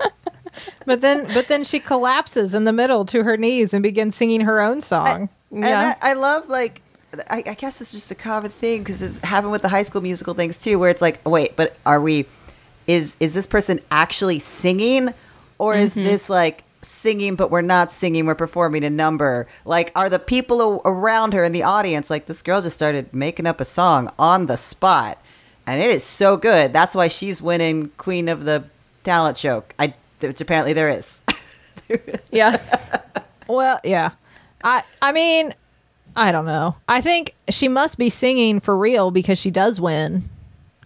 but 0.85 1.01
then 1.01 1.27
but 1.33 1.47
then 1.47 1.63
she 1.63 1.79
collapses 1.79 2.53
in 2.53 2.63
the 2.63 2.73
middle 2.73 3.05
to 3.05 3.23
her 3.23 3.37
knees 3.37 3.73
and 3.73 3.83
begins 3.83 4.15
singing 4.15 4.41
her 4.41 4.61
own 4.61 4.81
song 4.81 5.29
And 5.51 5.63
Yeah. 5.63 5.95
I, 6.01 6.11
I 6.11 6.13
love 6.13 6.49
like 6.49 6.81
I, 7.29 7.43
I 7.45 7.53
guess 7.53 7.81
it's 7.81 7.91
just 7.91 8.11
a 8.11 8.15
common 8.15 8.51
thing 8.51 8.79
because 8.79 9.01
it's 9.01 9.19
happened 9.19 9.51
with 9.51 9.61
the 9.61 9.69
high 9.69 9.83
school 9.83 10.01
musical 10.01 10.33
things 10.33 10.57
too, 10.57 10.79
where 10.79 10.89
it's 10.89 11.01
like, 11.01 11.25
wait, 11.25 11.55
but 11.55 11.77
are 11.85 12.01
we? 12.01 12.25
Is 12.87 13.17
is 13.19 13.33
this 13.33 13.47
person 13.47 13.79
actually 13.89 14.39
singing, 14.39 15.13
or 15.57 15.73
is 15.73 15.91
mm-hmm. 15.91 16.03
this 16.03 16.29
like 16.29 16.63
singing 16.85 17.35
but 17.35 17.51
we're 17.51 17.61
not 17.61 17.91
singing, 17.91 18.25
we're 18.25 18.35
performing 18.35 18.83
a 18.83 18.89
number? 18.89 19.47
Like, 19.65 19.91
are 19.95 20.09
the 20.09 20.19
people 20.19 20.81
around 20.85 21.33
her 21.33 21.43
in 21.43 21.51
the 21.51 21.63
audience 21.63 22.09
like 22.09 22.25
this 22.27 22.41
girl 22.41 22.61
just 22.61 22.75
started 22.75 23.13
making 23.13 23.47
up 23.47 23.59
a 23.61 23.65
song 23.65 24.11
on 24.19 24.45
the 24.45 24.57
spot, 24.57 25.17
and 25.67 25.81
it 25.81 25.89
is 25.89 26.03
so 26.03 26.37
good. 26.37 26.73
That's 26.73 26.95
why 26.95 27.07
she's 27.07 27.41
winning 27.41 27.89
Queen 27.97 28.29
of 28.29 28.45
the 28.45 28.63
Talent 29.03 29.37
Show. 29.37 29.63
I 29.79 29.93
which 30.21 30.41
apparently 30.41 30.73
there 30.73 30.89
is. 30.89 31.21
yeah. 32.31 32.57
well 33.47 33.79
yeah 33.83 34.09
i 34.63 34.81
i 35.03 35.11
mean 35.11 35.53
i 36.15 36.31
don't 36.31 36.45
know 36.45 36.75
i 36.89 36.99
think 36.99 37.35
she 37.49 37.67
must 37.67 37.95
be 37.99 38.09
singing 38.09 38.59
for 38.59 38.75
real 38.75 39.11
because 39.11 39.37
she 39.37 39.51
does 39.51 39.79
win 39.79 40.23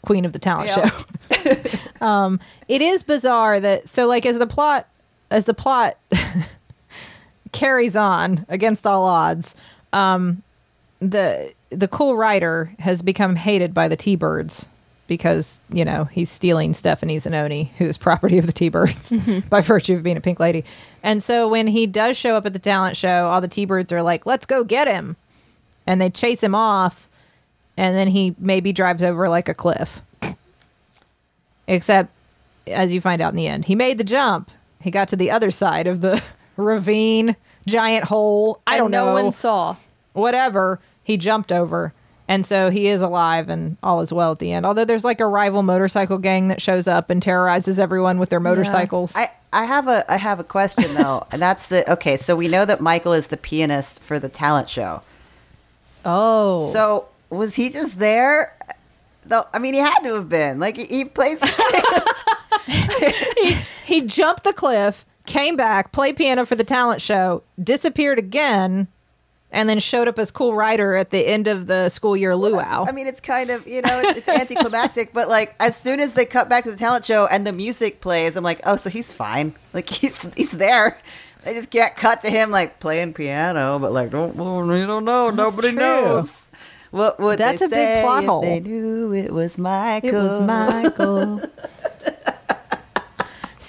queen 0.04 0.26
of 0.26 0.34
the 0.34 0.40
talent 0.40 0.68
Yeah. 0.68 0.90
show 0.90 1.54
um 2.06 2.38
it 2.68 2.82
is 2.82 3.04
bizarre 3.04 3.62
that 3.62 3.88
so 3.88 4.08
like 4.08 4.26
as 4.26 4.38
the 4.40 4.48
plot 4.48 4.90
as 5.32 5.46
the 5.46 5.54
plot 5.54 5.98
carries 7.52 7.96
on 7.96 8.46
against 8.50 8.86
all 8.86 9.06
odds 9.06 9.56
um 9.94 10.44
the 11.00 11.54
the 11.70 11.88
cool 11.88 12.16
rider 12.16 12.74
has 12.80 13.02
become 13.02 13.36
hated 13.36 13.74
by 13.74 13.88
the 13.88 13.96
t-birds 13.96 14.68
because 15.10 15.62
you 15.70 15.84
know 15.84 16.06
he's 16.06 16.30
stealing 16.30 16.74
stephanie 16.74 17.18
zinone 17.18 17.68
who 17.78 17.86
is 17.86 17.98
property 17.98 18.38
of 18.38 18.46
the 18.46 18.54
t-birds 18.54 19.12
by 19.50 19.60
virtue 19.60 19.96
of 19.96 20.04
being 20.04 20.16
a 20.16 20.22
pink 20.22 20.40
lady. 20.40 20.64
And 21.04 21.22
so 21.22 21.50
when 21.50 21.68
he 21.68 21.88
does 21.88 22.16
show 22.16 22.36
up 22.36 22.46
at 22.46 22.54
the 22.54 22.60
talent 22.60 22.96
show 22.96 23.28
all 23.28 23.42
the 23.42 23.48
t-birds 23.48 23.92
are 23.92 24.04
like 24.04 24.26
let's 24.26 24.46
go 24.46 24.64
get 24.64 24.88
him. 24.88 25.18
And 25.86 26.00
they 26.00 26.12
chase 26.12 26.44
him 26.44 26.54
off 26.54 27.10
and 27.76 27.96
then 27.98 28.10
he 28.10 28.36
maybe 28.38 28.72
drives 28.72 29.02
over 29.02 29.28
like 29.28 29.50
a 29.50 29.54
cliff. 29.54 30.02
Except 31.68 32.12
as 32.68 32.94
you 32.94 33.02
find 33.02 33.22
out 33.22 33.34
in 33.34 33.36
the 33.36 33.48
end 33.48 33.66
he 33.66 33.76
made 33.76 33.98
the 33.98 34.04
jump 34.04 34.52
he 34.82 34.92
got 34.92 35.08
to 35.10 35.16
the 35.16 35.32
other 35.32 35.52
side 35.52 35.88
of 35.88 36.02
the 36.02 36.24
ravine 36.58 37.36
giant 37.68 38.06
hole 38.06 38.62
i 38.68 38.78
don't 38.78 38.92
no 38.92 39.06
know 39.06 39.16
No 39.16 39.24
one 39.24 39.32
saw. 39.32 39.76
whatever 40.14 40.80
he 41.04 41.18
jumped 41.18 41.52
over 41.52 41.94
and 42.28 42.46
so 42.46 42.70
he 42.70 42.88
is 42.88 43.02
alive 43.02 43.50
and 43.50 43.78
all 43.82 44.02
is 44.02 44.12
well 44.14 44.32
at 44.32 44.40
the 44.40 44.52
end 44.52 44.66
although 44.66 44.86
there's 44.86 45.04
like 45.04 45.20
a 45.20 45.26
rival 45.28 45.64
motorcycle 45.64 46.18
gang 46.18 46.48
that 46.50 46.62
shows 46.62 46.88
up 46.88 47.10
and 47.10 47.22
terrorizes 47.22 47.80
everyone 47.80 48.18
with 48.20 48.30
their 48.30 48.40
motorcycles 48.40 49.14
I 49.16 49.30
I 49.52 49.66
have 49.66 49.88
a 49.88 50.06
I 50.12 50.18
have 50.18 50.40
a 50.40 50.44
question 50.44 50.94
though, 50.94 51.26
and 51.32 51.42
that's 51.42 51.70
the 51.70 51.92
okay. 51.94 52.18
So 52.18 52.36
we 52.36 52.48
know 52.48 52.66
that 52.66 52.82
Michael 52.82 53.14
is 53.14 53.30
the 53.30 53.36
pianist 53.38 54.00
for 54.00 54.20
the 54.20 54.30
talent 54.30 54.70
show. 54.70 55.02
Oh. 56.06 56.70
So 56.72 57.08
was 57.32 57.56
he 57.56 57.70
just 57.72 57.98
there? 57.98 58.56
Though 59.26 59.46
I 59.52 59.58
mean, 59.58 59.74
he 59.74 59.80
had 59.80 60.02
to 60.04 60.14
have 60.14 60.30
been. 60.30 60.60
Like 60.60 60.78
he, 60.78 60.86
he 60.86 61.06
plays. 61.06 61.40
he 63.86 64.02
jumped 64.02 64.44
the 64.44 64.54
cliff, 64.54 65.06
came 65.26 65.56
back, 65.56 65.92
played 65.92 66.18
piano 66.18 66.46
for 66.46 66.56
the 66.56 66.64
talent 66.64 67.02
show, 67.02 67.44
disappeared 67.62 68.20
again, 68.20 68.88
and 69.52 69.68
then 69.68 69.80
showed 69.80 70.08
up 70.08 70.20
as 70.20 70.32
cool 70.32 70.54
rider 70.54 70.96
at 70.96 71.10
the 71.10 71.28
end 71.28 71.48
of 71.48 71.68
the 71.68 71.90
school 71.90 72.16
year 72.16 72.36
luau. 72.36 72.86
I 72.88 72.92
mean, 72.92 73.08
it's 73.08 73.20
kind 73.20 73.50
of 73.50 73.68
you 73.68 73.82
know 73.82 74.00
it's, 74.04 74.20
it's 74.20 74.30
anticlimactic, 74.30 75.14
but 75.14 75.28
like 75.30 75.56
as 75.60 75.76
soon 75.76 76.00
as 76.00 76.14
they 76.14 76.26
cut 76.26 76.50
back 76.50 76.64
to 76.66 76.72
the 76.72 76.78
talent 76.78 77.06
show 77.06 77.28
and 77.30 77.46
the 77.46 77.54
music 77.54 78.02
plays, 78.02 78.36
I'm 78.36 78.44
like, 78.44 78.62
oh, 78.66 78.78
so 78.78 78.90
he's 78.90 79.12
fine. 79.12 79.54
Like 79.74 79.90
he's 79.90 80.32
he's 80.36 80.52
there. 80.52 81.00
They 81.44 81.54
just 81.54 81.70
can't 81.70 81.96
cut 81.96 82.22
to 82.24 82.30
him 82.30 82.52
like 82.52 82.80
playing 82.80 83.14
piano, 83.14 83.80
but 83.80 83.92
like 83.92 84.12
don't 84.12 84.36
we 84.36 84.86
don't 84.86 85.06
know. 85.06 85.30
Nobody 85.30 85.70
true. 85.70 85.80
knows. 85.80 86.50
What 86.92 87.20
would 87.20 87.38
That's 87.38 87.62
a 87.62 87.68
big 87.68 88.04
plot 88.04 88.24
hole. 88.24 88.42
They 88.42 88.60
knew 88.60 89.14
it 89.14 89.32
was 89.32 89.58
Michael. 89.58 90.10
It 90.10 90.14
was 90.14 90.42
Michael. 90.42 91.42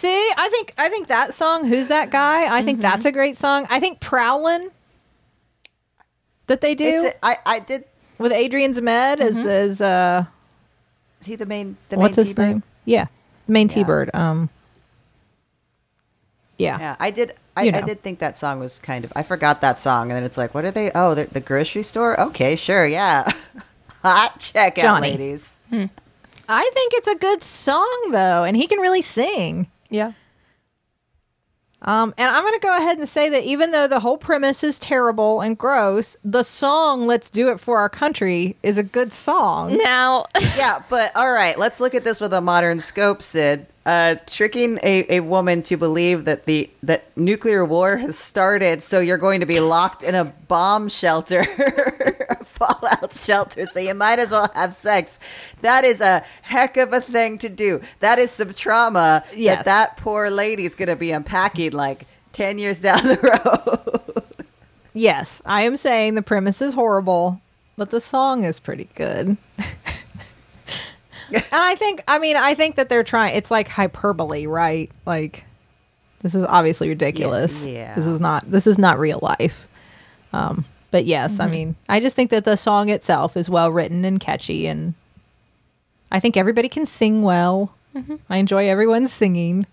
See, 0.01 0.31
I 0.39 0.49
think 0.49 0.73
I 0.79 0.89
think 0.89 1.09
that 1.09 1.35
song, 1.35 1.67
"Who's 1.67 1.89
That 1.89 2.11
Guy?" 2.11 2.55
I 2.57 2.63
think 2.63 2.81
that's 2.81 3.05
a 3.05 3.13
great 3.13 3.37
song. 3.37 3.67
I 3.69 3.81
think 3.81 4.01
"Prowlin" 4.01 4.71
that 6.47 6.63
they 6.63 6.75
do 6.75 6.85
It's 6.87 7.15
a, 7.17 7.19
I 7.27 7.37
I 7.45 7.59
did. 7.59 7.85
with 8.17 8.33
Adrian 8.33 8.73
Zmed 8.73 9.21
as 9.21 9.37
as 9.37 9.81
uh, 9.83 10.25
Is 11.21 11.27
he 11.27 11.37
the 11.37 11.45
main? 11.45 11.77
The 11.91 11.99
what's 11.99 12.17
main 12.17 12.25
his 12.27 12.35
T-bird? 12.35 12.47
name? 12.49 12.63
Yeah, 12.87 13.07
the 13.47 13.53
main 13.53 13.69
Yeah. 13.69 13.75
T-bird. 13.75 14.11
Um, 14.15 14.49
yeah. 16.57 16.79
Yeah, 16.79 16.97
I 16.99 17.11
did. 17.11 17.35
I, 17.57 17.63
You 17.65 17.73
I 17.73 17.81
did 17.83 18.01
think 18.01 18.21
that 18.21 18.39
song 18.39 18.59
was 18.59 18.79
kind 18.79 19.05
of. 19.05 19.13
I 19.15 19.23
forgot 19.23 19.61
that 19.61 19.79
song, 19.79 20.11
and 20.11 20.17
then 20.17 20.25
it's 20.25 20.39
like, 20.39 20.55
what 20.55 20.65
are 20.65 20.71
they? 20.71 20.91
Oh, 20.95 21.15
the, 21.15 21.25
the 21.25 21.41
grocery 21.41 21.83
store. 21.83 22.19
Okay, 22.19 22.57
sure, 22.57 22.87
yeah. 22.87 23.31
Hot 24.03 24.39
checkout, 24.39 24.77
Johnny. 24.77 25.11
ladies. 25.11 25.59
I 26.49 26.71
think 26.75 26.93
it's 26.95 27.09
a 27.09 27.17
good 27.19 27.43
song 27.43 28.09
though, 28.13 28.45
and 28.45 28.57
he 28.57 28.67
can 28.67 28.79
really 28.79 29.03
sing. 29.03 29.69
Yeah. 29.91 30.13
Um, 31.83 32.13
and 32.19 32.29
I'm 32.29 32.43
going 32.43 32.55
to 32.55 32.61
go 32.61 32.77
ahead 32.77 32.99
and 32.99 33.09
say 33.09 33.31
that 33.31 33.45
even 33.45 33.71
though 33.71 33.87
the 33.87 34.01
whole 34.01 34.19
premise 34.19 34.63
is 34.63 34.79
terrible 34.79 35.41
and 35.41 35.57
gross, 35.57 36.17
the 36.23 36.43
song 36.43 37.07
"Let's 37.07 37.31
Do 37.31 37.51
It 37.51 37.59
for 37.59 37.79
Our 37.79 37.89
Country" 37.89 38.57
is 38.63 38.77
a 38.77 38.83
good 38.83 39.13
song. 39.13 39.79
Now, 39.79 40.27
yeah, 40.57 40.83
but 40.91 41.15
all 41.17 41.33
right, 41.33 41.59
let's 41.59 41.81
look 41.81 41.95
at 41.95 42.05
this 42.05 42.21
with 42.21 42.35
a 42.35 42.41
modern 42.41 42.81
scope, 42.81 43.23
Sid. 43.23 43.67
Uh, 43.87 44.17
tricking 44.27 44.79
a, 44.83 45.07
a 45.09 45.21
woman 45.21 45.63
to 45.63 45.77
believe 45.79 46.27
that 46.27 46.45
the 46.45 46.69
that 46.83 47.05
nuclear 47.17 47.65
war 47.65 47.97
has 47.97 48.19
started, 48.19 48.83
so 48.83 49.01
you're 49.01 49.17
going 49.17 49.41
to 49.41 49.47
be 49.47 49.59
locked 49.59 50.03
in 50.03 50.15
a 50.15 50.27
bomb 50.49 50.91
shelter, 50.91 51.41
a 51.41 52.00
fallout 52.61 53.13
shelter, 53.13 53.65
so 53.67 53.81
you 53.81 53.95
might 53.95 54.19
as 54.19 54.31
well 54.31 54.51
have 54.55 54.75
sex. 54.75 55.55
That 55.63 55.85
is 55.85 56.01
a 56.01 56.23
heck 56.43 56.77
of 56.77 56.93
a 56.93 57.01
thing 57.01 57.39
to 57.39 57.49
do. 57.49 57.81
That 58.01 58.19
is 58.19 58.31
some 58.31 58.53
trauma 58.55 59.25
Yes. 59.35 59.59
that 59.59 59.65
that 59.65 59.97
poor 59.97 60.31
lady's 60.31 60.75
going 60.75 60.89
to 60.89 60.97
be 60.97 61.11
unpacking 61.11 61.73
like 61.73 62.07
ten 62.33 62.59
years 62.59 62.79
down 62.79 63.03
the 63.05 63.17
road. 64.17 64.23
Yes, 64.93 65.41
I 65.47 65.63
am 65.63 65.77
saying 65.77 66.15
the 66.17 66.23
premise 66.23 66.61
is 66.61 66.75
horrible, 66.75 67.41
but 67.77 67.91
the 67.91 68.01
song 68.01 68.45
is 68.45 68.59
pretty 68.61 68.89
good. 68.95 69.37
and 71.33 71.45
I 71.53 71.77
think, 71.77 72.03
I 72.09 72.19
mean, 72.19 72.37
I 72.37 72.55
think 72.55 72.77
that 72.77 72.89
they're 72.89 73.05
trying. 73.05 73.37
It's 73.37 73.51
like 73.51 73.69
hyperbole, 73.69 74.47
right? 74.47 74.91
Like 75.07 75.45
this 76.23 76.35
is 76.35 76.45
obviously 76.45 76.89
ridiculous. 76.89 77.65
yeah. 77.65 77.95
This 77.95 78.07
is 78.07 78.21
not. 78.21 78.51
This 78.51 78.67
is 78.67 78.79
not 78.79 78.99
real 78.99 79.21
life. 79.23 79.69
Um, 80.33 80.65
but 80.91 81.05
yes, 81.05 81.39
I 81.41 81.47
mean, 81.47 81.77
I 81.89 82.01
just 82.01 82.17
think 82.17 82.31
that 82.31 82.45
the 82.45 82.57
song 82.57 82.89
itself 82.89 83.37
is 83.37 83.49
well 83.49 83.71
written 83.71 84.05
and 84.05 84.19
catchy, 84.19 84.67
and 84.67 84.95
I 86.11 86.21
think 86.21 86.37
everybody 86.37 86.69
can 86.69 86.87
sing 86.87 87.23
well. 87.23 87.75
I 88.29 88.37
enjoy 88.37 88.69
everyone 88.69 89.07
singing. 89.07 89.67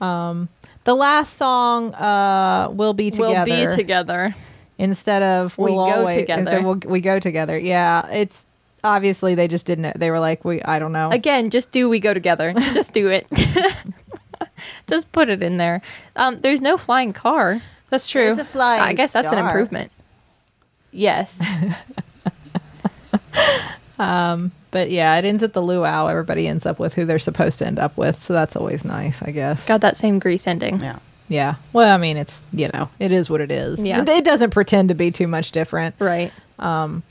Um, 0.00 0.48
the 0.84 0.94
last 0.94 1.34
song, 1.34 1.94
uh, 1.94 2.70
"Will 2.70 2.94
Be 2.94 3.10
Together." 3.10 3.50
we'll 3.50 3.70
be 3.70 3.76
together. 3.76 4.34
instead 4.78 5.22
of 5.22 5.56
We 5.58 5.72
we'll 5.72 5.86
go 5.86 6.00
always, 6.00 6.16
together. 6.20 6.40
Instead 6.42 6.64
we'll, 6.64 6.80
we 6.86 7.00
go 7.00 7.18
together. 7.18 7.58
Yeah, 7.58 8.08
it's 8.10 8.46
obviously 8.84 9.34
they 9.34 9.48
just 9.48 9.66
didn't. 9.66 9.98
They 9.98 10.10
were 10.10 10.20
like, 10.20 10.44
we. 10.44 10.62
I 10.62 10.78
don't 10.78 10.92
know. 10.92 11.10
Again, 11.10 11.50
just 11.50 11.72
do 11.72 11.88
we 11.88 12.00
go 12.00 12.14
together. 12.14 12.52
just 12.72 12.92
do 12.92 13.08
it. 13.08 13.26
just 14.86 15.10
put 15.12 15.28
it 15.28 15.42
in 15.42 15.56
there. 15.56 15.82
Um, 16.16 16.38
there's 16.40 16.62
no 16.62 16.76
flying 16.76 17.12
car. 17.12 17.60
That's 17.90 18.06
true. 18.06 18.32
A 18.32 18.44
flying 18.44 18.82
I 18.82 18.92
guess 18.92 19.12
that's 19.12 19.32
an 19.32 19.38
improvement. 19.38 19.90
Yes. 20.92 21.42
Um, 23.98 24.52
but 24.70 24.90
yeah, 24.90 25.16
it 25.16 25.24
ends 25.24 25.42
at 25.42 25.52
the 25.52 25.62
luau. 25.62 26.06
Everybody 26.06 26.46
ends 26.46 26.66
up 26.66 26.78
with 26.78 26.94
who 26.94 27.04
they're 27.04 27.18
supposed 27.18 27.58
to 27.58 27.66
end 27.66 27.78
up 27.78 27.96
with, 27.96 28.20
so 28.20 28.32
that's 28.32 28.54
always 28.54 28.84
nice, 28.84 29.22
I 29.22 29.30
guess. 29.32 29.66
Got 29.66 29.80
that 29.80 29.96
same 29.96 30.18
grease 30.18 30.46
ending. 30.46 30.80
Yeah. 30.80 30.98
Yeah. 31.28 31.56
Well, 31.72 31.92
I 31.92 31.98
mean, 31.98 32.16
it's 32.16 32.44
you 32.52 32.70
know, 32.72 32.88
it 32.98 33.12
is 33.12 33.28
what 33.28 33.40
it 33.40 33.50
is. 33.50 33.84
Yeah. 33.84 34.00
It, 34.02 34.08
it 34.08 34.24
doesn't 34.24 34.50
pretend 34.50 34.88
to 34.90 34.94
be 34.94 35.10
too 35.10 35.26
much 35.26 35.52
different. 35.52 35.94
Right. 35.98 36.32
Um, 36.58 37.02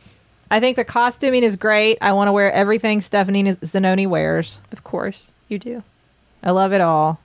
I 0.49 0.59
think 0.59 0.77
the 0.77 0.85
costuming 0.85 1.43
is 1.43 1.55
great. 1.55 1.97
I 2.01 2.13
want 2.13 2.29
to 2.29 2.31
wear 2.31 2.51
everything 2.51 3.01
Stephanie 3.01 3.43
Zinone 3.43 4.07
wears. 4.07 4.59
Of 4.71 4.83
course 4.83 5.31
you 5.49 5.59
do. 5.59 5.83
I 6.41 6.51
love 6.51 6.71
it 6.73 6.81
all. 6.81 7.19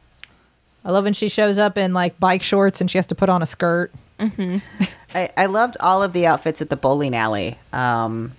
I 0.84 0.90
love 0.90 1.05
when 1.05 1.12
she 1.12 1.28
shows 1.28 1.59
up 1.59 1.78
in 1.78 1.94
like 1.94 2.18
bike 2.18 2.42
shorts 2.42 2.80
and 2.80 2.90
she 2.90 2.98
has 2.98 3.07
to 3.07 3.14
put 3.14 3.28
on 3.28 3.42
a 3.42 3.46
skirt. 3.46 3.92
I, 5.14 5.30
I 5.36 5.46
loved 5.46 5.76
all 5.80 6.02
of 6.02 6.12
the 6.12 6.26
outfits 6.26 6.60
at 6.62 6.70
the 6.70 6.76
bowling 6.76 7.14
alley. 7.14 7.58
Um, 7.72 8.32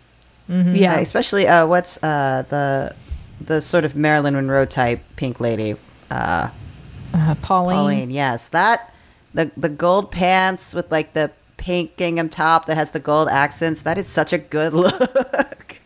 Yeah. 0.47 0.95
Uh, 0.95 0.99
especially 0.99 1.47
uh, 1.47 1.65
what's 1.67 2.01
uh, 2.03 2.43
the 2.49 2.95
the 3.41 3.61
sort 3.61 3.83
of 3.85 3.95
Marilyn 3.95 4.35
Monroe 4.35 4.65
type 4.65 5.01
pink 5.15 5.39
lady, 5.39 5.75
uh, 6.11 6.49
Uh, 7.13 7.35
Pauline. 7.41 7.75
Pauline. 7.77 8.09
Yes, 8.11 8.47
that 8.49 8.93
the 9.33 9.51
the 9.57 9.69
gold 9.69 10.11
pants 10.11 10.73
with 10.73 10.91
like 10.91 11.13
the 11.13 11.31
pink 11.57 11.95
gingham 11.97 12.29
top 12.29 12.65
that 12.65 12.75
has 12.77 12.91
the 12.91 12.99
gold 12.99 13.27
accents. 13.29 13.81
That 13.83 13.97
is 13.97 14.07
such 14.07 14.33
a 14.33 14.37
good 14.37 14.73
look. 14.83 15.79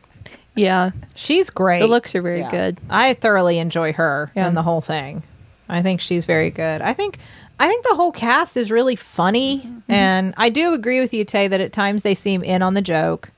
Yeah. 0.55 0.91
She's 1.15 1.49
great. 1.51 1.81
The 1.81 1.87
looks 1.87 2.15
are 2.15 2.21
very 2.21 2.39
Yeah. 2.39 2.49
good. 2.51 2.77
I 2.89 3.13
thoroughly 3.13 3.59
enjoy 3.59 3.93
her 3.93 4.31
Yeah. 4.35 4.47
and 4.47 4.57
the 4.57 4.63
whole 4.63 4.81
thing. 4.81 5.21
I 5.69 5.81
think 5.83 6.01
she's 6.01 6.25
very 6.25 6.49
good. 6.49 6.81
I 6.81 6.93
think 6.93 7.19
I 7.59 7.67
think 7.67 7.85
the 7.85 7.95
whole 7.95 8.11
cast 8.11 8.55
is 8.57 8.69
really 8.71 8.95
funny 8.95 9.59
Mm-hmm. 9.59 9.91
and 9.91 10.33
I 10.37 10.49
do 10.49 10.73
agree 10.73 10.99
with 10.99 11.13
you 11.13 11.23
Tay 11.25 11.47
that 11.47 11.61
at 11.61 11.71
times 11.73 12.03
they 12.03 12.13
seem 12.13 12.43
in 12.43 12.61
on 12.61 12.73
the 12.73 12.81
joke. 12.81 13.29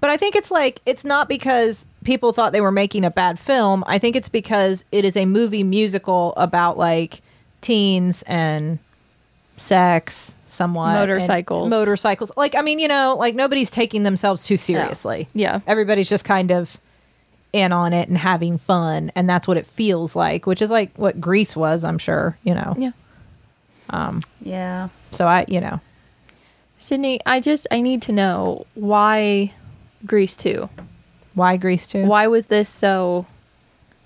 But 0.00 0.10
I 0.10 0.16
think 0.16 0.34
it's 0.34 0.50
like 0.50 0.80
it's 0.86 1.04
not 1.04 1.28
because 1.28 1.86
people 2.04 2.32
thought 2.32 2.52
they 2.52 2.60
were 2.60 2.72
making 2.72 3.04
a 3.04 3.10
bad 3.10 3.38
film. 3.38 3.84
I 3.86 3.98
think 3.98 4.16
it's 4.16 4.28
because 4.30 4.84
it 4.92 5.04
is 5.04 5.16
a 5.16 5.26
movie 5.26 5.62
musical 5.62 6.32
about 6.36 6.76
like 6.78 7.20
teens 7.60 8.22
and 8.26 8.78
sex 9.56 10.36
somewhat 10.46 10.94
Motorcycles. 10.94 11.68
motorcycles 11.68 12.32
like 12.36 12.54
i 12.54 12.62
mean 12.62 12.78
you 12.78 12.88
know 12.88 13.14
like 13.18 13.34
nobody's 13.34 13.70
taking 13.70 14.04
themselves 14.04 14.44
too 14.46 14.56
seriously 14.56 15.28
Yeah. 15.34 15.60
everybody's 15.66 16.08
just 16.08 16.24
kind 16.24 16.50
of 16.50 16.78
in 17.52 17.70
on 17.70 17.92
it 17.92 18.08
and 18.08 18.16
having 18.16 18.56
fun 18.56 19.12
and 19.14 19.28
that's 19.28 19.46
what 19.46 19.58
it 19.58 19.66
feels 19.66 20.16
like 20.16 20.46
which 20.46 20.62
is 20.62 20.70
like 20.70 20.90
what 20.96 21.20
grease 21.20 21.54
was 21.54 21.84
i'm 21.84 21.98
sure 21.98 22.38
you 22.42 22.54
know 22.54 22.74
Yeah. 22.78 22.92
Yeah, 24.40 24.88
so 25.10 25.26
i 25.26 25.44
you 25.48 25.60
know 25.60 25.80
Sydney, 26.78 27.20
I 27.26 27.40
just 27.40 27.66
I 27.70 27.80
need 27.82 28.00
to 28.02 28.12
know 28.12 28.66
why 28.74 29.52
Grease 30.06 30.36
2. 30.38 30.68
why 31.34 31.56
grease 31.58 31.86
too 31.86 32.06
Why 32.06 32.26
was 32.26 32.46
this 32.46 32.68
so 32.68 33.26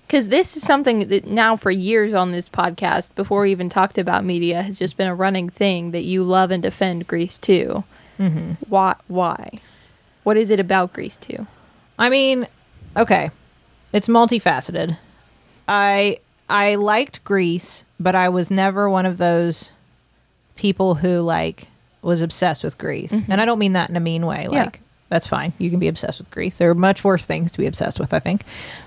because 0.07 0.27
this 0.27 0.55
is 0.55 0.63
something 0.63 1.07
that 1.07 1.25
now 1.25 1.55
for 1.55 1.71
years 1.71 2.13
on 2.13 2.31
this 2.31 2.47
podcast, 2.47 3.15
before 3.15 3.41
we 3.41 3.51
even 3.51 3.69
talked 3.69 3.97
about 3.97 4.23
media, 4.23 4.61
has 4.61 4.77
just 4.77 4.97
been 4.97 5.07
a 5.07 5.15
running 5.15 5.49
thing 5.49 5.91
that 5.91 6.03
you 6.03 6.23
love 6.23 6.51
and 6.51 6.61
defend 6.61 7.07
Grease 7.07 7.39
2. 7.39 7.83
Mm-hmm. 8.19 8.51
Why? 8.69 8.95
Why? 9.07 9.49
What 10.23 10.37
is 10.37 10.51
it 10.51 10.59
about 10.59 10.93
Grease 10.93 11.17
2? 11.17 11.47
I 11.97 12.09
mean, 12.09 12.45
okay, 12.95 13.31
it's 13.93 14.07
multifaceted. 14.07 14.97
I 15.67 16.19
I 16.49 16.75
liked 16.75 17.23
Grease, 17.23 17.85
but 17.99 18.15
I 18.15 18.29
was 18.29 18.51
never 18.51 18.89
one 18.89 19.05
of 19.05 19.17
those 19.17 19.71
people 20.55 20.95
who 20.95 21.21
like 21.21 21.67
was 22.01 22.21
obsessed 22.21 22.63
with 22.63 22.77
Grease, 22.77 23.13
and 23.27 23.41
I 23.41 23.45
don't 23.45 23.59
mean 23.59 23.73
that 23.73 23.89
in 23.89 23.95
a 23.95 23.99
mean 23.99 24.25
way. 24.25 24.47
Yeah. 24.51 24.65
Like 24.65 24.79
that's 25.09 25.27
fine, 25.27 25.53
you 25.57 25.69
can 25.69 25.79
be 25.79 25.87
obsessed 25.87 26.19
with 26.19 26.29
Grease. 26.31 26.57
There 26.57 26.69
are 26.69 26.75
much 26.75 27.03
worse 27.03 27.25
things 27.25 27.51
to 27.53 27.57
be 27.57 27.67
obsessed 27.67 27.99
with, 27.99 28.13
I 28.13 28.19
think. 28.19 28.43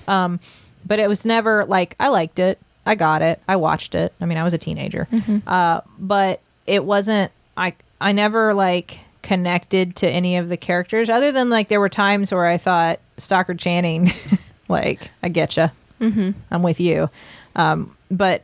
Um, 0.06 0.40
but 0.86 0.98
it 0.98 1.08
was 1.08 1.24
never 1.24 1.64
like 1.64 1.94
I 1.98 2.08
liked 2.08 2.38
it. 2.38 2.58
I 2.86 2.94
got 2.94 3.22
it. 3.22 3.40
I 3.46 3.56
watched 3.56 3.94
it. 3.94 4.12
I 4.20 4.24
mean, 4.24 4.38
I 4.38 4.44
was 4.44 4.54
a 4.54 4.58
teenager, 4.58 5.08
uh, 5.46 5.80
but 5.98 6.40
it 6.66 6.84
wasn't. 6.84 7.32
I 7.56 7.74
I 8.00 8.12
never 8.12 8.54
like 8.54 9.00
connected 9.22 9.96
to 9.96 10.08
any 10.08 10.36
of 10.36 10.48
the 10.48 10.56
characters, 10.56 11.10
other 11.10 11.32
than 11.32 11.50
like 11.50 11.68
there 11.68 11.80
were 11.80 11.88
times 11.88 12.32
where 12.32 12.46
I 12.46 12.56
thought 12.56 13.00
Stockard 13.16 13.58
Channing, 13.58 14.08
like 14.68 15.10
I 15.22 15.28
get 15.28 15.56
you, 15.56 15.70
mm-hmm. 16.00 16.30
I'm 16.50 16.62
with 16.62 16.80
you, 16.80 17.10
um, 17.56 17.96
but 18.10 18.42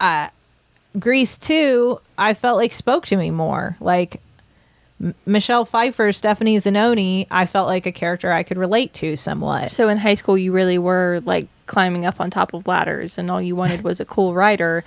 I 0.00 0.30
Grease 0.98 1.38
2, 1.38 2.00
I 2.16 2.34
felt 2.34 2.56
like 2.56 2.72
spoke 2.72 3.06
to 3.06 3.16
me 3.16 3.30
more. 3.30 3.76
Like 3.80 4.20
M- 5.00 5.14
Michelle 5.26 5.64
Pfeiffer, 5.64 6.12
Stephanie 6.12 6.56
Zinone, 6.56 7.26
I 7.30 7.46
felt 7.46 7.68
like 7.68 7.86
a 7.86 7.92
character 7.92 8.32
I 8.32 8.42
could 8.42 8.58
relate 8.58 8.94
to 8.94 9.16
somewhat. 9.16 9.70
So 9.70 9.88
in 9.88 9.98
high 9.98 10.14
school, 10.14 10.36
you 10.38 10.50
really 10.52 10.78
were 10.78 11.20
like 11.24 11.46
climbing 11.66 12.06
up 12.06 12.20
on 12.20 12.30
top 12.30 12.54
of 12.54 12.66
ladders, 12.66 13.18
and 13.18 13.30
all 13.30 13.40
you 13.40 13.54
wanted 13.54 13.82
was 13.82 14.00
a 14.00 14.04
cool 14.04 14.34
rider. 14.34 14.82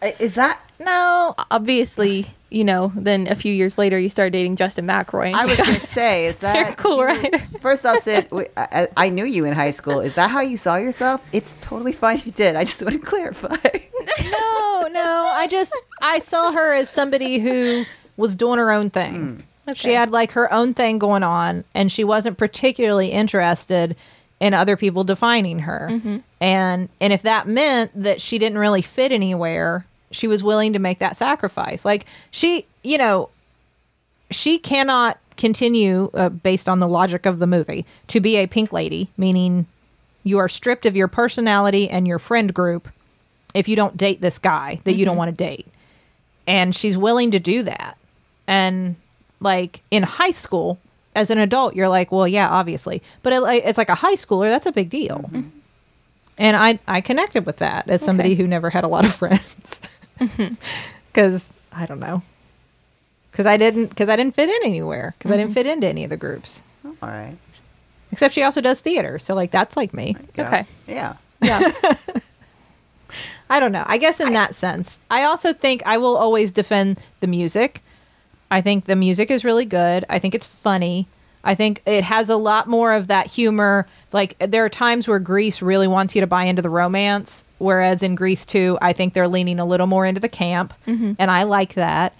Uh, 0.00 0.10
Is 0.18 0.34
that? 0.36 0.60
No, 0.78 1.34
Obviously, 1.50 2.26
you 2.54 2.64
know. 2.64 2.92
Then 2.94 3.26
a 3.28 3.34
few 3.34 3.52
years 3.52 3.76
later, 3.76 3.98
you 3.98 4.08
started 4.08 4.32
dating 4.32 4.56
Justin 4.56 4.86
McElroy. 4.86 5.34
I 5.34 5.44
was 5.44 5.56
gonna 5.56 5.72
say, 5.80 6.26
is 6.26 6.36
a 6.36 6.40
that 6.40 6.76
cool 6.76 7.02
rider. 7.02 7.38
First 7.60 7.84
off, 7.84 7.98
Sid, 8.00 8.28
I, 8.56 8.86
I 8.96 9.08
knew 9.10 9.24
you 9.24 9.44
in 9.44 9.52
high 9.54 9.72
school. 9.72 10.00
Is 10.00 10.14
that 10.14 10.30
how 10.30 10.40
you 10.40 10.56
saw 10.56 10.76
yourself? 10.76 11.26
It's 11.32 11.56
totally 11.60 11.92
fine 11.92 12.16
if 12.18 12.26
you 12.26 12.32
did. 12.32 12.56
I 12.56 12.64
just 12.64 12.82
want 12.82 12.94
to 12.94 13.00
clarify. 13.06 13.56
no, 14.22 14.88
no. 14.90 15.30
I 15.32 15.46
just 15.50 15.76
I 16.02 16.18
saw 16.20 16.52
her 16.52 16.72
as 16.74 16.88
somebody 16.88 17.38
who 17.38 17.84
was 18.16 18.36
doing 18.36 18.58
her 18.58 18.70
own 18.70 18.90
thing. 18.90 19.14
Hmm. 19.66 19.72
She 19.74 19.88
Okay. 19.88 19.94
had 19.94 20.10
like 20.10 20.32
her 20.32 20.52
own 20.52 20.74
thing 20.74 20.98
going 20.98 21.22
on, 21.22 21.64
and 21.74 21.90
she 21.90 22.04
wasn't 22.04 22.36
particularly 22.36 23.08
interested 23.08 23.96
in 24.38 24.52
other 24.52 24.76
people 24.76 25.04
defining 25.04 25.60
her. 25.60 25.88
Mm-hmm. 25.90 26.18
And 26.40 26.88
and 27.00 27.12
if 27.14 27.22
that 27.22 27.48
meant 27.48 27.90
that 27.94 28.20
she 28.20 28.38
didn't 28.38 28.58
really 28.58 28.82
fit 28.82 29.10
anywhere, 29.10 29.86
she 30.14 30.26
was 30.28 30.42
willing 30.44 30.72
to 30.72 30.78
make 30.78 30.98
that 31.00 31.16
sacrifice. 31.16 31.84
Like 31.84 32.06
she, 32.30 32.66
you 32.82 32.98
know, 32.98 33.28
she 34.30 34.58
cannot 34.58 35.18
continue 35.36 36.10
uh, 36.14 36.28
based 36.28 36.68
on 36.68 36.78
the 36.78 36.88
logic 36.88 37.26
of 37.26 37.38
the 37.38 37.46
movie 37.46 37.84
to 38.08 38.20
be 38.20 38.36
a 38.36 38.46
pink 38.46 38.72
lady, 38.72 39.08
meaning 39.16 39.66
you 40.22 40.38
are 40.38 40.48
stripped 40.48 40.86
of 40.86 40.96
your 40.96 41.08
personality 41.08 41.88
and 41.90 42.06
your 42.08 42.18
friend 42.18 42.54
group 42.54 42.88
if 43.54 43.68
you 43.68 43.76
don't 43.76 43.96
date 43.96 44.20
this 44.20 44.38
guy 44.38 44.80
that 44.84 44.94
you 44.94 45.04
don't 45.04 45.16
want 45.16 45.28
to 45.30 45.36
date. 45.36 45.66
And 46.46 46.74
she's 46.74 46.96
willing 46.96 47.30
to 47.32 47.38
do 47.40 47.62
that. 47.64 47.96
And 48.46 48.96
like 49.40 49.82
in 49.90 50.02
high 50.02 50.30
school, 50.30 50.78
as 51.16 51.30
an 51.30 51.38
adult, 51.38 51.74
you're 51.76 51.88
like, 51.88 52.10
well, 52.10 52.26
yeah, 52.26 52.48
obviously. 52.48 53.02
But 53.22 53.32
it, 53.32 53.42
it's 53.66 53.78
like 53.78 53.88
a 53.88 53.94
high 53.94 54.14
schooler, 54.16 54.48
that's 54.48 54.66
a 54.66 54.72
big 54.72 54.90
deal. 54.90 55.30
And 56.36 56.56
I, 56.56 56.78
I 56.88 57.00
connected 57.00 57.46
with 57.46 57.58
that 57.58 57.88
as 57.88 58.02
somebody 58.02 58.30
Okay. 58.32 58.42
who 58.42 58.48
never 58.48 58.70
had 58.70 58.82
a 58.84 58.88
lot 58.88 59.04
of 59.04 59.14
friends. 59.22 59.80
Because 61.14 61.52
I 61.72 61.86
don't 61.86 62.00
know. 62.00 62.22
Because 63.30 63.46
I 63.46 63.56
didn't, 63.56 63.86
because 63.86 64.08
I 64.08 64.16
didn't 64.16 64.34
fit 64.34 64.48
in 64.48 64.60
anywhere. 64.64 65.14
Because 65.16 65.30
I 65.30 65.36
didn't 65.36 65.50
mm-hmm. 65.50 65.54
fit 65.54 65.66
into 65.68 65.86
any 65.86 66.02
of 66.02 66.10
the 66.10 66.16
groups. 66.16 66.60
All 66.84 67.08
right. 67.08 67.36
Except 68.10 68.34
she 68.34 68.42
also 68.42 68.60
does 68.60 68.80
theater, 68.80 69.18
so 69.20 69.34
like 69.34 69.50
that's 69.50 69.76
like 69.76 69.94
me. 69.94 70.16
Okay. 70.38 70.66
Yeah. 70.86 71.14
Yeah. 71.40 71.60
I 73.50 73.60
don't 73.60 73.72
know. 73.72 73.84
I 73.86 73.98
guess 73.98 74.20
in 74.20 74.32
that 74.32 74.54
sense. 74.54 74.98
I 75.10 75.22
also 75.22 75.52
think 75.52 75.86
I 75.86 75.98
will 75.98 76.16
always 76.16 76.50
defend 76.52 76.98
the 77.20 77.26
music. 77.26 77.82
I 78.50 78.60
think 78.60 78.84
the 78.84 78.96
music 78.96 79.30
is 79.30 79.44
really 79.44 79.64
good. 79.64 80.04
I 80.08 80.18
think 80.18 80.34
it's 80.34 80.46
funny. 80.46 81.06
I 81.44 81.54
think 81.54 81.82
it 81.86 82.02
has 82.04 82.30
a 82.30 82.36
lot 82.36 82.66
more 82.68 82.92
of 82.92 83.08
that 83.08 83.26
humor. 83.26 83.86
Like 84.12 84.38
there 84.38 84.64
are 84.64 84.68
times 84.70 85.06
where 85.06 85.18
Grease 85.18 85.60
really 85.60 85.86
wants 85.86 86.14
you 86.14 86.20
to 86.22 86.26
buy 86.26 86.44
into 86.44 86.62
the 86.62 86.70
romance, 86.70 87.44
whereas 87.58 88.02
in 88.02 88.14
Grease 88.14 88.46
2, 88.46 88.78
I 88.80 88.92
think 88.92 89.12
they're 89.12 89.28
leaning 89.28 89.60
a 89.60 89.64
little 89.66 89.86
more 89.86 90.06
into 90.06 90.20
the 90.20 90.28
camp, 90.28 90.72
and 91.18 91.30
I 91.30 91.42
like 91.44 91.74
that. 91.74 92.14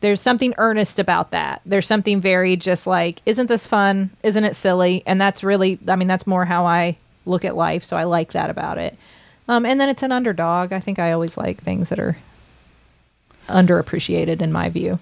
There's 0.00 0.20
something 0.20 0.52
earnest 0.58 0.98
about 0.98 1.30
that. 1.30 1.60
There's 1.64 1.86
something 1.86 2.20
very 2.20 2.56
just 2.56 2.86
like, 2.88 3.20
isn't 3.24 3.46
this 3.46 3.68
fun? 3.68 4.10
Isn't 4.24 4.42
it 4.42 4.56
silly? 4.56 5.04
And 5.06 5.20
that's 5.20 5.44
really, 5.44 5.78
I 5.86 5.94
mean, 5.94 6.08
that's 6.08 6.26
more 6.26 6.44
how 6.44 6.66
I 6.66 6.96
look 7.24 7.44
at 7.44 7.54
life. 7.54 7.84
So 7.84 7.96
I 7.96 8.02
like 8.02 8.32
that 8.32 8.50
about 8.50 8.78
it. 8.78 8.96
Um, 9.48 9.64
and 9.64 9.80
then 9.80 9.88
it's 9.88 10.02
an 10.02 10.10
underdog. 10.10 10.72
I 10.72 10.80
think 10.80 10.98
I 10.98 11.12
always 11.12 11.36
like 11.36 11.62
things 11.62 11.88
that 11.90 12.00
are 12.00 12.16
underappreciated 13.48 14.40
in 14.42 14.50
my 14.50 14.68
view. 14.68 14.98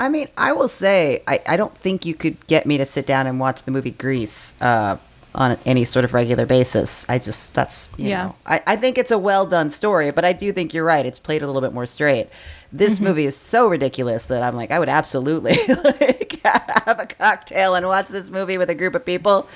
I 0.00 0.08
mean, 0.08 0.26
I 0.36 0.52
will 0.52 0.66
say, 0.68 1.22
I, 1.28 1.38
I 1.46 1.56
don't 1.56 1.76
think 1.76 2.04
you 2.06 2.14
could 2.14 2.44
get 2.48 2.64
me 2.66 2.78
to 2.78 2.84
sit 2.86 3.06
down 3.06 3.26
and 3.28 3.38
watch 3.38 3.62
the 3.64 3.70
movie 3.70 3.90
Grease 3.92 4.60
uh, 4.60 4.96
on 5.34 5.58
any 5.66 5.84
sort 5.84 6.04
of 6.04 6.14
regular 6.14 6.46
basis. 6.46 7.08
I 7.08 7.18
just, 7.18 7.52
that's, 7.54 7.90
you 7.98 8.08
Yeah. 8.08 8.24
know, 8.24 8.34
I, 8.46 8.62
I 8.66 8.76
think 8.76 8.96
it's 8.98 9.10
a 9.12 9.18
well 9.18 9.46
done 9.46 9.70
story, 9.70 10.10
but 10.10 10.24
I 10.24 10.32
do 10.32 10.50
think 10.52 10.72
you're 10.74 10.84
right. 10.84 11.04
It's 11.06 11.18
played 11.18 11.42
a 11.42 11.46
little 11.46 11.60
bit 11.60 11.72
more 11.74 11.86
straight. 11.86 12.28
This 12.72 12.94
Mm-hmm. 12.94 13.04
movie 13.04 13.26
is 13.26 13.36
so 13.36 13.68
ridiculous 13.68 14.24
that 14.26 14.42
I'm 14.42 14.56
like, 14.56 14.70
I 14.72 14.78
would 14.78 14.88
absolutely 14.88 15.52
like 15.84 16.40
have 16.44 16.98
a 16.98 17.06
cocktail 17.06 17.74
and 17.74 17.86
watch 17.86 18.08
this 18.08 18.30
movie 18.30 18.58
with 18.58 18.70
a 18.70 18.74
group 18.74 18.94
of 18.94 19.04
people. 19.04 19.48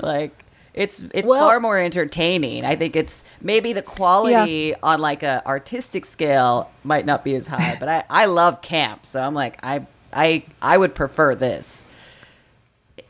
Like, 0.00 0.32
it's 0.74 1.02
it's 1.14 1.26
Well- 1.26 1.48
far 1.48 1.60
more 1.60 1.78
entertaining. 1.78 2.64
I 2.64 2.76
think 2.76 2.96
it's 2.96 3.24
maybe 3.40 3.72
the 3.72 3.82
quality 3.82 4.74
on 4.82 5.00
like 5.00 5.22
a 5.22 5.42
artistic 5.46 6.04
scale 6.04 6.70
might 6.84 7.06
not 7.06 7.24
be 7.24 7.34
as 7.34 7.46
high, 7.46 7.76
but 7.80 7.88
I, 7.88 8.04
I 8.10 8.26
love 8.26 8.62
camp, 8.62 9.06
so 9.06 9.20
I'm 9.20 9.34
like 9.34 9.58
I 9.64 9.84
I 10.12 10.44
I 10.62 10.78
would 10.78 10.94
prefer 10.94 11.34
this 11.34 11.88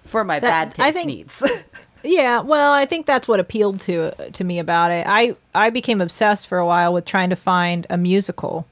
for 0.05 0.25
my 0.25 0.41
That- 0.41 0.49
bad 0.49 0.75
taste 0.75 0.81
I 0.81 0.93
think- 0.93 1.07
needs. 1.07 1.43
Yeah, 2.03 2.41
well, 2.41 2.73
I 2.73 2.87
think 2.87 3.05
that's 3.05 3.29
what 3.29 3.41
appealed 3.41 3.83
to 3.83 4.13
to 4.33 4.43
me 4.43 4.59
about 4.59 4.91
it. 4.91 5.05
I 5.07 5.37
I 5.55 5.69
became 5.69 6.01
obsessed 6.01 6.47
for 6.49 6.57
a 6.57 6.65
while 6.65 6.95
with 6.95 7.05
trying 7.05 7.29
to 7.29 7.37
find 7.37 7.87
a 7.91 7.99
musical. 7.99 8.67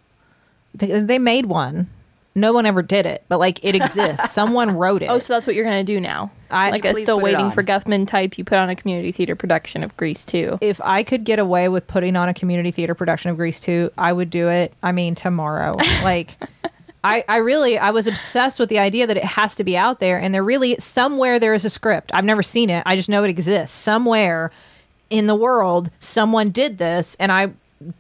They 0.74 1.18
made 1.18 1.44
one. 1.44 1.88
No 2.40 2.52
one 2.52 2.66
ever 2.66 2.82
did 2.82 3.06
it, 3.06 3.24
but 3.28 3.38
like 3.38 3.64
it 3.64 3.74
exists. 3.74 4.30
Someone 4.30 4.70
wrote 4.76 5.02
oh, 5.02 5.04
it. 5.04 5.08
Oh, 5.08 5.18
so 5.18 5.34
that's 5.34 5.46
what 5.46 5.56
you're 5.56 5.64
gonna 5.64 5.84
do 5.84 6.00
now? 6.00 6.30
I- 6.50 6.70
like, 6.70 6.86
I'm 6.86 6.94
still 6.96 7.20
waiting 7.20 7.50
for 7.50 7.62
Guffman 7.62 8.06
type. 8.06 8.38
You 8.38 8.44
put 8.44 8.58
on 8.58 8.70
a 8.70 8.76
community 8.76 9.12
theater 9.12 9.36
production 9.36 9.84
of 9.84 9.96
Grease 9.96 10.24
too. 10.24 10.58
if 10.60 10.80
I 10.82 11.02
could 11.02 11.24
get 11.24 11.38
away 11.38 11.68
with 11.68 11.86
putting 11.86 12.16
on 12.16 12.28
a 12.28 12.34
community 12.34 12.70
theater 12.70 12.94
production 12.94 13.30
of 13.30 13.36
Grease 13.36 13.60
2, 13.60 13.90
I 13.98 14.12
would 14.12 14.30
do 14.30 14.48
it. 14.48 14.72
I 14.82 14.92
mean, 14.92 15.14
tomorrow. 15.14 15.76
like, 16.02 16.36
I, 17.04 17.24
I 17.28 17.38
really, 17.38 17.78
I 17.78 17.90
was 17.90 18.06
obsessed 18.06 18.58
with 18.58 18.68
the 18.68 18.78
idea 18.78 19.06
that 19.06 19.16
it 19.16 19.24
has 19.24 19.54
to 19.56 19.64
be 19.64 19.76
out 19.76 20.00
there, 20.00 20.18
and 20.18 20.34
there 20.34 20.42
really, 20.42 20.76
somewhere 20.76 21.38
there 21.38 21.54
is 21.54 21.64
a 21.64 21.70
script. 21.70 22.10
I've 22.14 22.24
never 22.24 22.42
seen 22.42 22.70
it. 22.70 22.82
I 22.86 22.96
just 22.96 23.08
know 23.08 23.24
it 23.24 23.30
exists. 23.30 23.76
Somewhere 23.76 24.50
in 25.10 25.26
the 25.26 25.34
world, 25.34 25.90
someone 26.00 26.50
did 26.50 26.78
this, 26.78 27.14
and 27.20 27.30
I 27.30 27.50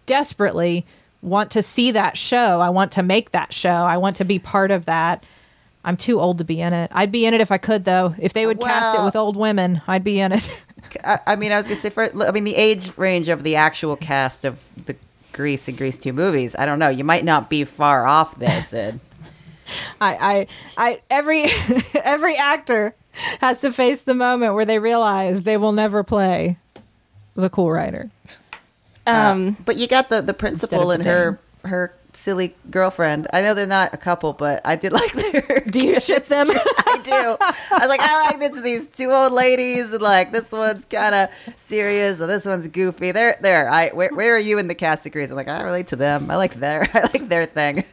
desperately 0.06 0.84
want 1.22 1.50
to 1.52 1.62
see 1.62 1.90
that 1.92 2.16
show. 2.16 2.60
I 2.60 2.70
want 2.70 2.92
to 2.92 3.02
make 3.02 3.30
that 3.30 3.52
show. 3.52 3.70
I 3.70 3.96
want 3.96 4.16
to 4.16 4.24
be 4.24 4.38
part 4.38 4.70
of 4.70 4.86
that. 4.86 5.24
I'm 5.84 5.96
too 5.96 6.20
old 6.20 6.38
to 6.38 6.44
be 6.44 6.60
in 6.60 6.72
it. 6.72 6.90
I'd 6.92 7.12
be 7.12 7.24
in 7.24 7.34
it 7.34 7.40
if 7.40 7.50
I 7.50 7.58
could, 7.58 7.84
though. 7.84 8.14
If 8.18 8.32
they 8.32 8.46
would 8.46 8.60
cast 8.60 8.98
it 8.98 9.04
with 9.04 9.16
old 9.16 9.36
women, 9.36 9.80
I'd 9.86 10.04
be 10.04 10.20
in 10.20 10.32
it. 10.32 10.64
I, 11.04 11.18
I 11.28 11.36
mean, 11.36 11.52
I 11.52 11.56
was 11.56 11.66
gonna 11.66 11.80
say, 11.80 11.90
for, 11.90 12.10
I 12.26 12.30
mean, 12.30 12.44
the 12.44 12.56
age 12.56 12.96
range 12.96 13.28
of 13.28 13.42
the 13.42 13.56
actual 13.56 13.96
cast 13.96 14.44
of 14.44 14.60
the 14.86 14.96
Grease 15.32 15.68
and 15.68 15.78
Grease 15.78 15.96
Two 15.96 16.12
movies. 16.12 16.54
I 16.58 16.66
don't 16.66 16.78
know. 16.78 16.88
You 16.88 17.04
might 17.04 17.24
not 17.24 17.48
be 17.48 17.64
far 17.64 18.06
off 18.06 18.38
there, 18.38 18.62
Sid. 18.64 19.00
I, 20.00 20.16
I, 20.20 20.46
I, 20.76 21.02
every, 21.10 21.44
every 22.04 22.36
actor 22.36 22.94
has 23.40 23.60
to 23.62 23.72
face 23.72 24.02
the 24.02 24.14
moment 24.14 24.54
where 24.54 24.64
they 24.64 24.78
realize 24.78 25.42
they 25.42 25.56
will 25.56 25.72
never 25.72 26.02
play 26.02 26.58
the 27.34 27.50
cool 27.50 27.70
rider. 27.70 28.10
Um, 29.08 29.56
But 29.64 29.76
you 29.76 29.86
got 29.88 30.08
the 30.10 30.20
the 30.20 30.34
principal 30.34 30.90
and 30.90 31.04
her 31.04 31.38
her 31.64 31.92
silly 32.14 32.54
girlfriend. 32.70 33.28
I 33.32 33.42
know 33.42 33.54
they're 33.54 33.66
not 33.66 33.94
a 33.94 33.96
couple, 33.96 34.32
but 34.32 34.60
I 34.64 34.74
did 34.76 34.92
like 35.00 35.12
their. 35.12 35.62
Do 35.70 35.80
you 35.80 35.98
ship 36.00 36.24
them? 36.24 36.48
I 36.50 37.00
do. 37.04 37.12
I 37.74 37.78
was 37.80 37.88
like, 37.88 38.00
I 38.00 38.26
like 38.30 38.40
this. 38.40 38.60
These 38.60 38.88
two 38.88 39.10
old 39.10 39.32
ladies, 39.32 39.92
and 39.92 40.02
like 40.02 40.32
this 40.32 40.50
one's 40.52 40.84
kind 40.84 41.14
of 41.14 41.30
serious, 41.56 42.20
and 42.20 42.28
this 42.28 42.44
one's 42.44 42.68
goofy. 42.68 43.12
They're 43.12 43.36
there. 43.40 43.70
I 43.70 43.90
where, 43.90 44.12
where 44.14 44.34
are 44.34 44.38
you 44.38 44.58
in 44.58 44.66
the 44.68 44.74
cast 44.74 45.06
of 45.06 45.12
Grease? 45.12 45.30
I'm 45.30 45.36
like, 45.36 45.48
I 45.48 45.62
relate 45.62 45.86
to 45.88 45.96
them. 45.96 46.30
I 46.30 46.36
like 46.36 46.54
their 46.54 46.82
I 46.94 47.00
like 47.02 47.28
their 47.28 47.46
thing. 47.46 47.84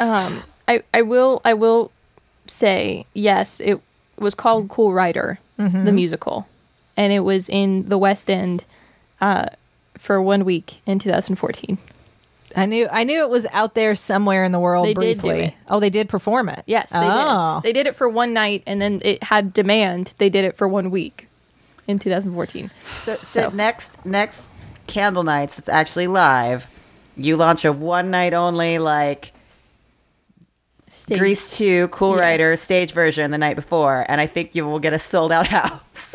um, 0.00 0.42
I 0.66 0.82
I 0.92 1.02
will 1.02 1.40
I 1.44 1.54
will 1.54 1.90
say 2.46 3.06
yes. 3.14 3.60
It 3.60 3.80
was 4.18 4.34
called 4.34 4.68
Cool 4.68 4.92
Rider, 4.92 5.38
Mm-hmm. 5.58 5.84
the 5.84 5.92
musical, 5.92 6.46
and 6.96 7.12
it 7.12 7.20
was 7.20 7.48
in 7.48 7.88
the 7.88 7.98
West 7.98 8.30
End, 8.30 8.64
uh, 9.20 9.46
for 9.96 10.20
one 10.22 10.44
week 10.44 10.80
in 10.86 10.98
2014. 10.98 11.78
I 12.56 12.66
knew, 12.66 12.88
I 12.90 13.04
knew 13.04 13.20
it 13.20 13.28
was 13.30 13.46
out 13.52 13.74
there 13.74 13.94
somewhere 13.94 14.42
in 14.42 14.52
the 14.52 14.58
world 14.58 14.86
They 14.86 14.94
did 14.94 15.20
do 15.20 15.20
briefly. 15.28 15.40
it. 15.46 15.54
Oh, 15.68 15.80
they 15.80 15.90
did 15.90 16.08
perform 16.08 16.48
it. 16.48 16.62
Yes, 16.66 16.90
they 16.90 16.98
oh. 17.00 17.60
did. 17.62 17.68
They 17.68 17.72
did 17.72 17.86
it 17.86 17.94
for 17.94 18.08
one 18.08 18.32
night, 18.32 18.62
and 18.66 18.80
then 18.80 19.00
it 19.04 19.24
had 19.24 19.52
demand. 19.52 20.14
They 20.18 20.30
did 20.30 20.44
it 20.44 20.56
for 20.56 20.66
one 20.66 20.90
week 20.90 21.28
in 21.86 21.98
2014. 21.98 22.70
So, 22.96 23.16
so, 23.16 23.22
So. 23.22 23.50
next 23.50 24.04
next 24.04 24.46
candle 24.86 25.24
nights 25.24 25.56
that's 25.56 25.68
actually 25.68 26.06
live. 26.06 26.66
You 27.16 27.36
launch 27.36 27.64
a 27.64 27.72
one 27.72 28.10
night 28.10 28.32
only 28.32 28.78
like 28.78 29.32
Staged. 30.88 31.18
Grease 31.20 31.56
2 31.58 31.88
Cool 31.88 32.12
Yes. 32.12 32.20
Rider 32.20 32.56
stage 32.56 32.92
version 32.92 33.30
the 33.30 33.36
night 33.38 33.56
before, 33.56 34.06
and 34.08 34.20
I 34.22 34.26
think 34.26 34.54
you 34.54 34.64
will 34.64 34.78
get 34.78 34.94
a 34.94 34.98
sold 34.98 35.32
out 35.32 35.46
house. 35.58 36.14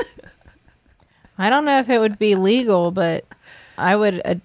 I 1.38 1.50
don't 1.50 1.66
know 1.66 1.80
if 1.80 1.90
it 1.90 2.00
would 2.00 2.20
be 2.20 2.36
legal, 2.36 2.92
but 2.92 3.26
I 3.78 3.96
would. 3.96 4.22
Uh, 4.24 4.36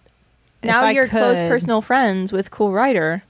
Now 0.63 0.83
I 0.83 0.91
you're 0.93 1.07
close 1.09 1.39
could- 1.39 1.49
personal 1.49 1.81
friends 1.83 2.33
with 2.33 2.51
Cool 2.51 2.73
Rider. 2.73 3.23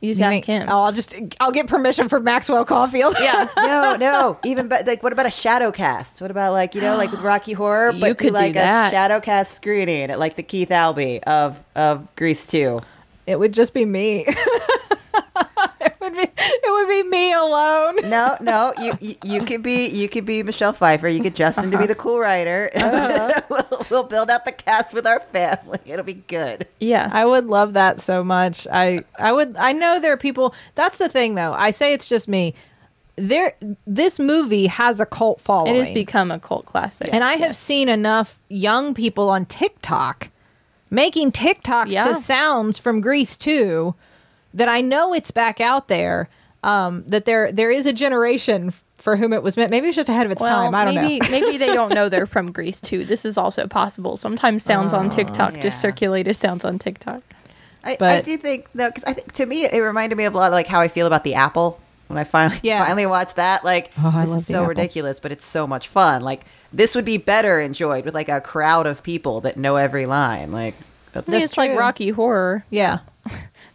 You 0.00 0.10
just 0.10 0.18
You 0.20 0.24
ask 0.26 0.32
think- 0.32 0.44
him. 0.46 0.68
Oh, 0.70 0.82
I'll 0.82 0.92
just 0.92 1.14
I'll 1.40 1.52
get 1.52 1.66
permission 1.66 2.10
from 2.10 2.24
Maxwell 2.24 2.64
Caulfield. 2.66 3.14
yeah. 3.20 3.48
no, 3.56 3.96
no. 3.98 4.38
Even 4.44 4.68
but 4.68 4.86
like, 4.86 5.02
what 5.02 5.14
about 5.14 5.24
a 5.24 5.30
shadow 5.30 5.72
cast? 5.72 6.20
What 6.20 6.30
about 6.30 6.52
like 6.52 6.74
you 6.74 6.82
know, 6.82 6.96
like 6.98 7.10
with 7.10 7.20
Rocky 7.22 7.52
Horror, 7.54 7.90
You 7.92 8.00
but 8.00 8.08
do 8.08 8.14
could 8.16 8.26
do 8.28 8.32
like 8.34 8.52
that. 8.54 8.88
a 8.92 8.94
shadow 8.94 9.20
cast 9.20 9.54
screening 9.54 10.10
at 10.10 10.18
like 10.18 10.36
the 10.36 10.42
Keith 10.42 10.70
Albee 10.70 11.20
of 11.22 11.62
of 11.74 12.06
Grease 12.16 12.46
Two. 12.46 12.80
It 13.26 13.38
would 13.38 13.54
just 13.54 13.72
be 13.72 13.86
me. 13.86 14.26
it 16.46 16.70
would 16.72 16.88
be 16.88 16.94
it 16.94 17.02
would 17.02 17.02
be 17.04 17.08
me 17.08 17.32
alone. 17.32 18.10
No, 18.10 18.36
no, 18.40 18.72
you, 18.80 18.92
you 19.00 19.14
you 19.24 19.44
could 19.44 19.62
be 19.62 19.86
you 19.88 20.08
could 20.08 20.26
be 20.26 20.42
Michelle 20.42 20.72
Pfeiffer. 20.72 21.08
You 21.08 21.20
get 21.20 21.34
Justin 21.34 21.70
to 21.70 21.78
be 21.78 21.86
the 21.86 21.92
uh-huh. 21.92 22.02
cool 22.02 22.18
rider. 22.20 22.70
Uh-huh. 22.84 23.40
we'll, 23.48 23.86
we'll 23.90 24.04
build 24.04 24.30
out 24.30 24.44
the 24.44 24.52
cast 24.52 24.94
with 24.94 25.06
our 25.06 25.20
family. 25.20 25.78
It'll 25.86 26.04
be 26.04 26.14
good. 26.14 26.66
Yeah. 26.80 27.08
I 27.12 27.24
would 27.24 27.46
love 27.46 27.72
that 27.72 28.00
so 28.00 28.22
much. 28.22 28.66
I 28.70 29.04
I 29.18 29.32
would 29.32 29.56
I 29.56 29.72
know 29.72 29.98
there 30.00 30.12
are 30.12 30.18
people 30.18 30.54
that's 30.74 30.98
the 30.98 31.08
thing 31.08 31.34
though. 31.34 31.52
I 31.52 31.70
say 31.70 31.92
it's 31.92 32.08
just 32.08 32.28
me. 32.28 32.54
There 33.16 33.54
this 33.86 34.18
movie 34.18 34.66
has 34.66 35.00
a 35.00 35.06
cult 35.06 35.40
following. 35.40 35.76
it 35.76 35.78
has 35.78 35.90
become 35.90 36.30
a 36.30 36.38
cult 36.38 36.66
classic. 36.66 37.08
and 37.12 37.24
I 37.24 37.34
have 37.34 37.56
seen 37.56 37.88
enough 37.88 38.38
young 38.48 38.94
people 38.94 39.28
on 39.30 39.46
TikTok 39.46 40.30
making 40.90 41.32
TikToks 41.32 41.90
Yeah. 41.90 42.08
to 42.08 42.14
sounds 42.14 42.78
from 42.78 43.00
Grease 43.00 43.36
2 43.36 43.94
that 44.54 44.68
I 44.68 44.80
know 44.80 45.12
it's 45.12 45.30
back 45.30 45.60
out 45.60 45.88
there. 45.88 46.28
Um, 46.62 47.04
that 47.08 47.26
there 47.26 47.52
there 47.52 47.70
is 47.70 47.84
a 47.84 47.92
generation 47.92 48.72
for 48.96 49.16
whom 49.16 49.34
it 49.34 49.42
was 49.42 49.54
meant. 49.54 49.70
Maybe 49.70 49.88
it's 49.88 49.96
just 49.96 50.08
ahead 50.08 50.24
of 50.24 50.32
its 50.32 50.40
well, 50.40 50.64
time. 50.64 50.74
I 50.74 50.86
don't 50.86 50.94
maybe 50.94 51.18
know. 51.18 51.30
maybe 51.30 51.58
they 51.58 51.74
don't 51.74 51.92
know 51.92 52.08
they're 52.08 52.26
from 52.38 52.52
Grease 52.52 52.80
too. 52.80 53.04
This 53.04 53.26
is 53.26 53.36
also 53.36 53.66
possible. 53.66 54.16
Sometimes 54.16 54.64
sounds 54.64 54.94
on 54.94 55.10
TikTok 55.10 55.56
yeah. 55.56 55.60
just 55.60 55.82
circulate 55.82 56.26
as 56.26 56.38
sounds 56.38 56.64
on 56.64 56.78
TikTok. 56.78 57.22
I, 57.84 57.98
I 58.00 58.22
do 58.22 58.38
think 58.38 58.66
no, 58.74 58.88
because 58.88 59.04
I 59.04 59.12
think 59.12 59.30
to 59.32 59.44
me 59.44 59.66
it 59.66 59.78
reminded 59.78 60.16
me 60.16 60.24
of 60.24 60.32
a 60.32 60.38
lot 60.38 60.46
of 60.46 60.52
like 60.52 60.66
how 60.66 60.80
I 60.80 60.88
feel 60.88 61.06
about 61.06 61.22
the 61.22 61.34
Apple 61.34 61.78
when 62.06 62.16
I 62.16 62.24
finally 62.24 62.58
Yeah. 62.62 62.82
finally 62.86 63.04
watched 63.04 63.36
that. 63.36 63.62
Like 63.62 63.92
Oh, 64.02 64.22
this 64.24 64.34
is 64.34 64.46
so 64.46 64.54
Apple. 64.54 64.68
ridiculous, 64.68 65.20
but 65.20 65.32
it's 65.32 65.44
so 65.44 65.66
much 65.66 65.88
fun. 65.88 66.22
Like 66.22 66.44
this 66.72 66.94
would 66.94 67.04
be 67.04 67.18
better 67.18 67.60
enjoyed 67.60 68.06
with 68.06 68.14
like 68.14 68.30
a 68.30 68.40
crowd 68.40 68.86
of 68.86 69.02
people 69.02 69.42
that 69.42 69.58
know 69.58 69.76
every 69.76 70.06
line. 70.06 70.50
Like 70.50 70.76
that's 71.12 71.28
I 71.28 71.30
think 71.30 71.42
That's 71.42 71.44
it's 71.44 71.58
like. 71.58 71.78
Rocky 71.78 72.08
Horror. 72.08 72.64
Yeah. 72.70 73.00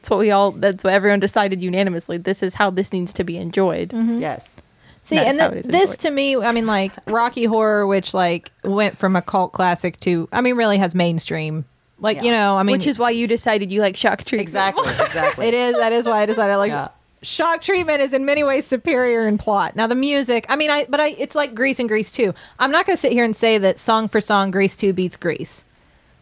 That's 0.10 0.16
what 0.16 0.20
we 0.22 0.32
all. 0.32 0.52
That's 0.54 0.84
what 0.84 0.94
everyone 0.94 1.20
decided 1.20 1.62
unanimously. 1.62 2.18
This 2.18 2.42
is 2.42 2.56
how 2.56 2.72
this 2.72 2.92
needs 2.92 3.14
to 3.14 3.24
be 3.24 3.38
enjoyed. 3.38 3.90
Mm-hmm. 3.90 4.20
yes. 4.20 4.60
See, 5.04 5.16
That's 5.16 5.30
and 5.30 5.54
th- 5.54 5.66
this 5.66 5.84
enjoyed. 5.84 6.00
to 6.00 6.12
me, 6.12 6.36
I 6.38 6.52
mean, 6.52 6.66
like 6.66 6.94
Rocky 7.06 7.46
Horror, 7.46 7.86
which 7.86 8.16
like 8.16 8.52
went 8.64 8.98
from 8.98 9.16
a 9.16 9.22
cult 9.22 9.54
classic 9.54 10.00
to, 10.02 10.28
I 10.32 10.42
mean, 10.42 10.56
really 10.56 10.80
has 10.80 10.96
mainstream. 10.96 11.66
Like 12.00 12.24
you 12.24 12.32
know, 12.32 12.58
I 12.58 12.64
mean, 12.64 12.74
Which 12.74 12.88
is 12.88 12.98
why 12.98 13.12
you 13.12 13.28
decided 13.28 13.72
you 13.72 13.82
like 13.82 13.96
shock 13.96 14.24
treatment. 14.24 14.50
Exactly. 14.50 14.90
Exactly. 15.06 15.48
it 15.48 15.54
is. 15.54 15.76
That 15.76 15.94
is 15.94 16.08
why 16.08 16.22
I 16.22 16.26
decided 16.26 16.58
like. 16.58 16.72
Yeah. 16.72 16.88
Shock 17.22 17.62
treatment 17.62 18.02
is 18.02 18.14
in 18.14 18.26
many 18.26 18.44
ways 18.44 18.66
superior 18.66 19.28
in 19.28 19.38
plot. 19.38 19.76
Now 19.76 19.86
the 19.86 19.96
music, 19.96 20.46
I 20.50 20.56
mean, 20.56 20.72
I 20.72 20.86
but 20.90 21.00
I 21.00 21.10
it's 21.20 21.36
like 21.36 21.54
Grease 21.54 21.80
and 21.80 21.88
Grease 21.88 22.12
too. 22.12 22.34
I'm 22.58 22.72
not 22.72 22.88
going 22.88 22.96
to 22.96 23.00
sit 23.02 23.12
here 23.12 23.26
and 23.26 23.36
say 23.36 23.60
that 23.60 23.78
song 23.78 24.08
for 24.08 24.22
song 24.22 24.50
Grease 24.50 24.76
two 24.76 24.92
beats 24.94 25.18
Grease. 25.18 25.66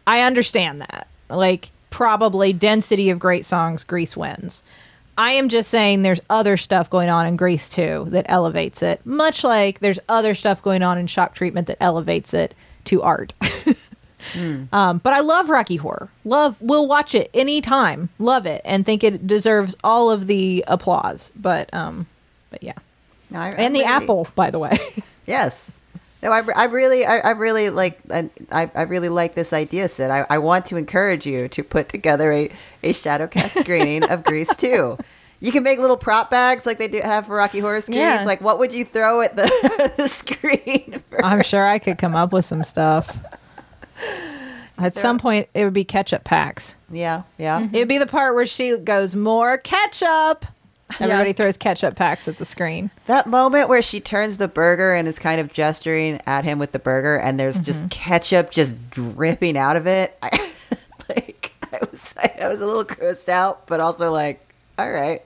I 0.06 0.22
understand 0.22 0.80
that. 0.82 1.06
Like 1.30 1.70
probably 1.90 2.52
density 2.52 3.10
of 3.10 3.18
great 3.18 3.44
songs, 3.44 3.84
Grease 3.84 4.16
wins. 4.16 4.62
I 5.16 5.32
am 5.32 5.48
just 5.48 5.68
saying 5.70 6.02
there's 6.02 6.20
other 6.30 6.56
stuff 6.56 6.88
going 6.88 7.08
on 7.08 7.26
in 7.26 7.36
Grease 7.36 7.68
too 7.68 8.06
that 8.10 8.26
elevates 8.28 8.82
it. 8.82 9.04
Much 9.04 9.42
like 9.42 9.80
there's 9.80 9.98
other 10.08 10.32
stuff 10.34 10.62
going 10.62 10.82
on 10.82 10.96
in 10.96 11.06
Shock 11.08 11.34
Treatment 11.34 11.66
that 11.66 11.76
elevates 11.80 12.32
it 12.34 12.54
to 12.84 13.02
art. 13.02 13.34
um, 14.72 14.98
but 14.98 15.12
I 15.12 15.20
love 15.20 15.48
Rocky 15.50 15.76
Horror. 15.76 16.08
Love, 16.24 16.56
we'll 16.60 16.86
watch 16.86 17.14
it 17.14 17.30
anytime. 17.34 18.08
Love 18.18 18.46
it 18.46 18.60
and 18.64 18.84
think 18.86 19.02
it 19.02 19.26
deserves 19.26 19.76
all 19.82 20.10
of 20.10 20.26
the 20.28 20.64
applause. 20.68 21.32
But 21.34 21.72
um, 21.74 22.06
but 22.50 22.62
yeah, 22.62 22.74
No, 23.30 23.40
I- 23.40 23.46
I 23.46 23.50
and 23.58 23.74
the 23.74 23.80
really- 23.80 23.90
apple, 23.92 24.28
by 24.34 24.50
the 24.50 24.58
way. 24.58 24.76
Yes. 25.26 25.76
No, 26.22 26.32
I, 26.32 26.42
I 26.56 26.64
really, 26.66 27.04
I, 27.06 27.18
I 27.18 27.30
really 27.32 27.70
like, 27.70 27.98
I, 28.10 28.28
I 28.74 28.82
really 28.82 29.08
like 29.08 29.34
this 29.34 29.52
idea, 29.52 29.88
Sid. 29.88 30.10
I, 30.10 30.26
I 30.28 30.38
want 30.38 30.66
to 30.66 30.76
encourage 30.76 31.26
you 31.26 31.46
to 31.48 31.62
put 31.62 31.88
together 31.88 32.32
a, 32.32 32.50
a 32.82 32.92
Shadowcast 32.92 33.60
screening 33.62 34.02
of 34.10 34.24
Grease 34.24 34.54
2. 34.56 34.96
You 35.40 35.52
can 35.52 35.62
make 35.62 35.78
little 35.78 35.96
prop 35.96 36.30
bags 36.30 36.66
like 36.66 36.78
they 36.78 36.88
do 36.88 37.00
have 37.00 37.26
for 37.26 37.36
Rocky 37.36 37.60
Horror 37.60 37.80
screens. 37.80 38.00
Yeah. 38.00 38.24
Like, 38.24 38.40
what 38.40 38.58
would 38.58 38.72
you 38.74 38.84
throw 38.84 39.20
at 39.20 39.36
the, 39.36 39.92
the 39.96 40.08
screen? 40.08 41.02
for- 41.08 41.24
I'm 41.24 41.42
sure 41.42 41.64
I 41.64 41.78
could 41.78 41.98
come 41.98 42.16
up 42.16 42.32
with 42.32 42.44
some 42.44 42.64
stuff. 42.64 43.16
At 44.76 44.96
some 44.96 45.18
point, 45.18 45.48
it 45.54 45.64
would 45.64 45.72
be 45.72 45.84
ketchup 45.84 46.22
packs. 46.24 46.76
yeah, 46.90 47.22
yeah. 47.36 47.60
Mm-hmm. 47.60 47.74
It'd 47.74 47.88
be 47.88 47.98
the 47.98 48.06
part 48.06 48.34
where 48.34 48.46
she 48.46 48.76
goes, 48.78 49.14
More 49.16 49.58
ketchup. 49.58 50.44
Everybody 51.00 51.30
Yeah. 51.30 51.34
throws 51.34 51.56
ketchup 51.56 51.96
packs 51.96 52.28
at 52.28 52.38
the 52.38 52.44
screen. 52.44 52.90
That 53.06 53.26
moment 53.26 53.68
where 53.68 53.82
she 53.82 54.00
turns 54.00 54.38
the 54.38 54.48
burger 54.48 54.94
and 54.94 55.06
is 55.06 55.18
kind 55.18 55.40
of 55.40 55.52
gesturing 55.52 56.20
at 56.26 56.44
him 56.44 56.58
with 56.58 56.72
the 56.72 56.78
burger, 56.78 57.16
and 57.18 57.38
there's 57.38 57.60
just 57.60 57.88
ketchup 57.90 58.50
just 58.50 58.90
dripping 58.90 59.56
out 59.58 59.76
of 59.76 59.86
it. 59.86 60.16
I, 60.22 60.30
like, 61.08 61.52
I 61.72 61.78
was, 61.90 62.14
I 62.40 62.48
was 62.48 62.60
a 62.62 62.66
little 62.66 62.84
grossed 62.84 63.28
out, 63.28 63.66
but 63.66 63.80
also 63.80 64.10
like, 64.10 64.40
all 64.78 64.90
right. 64.90 65.22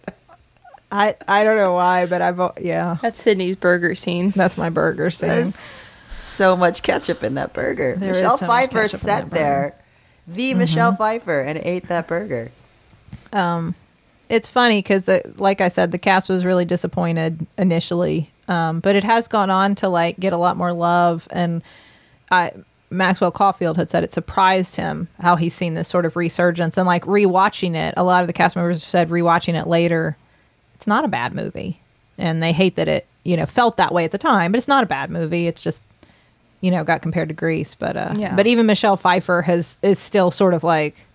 I, 0.91 1.15
I 1.27 1.43
don't 1.45 1.57
know 1.57 1.73
why, 1.73 2.05
but 2.07 2.21
I've, 2.21 2.41
yeah, 2.61 2.97
That's 3.01 3.23
Sydney's 3.23 3.57
burger 3.57 3.95
scene. 3.95 4.31
that's 4.31 4.59
my 4.59 4.69
burger 4.69 5.09
scene. 5.11 5.29
There's 5.31 5.99
so 6.21 6.55
much 6.57 6.83
ketchup 6.83 7.23
in 7.23 7.35
that 7.37 7.53
burger. 7.55 7.95
There 7.97 8.11
is 8.11 8.17
Michelle 8.19 8.37
so 8.37 8.47
Pfeiffer 8.47 8.83
ketchup 8.83 9.01
sat 9.01 9.07
that 9.07 9.31
burger. 9.31 9.37
there, 9.43 9.75
the 10.29 10.55
Michelle 10.55 10.93
Pfeiffer, 10.95 11.41
and 11.41 11.59
ate 11.63 11.89
that 11.89 12.07
burger. 12.09 12.51
um 13.33 13.75
it's 14.33 14.49
funny 14.49 14.79
because 14.79 15.05
the 15.05 15.21
like 15.37 15.61
i 15.61 15.69
said 15.69 15.93
the 15.93 15.99
cast 15.99 16.29
was 16.29 16.45
really 16.45 16.65
disappointed 16.65 17.47
initially 17.59 18.31
um 18.49 18.81
but 18.81 18.97
it 18.97 19.05
has 19.05 19.29
gone 19.29 19.51
on 19.51 19.75
to 19.77 19.89
like 19.89 20.19
get 20.19 20.33
a 20.33 20.37
lot 20.37 20.57
more 20.57 20.73
love 20.73 21.29
and 21.31 21.63
i 22.31 22.51
maxwell 22.91 23.31
caulfield 23.31 23.77
had 23.77 23.91
said 23.91 24.03
it 24.03 24.13
surprised 24.13 24.77
him 24.77 25.07
how 25.21 25.37
he's 25.37 25.55
seen 25.55 25.75
this 25.75 25.87
sort 25.89 26.05
of 26.07 26.17
resurgence 26.17 26.77
and 26.77 26.87
like 26.87 27.05
rewatching 27.05 27.75
it 27.77 27.95
a 27.97 28.03
lot 28.05 28.23
of 28.23 28.27
the 28.27 28.33
cast 28.33 28.57
members 28.57 28.83
said 28.83 29.09
rewatching 29.11 29.59
it 29.61 29.67
later 29.69 30.17
it's 30.75 30.87
not 30.87 31.05
a 31.05 31.09
bad 31.09 31.35
movie 31.35 31.79
and 32.19 32.43
they 32.43 32.53
hate 32.53 32.75
that 32.77 32.89
it 32.89 33.07
you 33.25 33.37
know 33.37 33.47
felt 33.47 33.77
that 33.77 33.93
way 33.93 34.05
at 34.05 34.11
the 34.11 34.19
time 34.19 34.51
but 34.53 34.59
it's 34.59 34.69
not 34.69 34.83
a 34.83 34.87
bad 34.87 35.11
movie 35.11 35.47
it's 35.47 35.63
just 35.63 35.85
you 36.61 36.71
know 36.71 36.85
got 36.85 37.03
compared 37.03 37.29
to 37.29 37.35
grease 37.35 37.75
but 37.75 37.97
uh 37.97 38.15
Yeah. 38.17 38.35
but 38.37 38.47
even 38.47 38.67
michelle 38.67 38.97
pfeiffer 38.97 39.43
has 39.43 39.79
is 39.83 39.99
still 39.99 40.31
sort 40.31 40.55
of 40.55 40.63
like 40.65 41.07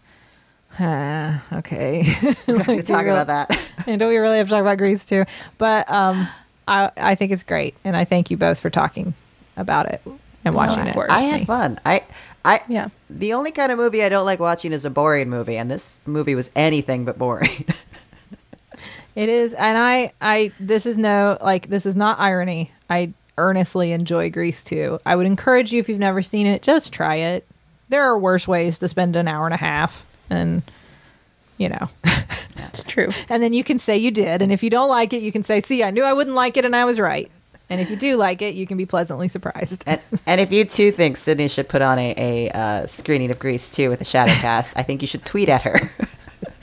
ah, 0.80 1.44
okay 1.60 2.00
We 2.48 2.58
have 2.58 2.66
to 2.66 2.84
talk 2.84 3.06
about 3.06 3.28
that. 3.28 3.60
and 3.88 4.00
don't 4.00 4.10
we 4.10 4.18
really 4.18 4.38
have 4.38 4.48
to 4.48 4.52
talk 4.52 4.62
about 4.62 4.78
Grease 4.78 5.06
too? 5.06 5.26
But 5.58 5.90
um, 5.92 6.28
I 6.68 6.92
I 6.98 7.16
think 7.16 7.32
it's 7.32 7.44
great, 7.44 7.76
and 7.84 7.96
I 7.96 8.06
thank 8.06 8.30
you 8.32 8.38
both 8.38 8.60
for 8.60 8.70
talking 8.70 9.14
about 9.56 9.88
it 9.88 10.02
and 10.46 10.56
watching 10.56 10.88
of 10.88 10.96
it. 10.96 10.98
I 11.10 11.22
had 11.22 11.48
fun. 11.48 11.80
I, 11.86 12.04
I, 12.46 12.62
Yeah. 12.68 12.90
The 13.10 13.34
only 13.34 13.52
kind 13.52 13.72
of 13.72 13.78
movie 13.78 14.04
I 14.04 14.10
don't 14.10 14.26
like 14.26 14.40
watching 14.40 14.72
is 14.72 14.86
a 14.86 14.90
boring 14.90 15.30
movie, 15.30 15.58
and 15.58 15.70
this 15.70 15.98
movie 16.06 16.36
was 16.36 16.50
anything 16.56 17.06
but 17.06 17.18
boring. 17.18 17.66
It 19.18 19.30
is, 19.30 19.54
and 19.54 19.80
I 19.80 20.12
I 20.22 20.52
this 20.60 20.86
is 20.86 20.96
no 20.96 21.40
like 21.42 21.70
this 21.70 21.88
is 21.88 21.96
not 21.96 22.20
irony. 22.20 22.72
I 22.88 23.14
earnestly 23.40 23.92
enjoy 23.92 24.30
Grease 24.30 24.64
too. 24.64 25.00
I 25.08 25.16
would 25.16 25.26
encourage 25.26 25.74
you 25.74 25.80
if 25.80 25.90
you've 25.90 25.98
never 25.98 26.22
seen 26.22 26.46
it, 26.46 26.62
just 26.62 26.94
try 26.94 27.16
it. 27.16 27.48
There 27.90 28.04
are 28.04 28.16
worse 28.16 28.48
ways 28.48 28.78
to 28.78 28.88
spend 28.88 29.16
an 29.16 29.28
hour 29.28 29.46
and 29.46 29.56
a 29.56 29.58
half, 29.58 30.06
and 30.30 30.62
you 31.58 31.70
know. 31.70 31.88
that's 32.56 32.84
true. 32.84 33.10
And 33.30 33.42
then 33.42 33.54
you 33.54 33.64
can 33.64 33.80
say 33.80 33.98
you 33.98 34.12
did. 34.12 34.42
And 34.42 34.52
if 34.52 34.64
you 34.64 34.70
don't 34.70 34.90
like 34.90 35.14
it, 35.14 35.22
you 35.22 35.32
can 35.32 35.44
say, 35.44 35.62
see, 35.62 35.84
I 35.84 35.92
knew 35.92 36.04
I 36.04 36.14
wouldn't 36.14 36.36
like 36.36 36.58
it 36.58 36.66
and 36.66 36.76
I 36.76 36.86
was 36.86 37.00
right. 37.00 37.30
And 37.70 37.82
if 37.82 37.90
you 37.90 37.98
do 37.98 38.16
like 38.16 38.42
it, 38.42 38.56
you 38.56 38.66
can 38.66 38.78
be 38.78 38.86
pleasantly 38.86 39.28
surprised. 39.28 39.84
and, 39.88 40.02
and 40.26 40.40
if 40.40 40.54
you 40.54 40.64
too 40.64 40.92
think 40.92 41.18
Sydney 41.18 41.50
should 41.50 41.68
put 41.68 41.82
on 41.82 42.00
a, 42.00 42.14
a 42.18 42.50
uh, 42.58 42.88
screening 42.88 43.30
of 43.30 43.40
Grease 43.40 43.70
2 43.72 43.90
with 43.90 44.00
a 44.00 44.06
shadow 44.06 44.32
cast, 44.42 44.78
I 44.78 44.84
think 44.84 45.02
you 45.02 45.08
should 45.08 45.26
tweet 45.26 45.50
at 45.50 45.64
her. 45.64 45.92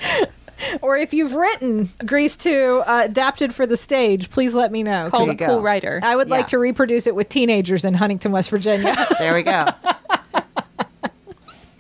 or 0.83 0.97
if 0.97 1.13
you've 1.13 1.35
written 1.35 1.91
Grease 2.07 2.39
2 2.39 2.85
uh, 2.87 3.03
adapted 3.05 3.55
for 3.55 3.67
the 3.67 3.77
stage, 3.77 4.31
please 4.31 4.55
let 4.55 4.73
me 4.73 4.83
know. 4.83 5.11
Call 5.11 5.31
go. 5.35 5.47
cool 5.47 5.63
rider. 5.63 6.01
I 6.03 6.17
would 6.17 6.29
Yeah. 6.29 6.37
like 6.37 6.49
to 6.49 6.59
reproduce 6.59 7.07
it 7.07 7.15
with 7.15 7.29
teenagers 7.29 7.85
in 7.85 7.95
Huntington, 7.95 8.33
West 8.33 8.49
Virginia. 8.49 8.95
there 9.19 9.35
we 9.35 9.43
go. 9.43 9.69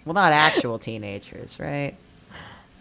Well, 0.04 0.14
not 0.14 0.32
actual 0.32 0.78
teenagers, 0.78 1.58
right? 1.58 1.94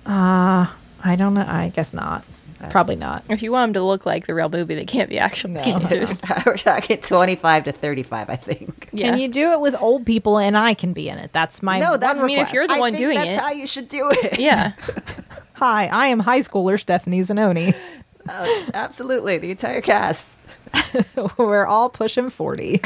Uh, 0.05 0.67
I 1.03 1.15
don't 1.15 1.33
know. 1.33 1.45
I 1.47 1.71
guess 1.73 1.93
not. 1.93 2.25
Uh, 2.61 2.69
Probably 2.69 2.95
not. 2.95 3.23
if 3.29 3.41
you 3.41 3.51
want 3.51 3.69
them 3.69 3.81
to 3.81 3.83
look 3.85 4.05
like 4.05 4.25
the 4.27 4.33
real 4.33 4.49
movie, 4.49 4.75
they 4.75 4.85
can't 4.85 5.09
be 5.09 5.19
actual 5.19 5.49
No. 5.51 5.61
teenagers. 5.63 6.21
We're 6.45 6.57
talking 6.57 6.97
25 6.97 7.65
to 7.65 7.71
35, 7.71 8.29
I 8.29 8.35
think. 8.35 8.89
Yeah. 8.93 9.09
Can 9.11 9.19
you 9.19 9.27
do 9.27 9.51
it 9.51 9.59
with 9.59 9.75
old 9.81 10.05
people 10.05 10.37
and 10.37 10.57
I 10.57 10.73
can 10.73 10.93
be 10.93 11.09
in 11.09 11.17
it? 11.17 11.31
That's 11.33 11.61
my 11.63 11.79
No, 11.79 11.91
one 11.91 11.99
that's- 11.99 12.21
I 12.21 12.25
mean, 12.25 12.39
if 12.39 12.53
you're 12.53 12.67
the 12.67 12.73
I 12.75 12.79
one 12.79 12.93
think 12.93 13.03
doing 13.03 13.17
that's 13.17 13.29
it. 13.31 13.39
how 13.39 13.51
you 13.51 13.67
should 13.67 13.89
do 13.89 14.09
it. 14.11 14.39
yeah. 14.39 14.73
Hi, 15.55 15.87
I 15.87 16.07
am 16.07 16.19
high 16.19 16.39
schooler 16.39 16.79
Stephanie 16.79 17.21
Zinone. 17.21 17.75
Oh, 18.29 18.69
absolutely. 18.73 19.37
The 19.37 19.51
entire 19.51 19.81
cast. 19.81 20.37
We're 21.37 21.65
all 21.65 21.89
pushing 21.89 22.29
40. 22.29 22.81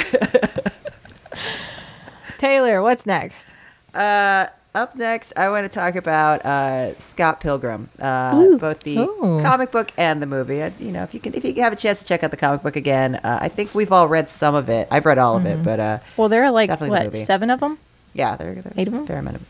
Taylor, 2.37 2.81
what's 2.81 3.05
next? 3.05 3.53
Uh, 3.97 4.47
up 4.75 4.95
next, 4.95 5.33
I 5.35 5.49
want 5.49 5.65
to 5.65 5.69
talk 5.69 5.95
about 5.95 6.45
uh, 6.45 6.95
Scott 6.99 7.39
Pilgrim, 7.39 7.89
uh, 7.99 8.33
Ooh. 8.35 8.57
both 8.59 8.81
the 8.81 8.97
Ooh. 8.99 9.41
comic 9.43 9.71
book 9.71 9.91
and 9.97 10.21
the 10.21 10.27
movie. 10.27 10.61
Uh, 10.61 10.69
you 10.77 10.91
know, 10.91 11.01
if 11.01 11.15
you 11.15 11.19
can, 11.19 11.33
if 11.33 11.43
you 11.43 11.55
have 11.63 11.73
a 11.73 11.75
chance 11.75 11.99
to 12.03 12.05
check 12.05 12.23
out 12.23 12.29
the 12.29 12.37
comic 12.37 12.61
book 12.61 12.75
again, 12.75 13.15
uh, 13.15 13.39
I 13.41 13.47
think 13.49 13.73
we've 13.73 13.91
all 13.91 14.07
read 14.07 14.29
some 14.29 14.53
of 14.53 14.69
it. 14.69 14.87
I've 14.91 15.05
read 15.07 15.17
all 15.17 15.35
of 15.35 15.47
it, 15.47 15.63
but 15.63 15.79
uh, 15.79 15.97
Well, 16.15 16.29
there 16.29 16.43
are 16.43 16.51
like 16.51 16.69
what 16.79 17.17
seven 17.17 17.49
of 17.49 17.59
them. 17.59 17.79
yeah, 18.13 18.35
there, 18.35 18.53
there's 18.53 18.65
Eight 18.77 18.87
of 18.87 18.93
them? 18.93 19.07
fair 19.07 19.17
amount 19.17 19.37
of. 19.37 19.45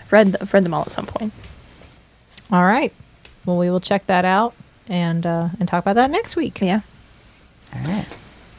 I've 0.00 0.12
read 0.12 0.36
I've 0.40 0.52
read 0.52 0.64
them 0.64 0.74
all 0.74 0.82
at 0.82 0.90
some 0.90 1.06
point. 1.06 1.32
All 2.50 2.64
right. 2.64 2.92
Well, 3.46 3.58
we 3.58 3.70
will 3.70 3.80
check 3.80 4.06
that 4.08 4.24
out 4.24 4.52
and 4.88 5.24
uh, 5.24 5.50
and 5.60 5.68
talk 5.68 5.84
about 5.84 5.94
that 5.94 6.10
next 6.10 6.34
week. 6.34 6.60
Yeah. 6.60 6.80
All 7.74 7.82
right. 7.86 8.06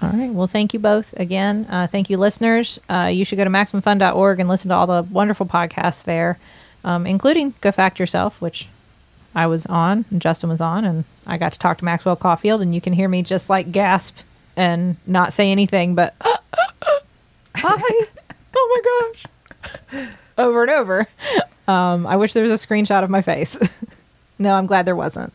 All 0.03 0.09
right. 0.09 0.33
Well, 0.33 0.47
thank 0.47 0.73
you 0.73 0.79
both 0.81 1.13
again. 1.17 1.65
Uh, 1.69 1.87
thank 1.87 2.09
you, 2.09 2.17
listeners. 2.17 2.77
Uh, 2.89 3.09
you 3.11 3.23
should 3.23 3.37
go 3.37 3.45
to 3.45 3.49
MaximumFun.org 3.49 4.41
and 4.41 4.49
listen 4.49 4.67
to 4.67 4.75
all 4.75 4.85
the 4.85 5.03
wonderful 5.03 5.45
podcasts 5.45 6.03
there, 6.03 6.37
um, 6.83 7.07
including 7.07 7.53
Go 7.61 7.71
Fact 7.71 7.99
Yourself, 7.99 8.41
which 8.41 8.67
I 9.33 9.47
was 9.47 9.65
on 9.67 10.03
and 10.11 10.21
Justin 10.21 10.49
was 10.49 10.59
on, 10.59 10.83
and 10.83 11.05
I 11.25 11.37
got 11.37 11.53
to 11.53 11.59
talk 11.59 11.77
to 11.77 11.85
Maxwell 11.85 12.17
Caulfield, 12.17 12.61
and 12.61 12.75
you 12.75 12.81
can 12.81 12.91
hear 12.91 13.07
me 13.07 13.23
just 13.23 13.49
like 13.49 13.71
gasp 13.71 14.17
and 14.57 14.97
not 15.07 15.31
say 15.31 15.49
anything, 15.49 15.95
but 15.95 16.15
hi, 16.21 16.41
oh 18.55 18.83
my 18.83 19.11
gosh, 19.93 20.07
over 20.37 20.63
and 20.63 20.71
over. 20.71 21.07
Um, 21.65 22.05
I 22.05 22.17
wish 22.17 22.33
there 22.33 22.43
was 22.43 22.51
a 22.51 22.67
screenshot 22.67 23.05
of 23.05 23.09
my 23.09 23.21
face. 23.21 23.57
no, 24.37 24.55
I'm 24.55 24.65
glad 24.65 24.85
there 24.85 24.97
wasn't. 24.97 25.31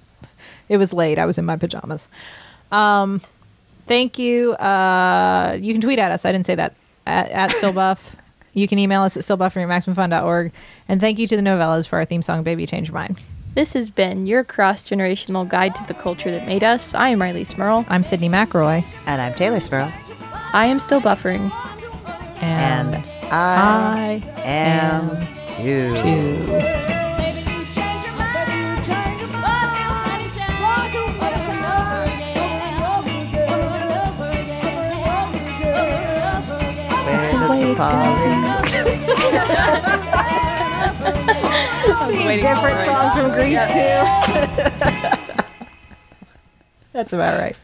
It 0.68 0.76
was 0.76 0.92
late. 0.92 1.18
I 1.18 1.24
was 1.24 1.38
in 1.38 1.46
my 1.46 1.56
pajamas. 1.56 2.06
Um, 2.70 3.22
thank 3.88 4.18
you. 4.18 4.52
Uh, 4.54 5.56
you 5.60 5.72
can 5.72 5.80
tweet 5.80 5.98
at 5.98 6.12
us. 6.12 6.24
I 6.24 6.32
didn't 6.32 6.46
say 6.46 6.54
that. 6.54 6.74
At, 7.06 7.30
at 7.30 7.50
stillbuff. 7.50 8.16
you 8.52 8.68
can 8.68 8.78
email 8.78 9.02
us 9.02 9.16
at 9.16 9.22
stillbuffing 9.22 9.62
at 9.62 9.68
maximumfun.org. 9.68 10.52
And 10.88 11.00
thank 11.00 11.18
you 11.18 11.26
to 11.26 11.36
the 11.36 11.42
Nouvellas 11.42 11.88
for 11.88 11.96
our 11.96 12.04
theme 12.04 12.20
song, 12.22 12.42
Baby 12.42 12.66
Change 12.66 12.88
Your 12.88 12.94
Mind. 12.94 13.18
This 13.54 13.72
has 13.72 13.90
been 13.90 14.26
your 14.26 14.44
cross 14.44 14.84
generational 14.84 15.48
guide 15.48 15.74
to 15.76 15.84
the 15.88 15.94
culture 15.94 16.30
that 16.30 16.46
made 16.46 16.62
us. 16.62 16.94
I 16.94 17.08
am 17.08 17.18
Rileigh 17.18 17.46
Smirl. 17.46 17.86
I'm 17.88 18.02
Sydney 18.02 18.28
McElroy. 18.28 18.84
And 19.06 19.20
I'm 19.20 19.34
Taylor 19.34 19.60
Sparrow, 19.60 19.92
I 20.52 20.66
am 20.66 20.78
still 20.80 21.00
buffering. 21.00 21.50
And, 22.40 22.94
and 22.94 23.06
I, 23.32 24.22
I 24.36 24.40
am 24.42 25.10
am 25.10 25.26
too. 25.56 25.96
too. 26.02 26.77
Where 37.78 37.86
does 37.92 38.72
the 41.86 41.94
pollen 41.94 42.40
Different 42.40 42.80
songs 42.80 43.14
from 43.14 43.30
Grease 43.32 43.66
too. 43.68 43.98
That's 46.92 47.12
about 47.12 47.38
right. 47.38 47.56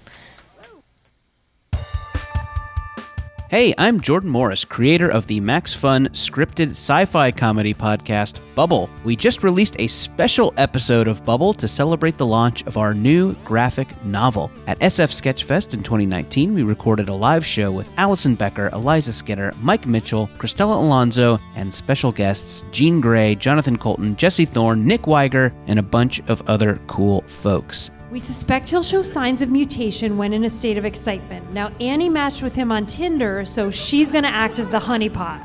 Hey, 3.55 3.73
I'm 3.79 4.01
Jordan 4.01 4.31
Morris, 4.31 4.65
creator 4.65 5.09
of 5.09 5.29
the 5.29 5.39
Max 5.39 5.73
Fun 5.73 6.09
scripted 6.09 6.71
sci 6.71 7.05
fi 7.05 7.31
comedy 7.31 7.73
podcast, 7.73 8.41
Bubble. 8.57 8.91
We 9.05 9.15
just 9.15 9.45
released 9.45 9.77
a 9.79 9.87
special 9.87 10.53
episode 10.57 11.07
of 11.07 11.25
Bubble 11.25 11.55
to 11.55 11.69
celebrate 11.69 12.19
the 12.19 12.27
launch 12.27 12.65
of 12.65 12.77
our 12.77 12.93
new 12.93 13.35
graphic 13.45 13.87
novel. 14.05 14.51
At 14.67 14.81
SF 14.81 15.13
Sketchfest 15.13 15.73
in 15.73 15.85
2019, 15.85 16.53
we 16.53 16.65
recorded 16.65 17.09
a 17.09 17.15
live 17.15 17.47
show 17.47 17.71
with 17.71 17.89
Allison 17.97 18.35
Becker, 18.35 18.71
Eliza 18.73 19.13
Skinner, 19.13 19.53
Mike 19.63 19.87
Mitchell, 19.87 20.29
Cristela 20.37 20.75
Alonzo, 20.75 21.39
and 21.55 21.73
special 21.73 22.11
guests 22.11 22.65
Jean 22.73 23.01
Grae, 23.01 23.39
Jonathan 23.39 23.79
Coulton, 23.79 24.17
Jesse 24.17 24.47
Thorn, 24.47 24.85
Nick 24.85 25.07
Wiger, 25.07 25.55
and 25.69 25.79
a 25.79 25.83
bunch 25.85 26.19
of 26.27 26.43
other 26.49 26.81
cool 26.89 27.21
folks. 27.21 27.93
We 28.15 28.21
suspect 28.21 28.71
he'll 28.71 28.85
show 28.85 29.03
signs 29.03 29.43
of 29.43 29.51
mutation 29.51 30.17
when 30.17 30.33
in 30.33 30.45
a 30.45 30.49
state 30.49 30.79
of 30.79 30.85
excitement. 30.85 31.53
Now, 31.53 31.73
Annie 31.81 32.09
matched 32.09 32.43
with 32.43 32.55
him 32.55 32.71
on 32.71 32.87
Tinder, 32.87 33.45
so 33.45 33.73
she's 33.73 34.13
going 34.13 34.23
to 34.23 34.31
act 34.31 34.61
as 34.61 34.69
the 34.69 34.79
honeypot. 34.79 35.45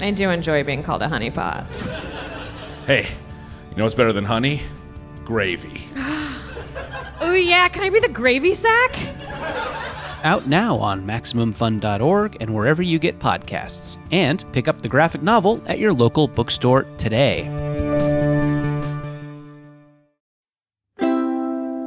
I 0.00 0.12
do 0.12 0.30
enjoy 0.30 0.62
being 0.62 0.84
called 0.84 1.02
a 1.02 1.08
honeypot. 1.08 1.66
Hey, 2.86 3.08
you 3.70 3.76
know 3.76 3.82
what's 3.82 3.96
better 3.96 4.12
than 4.12 4.24
honey? 4.24 4.62
Gravy. 5.24 5.82
Oh, 7.24 7.34
yeah, 7.34 7.68
can 7.68 7.84
I 7.84 7.90
be 7.90 8.00
the 8.00 8.08
gravy 8.08 8.52
sack? 8.52 8.98
Out 10.24 10.48
now 10.48 10.76
on 10.78 11.06
MaximumFun.org 11.06 12.36
and 12.40 12.52
wherever 12.52 12.82
you 12.82 12.98
get 12.98 13.20
podcasts. 13.20 13.96
And 14.10 14.44
pick 14.52 14.66
up 14.66 14.82
the 14.82 14.88
graphic 14.88 15.22
novel 15.22 15.62
at 15.66 15.78
your 15.78 15.92
local 15.92 16.26
bookstore 16.26 16.82
today. 16.98 17.71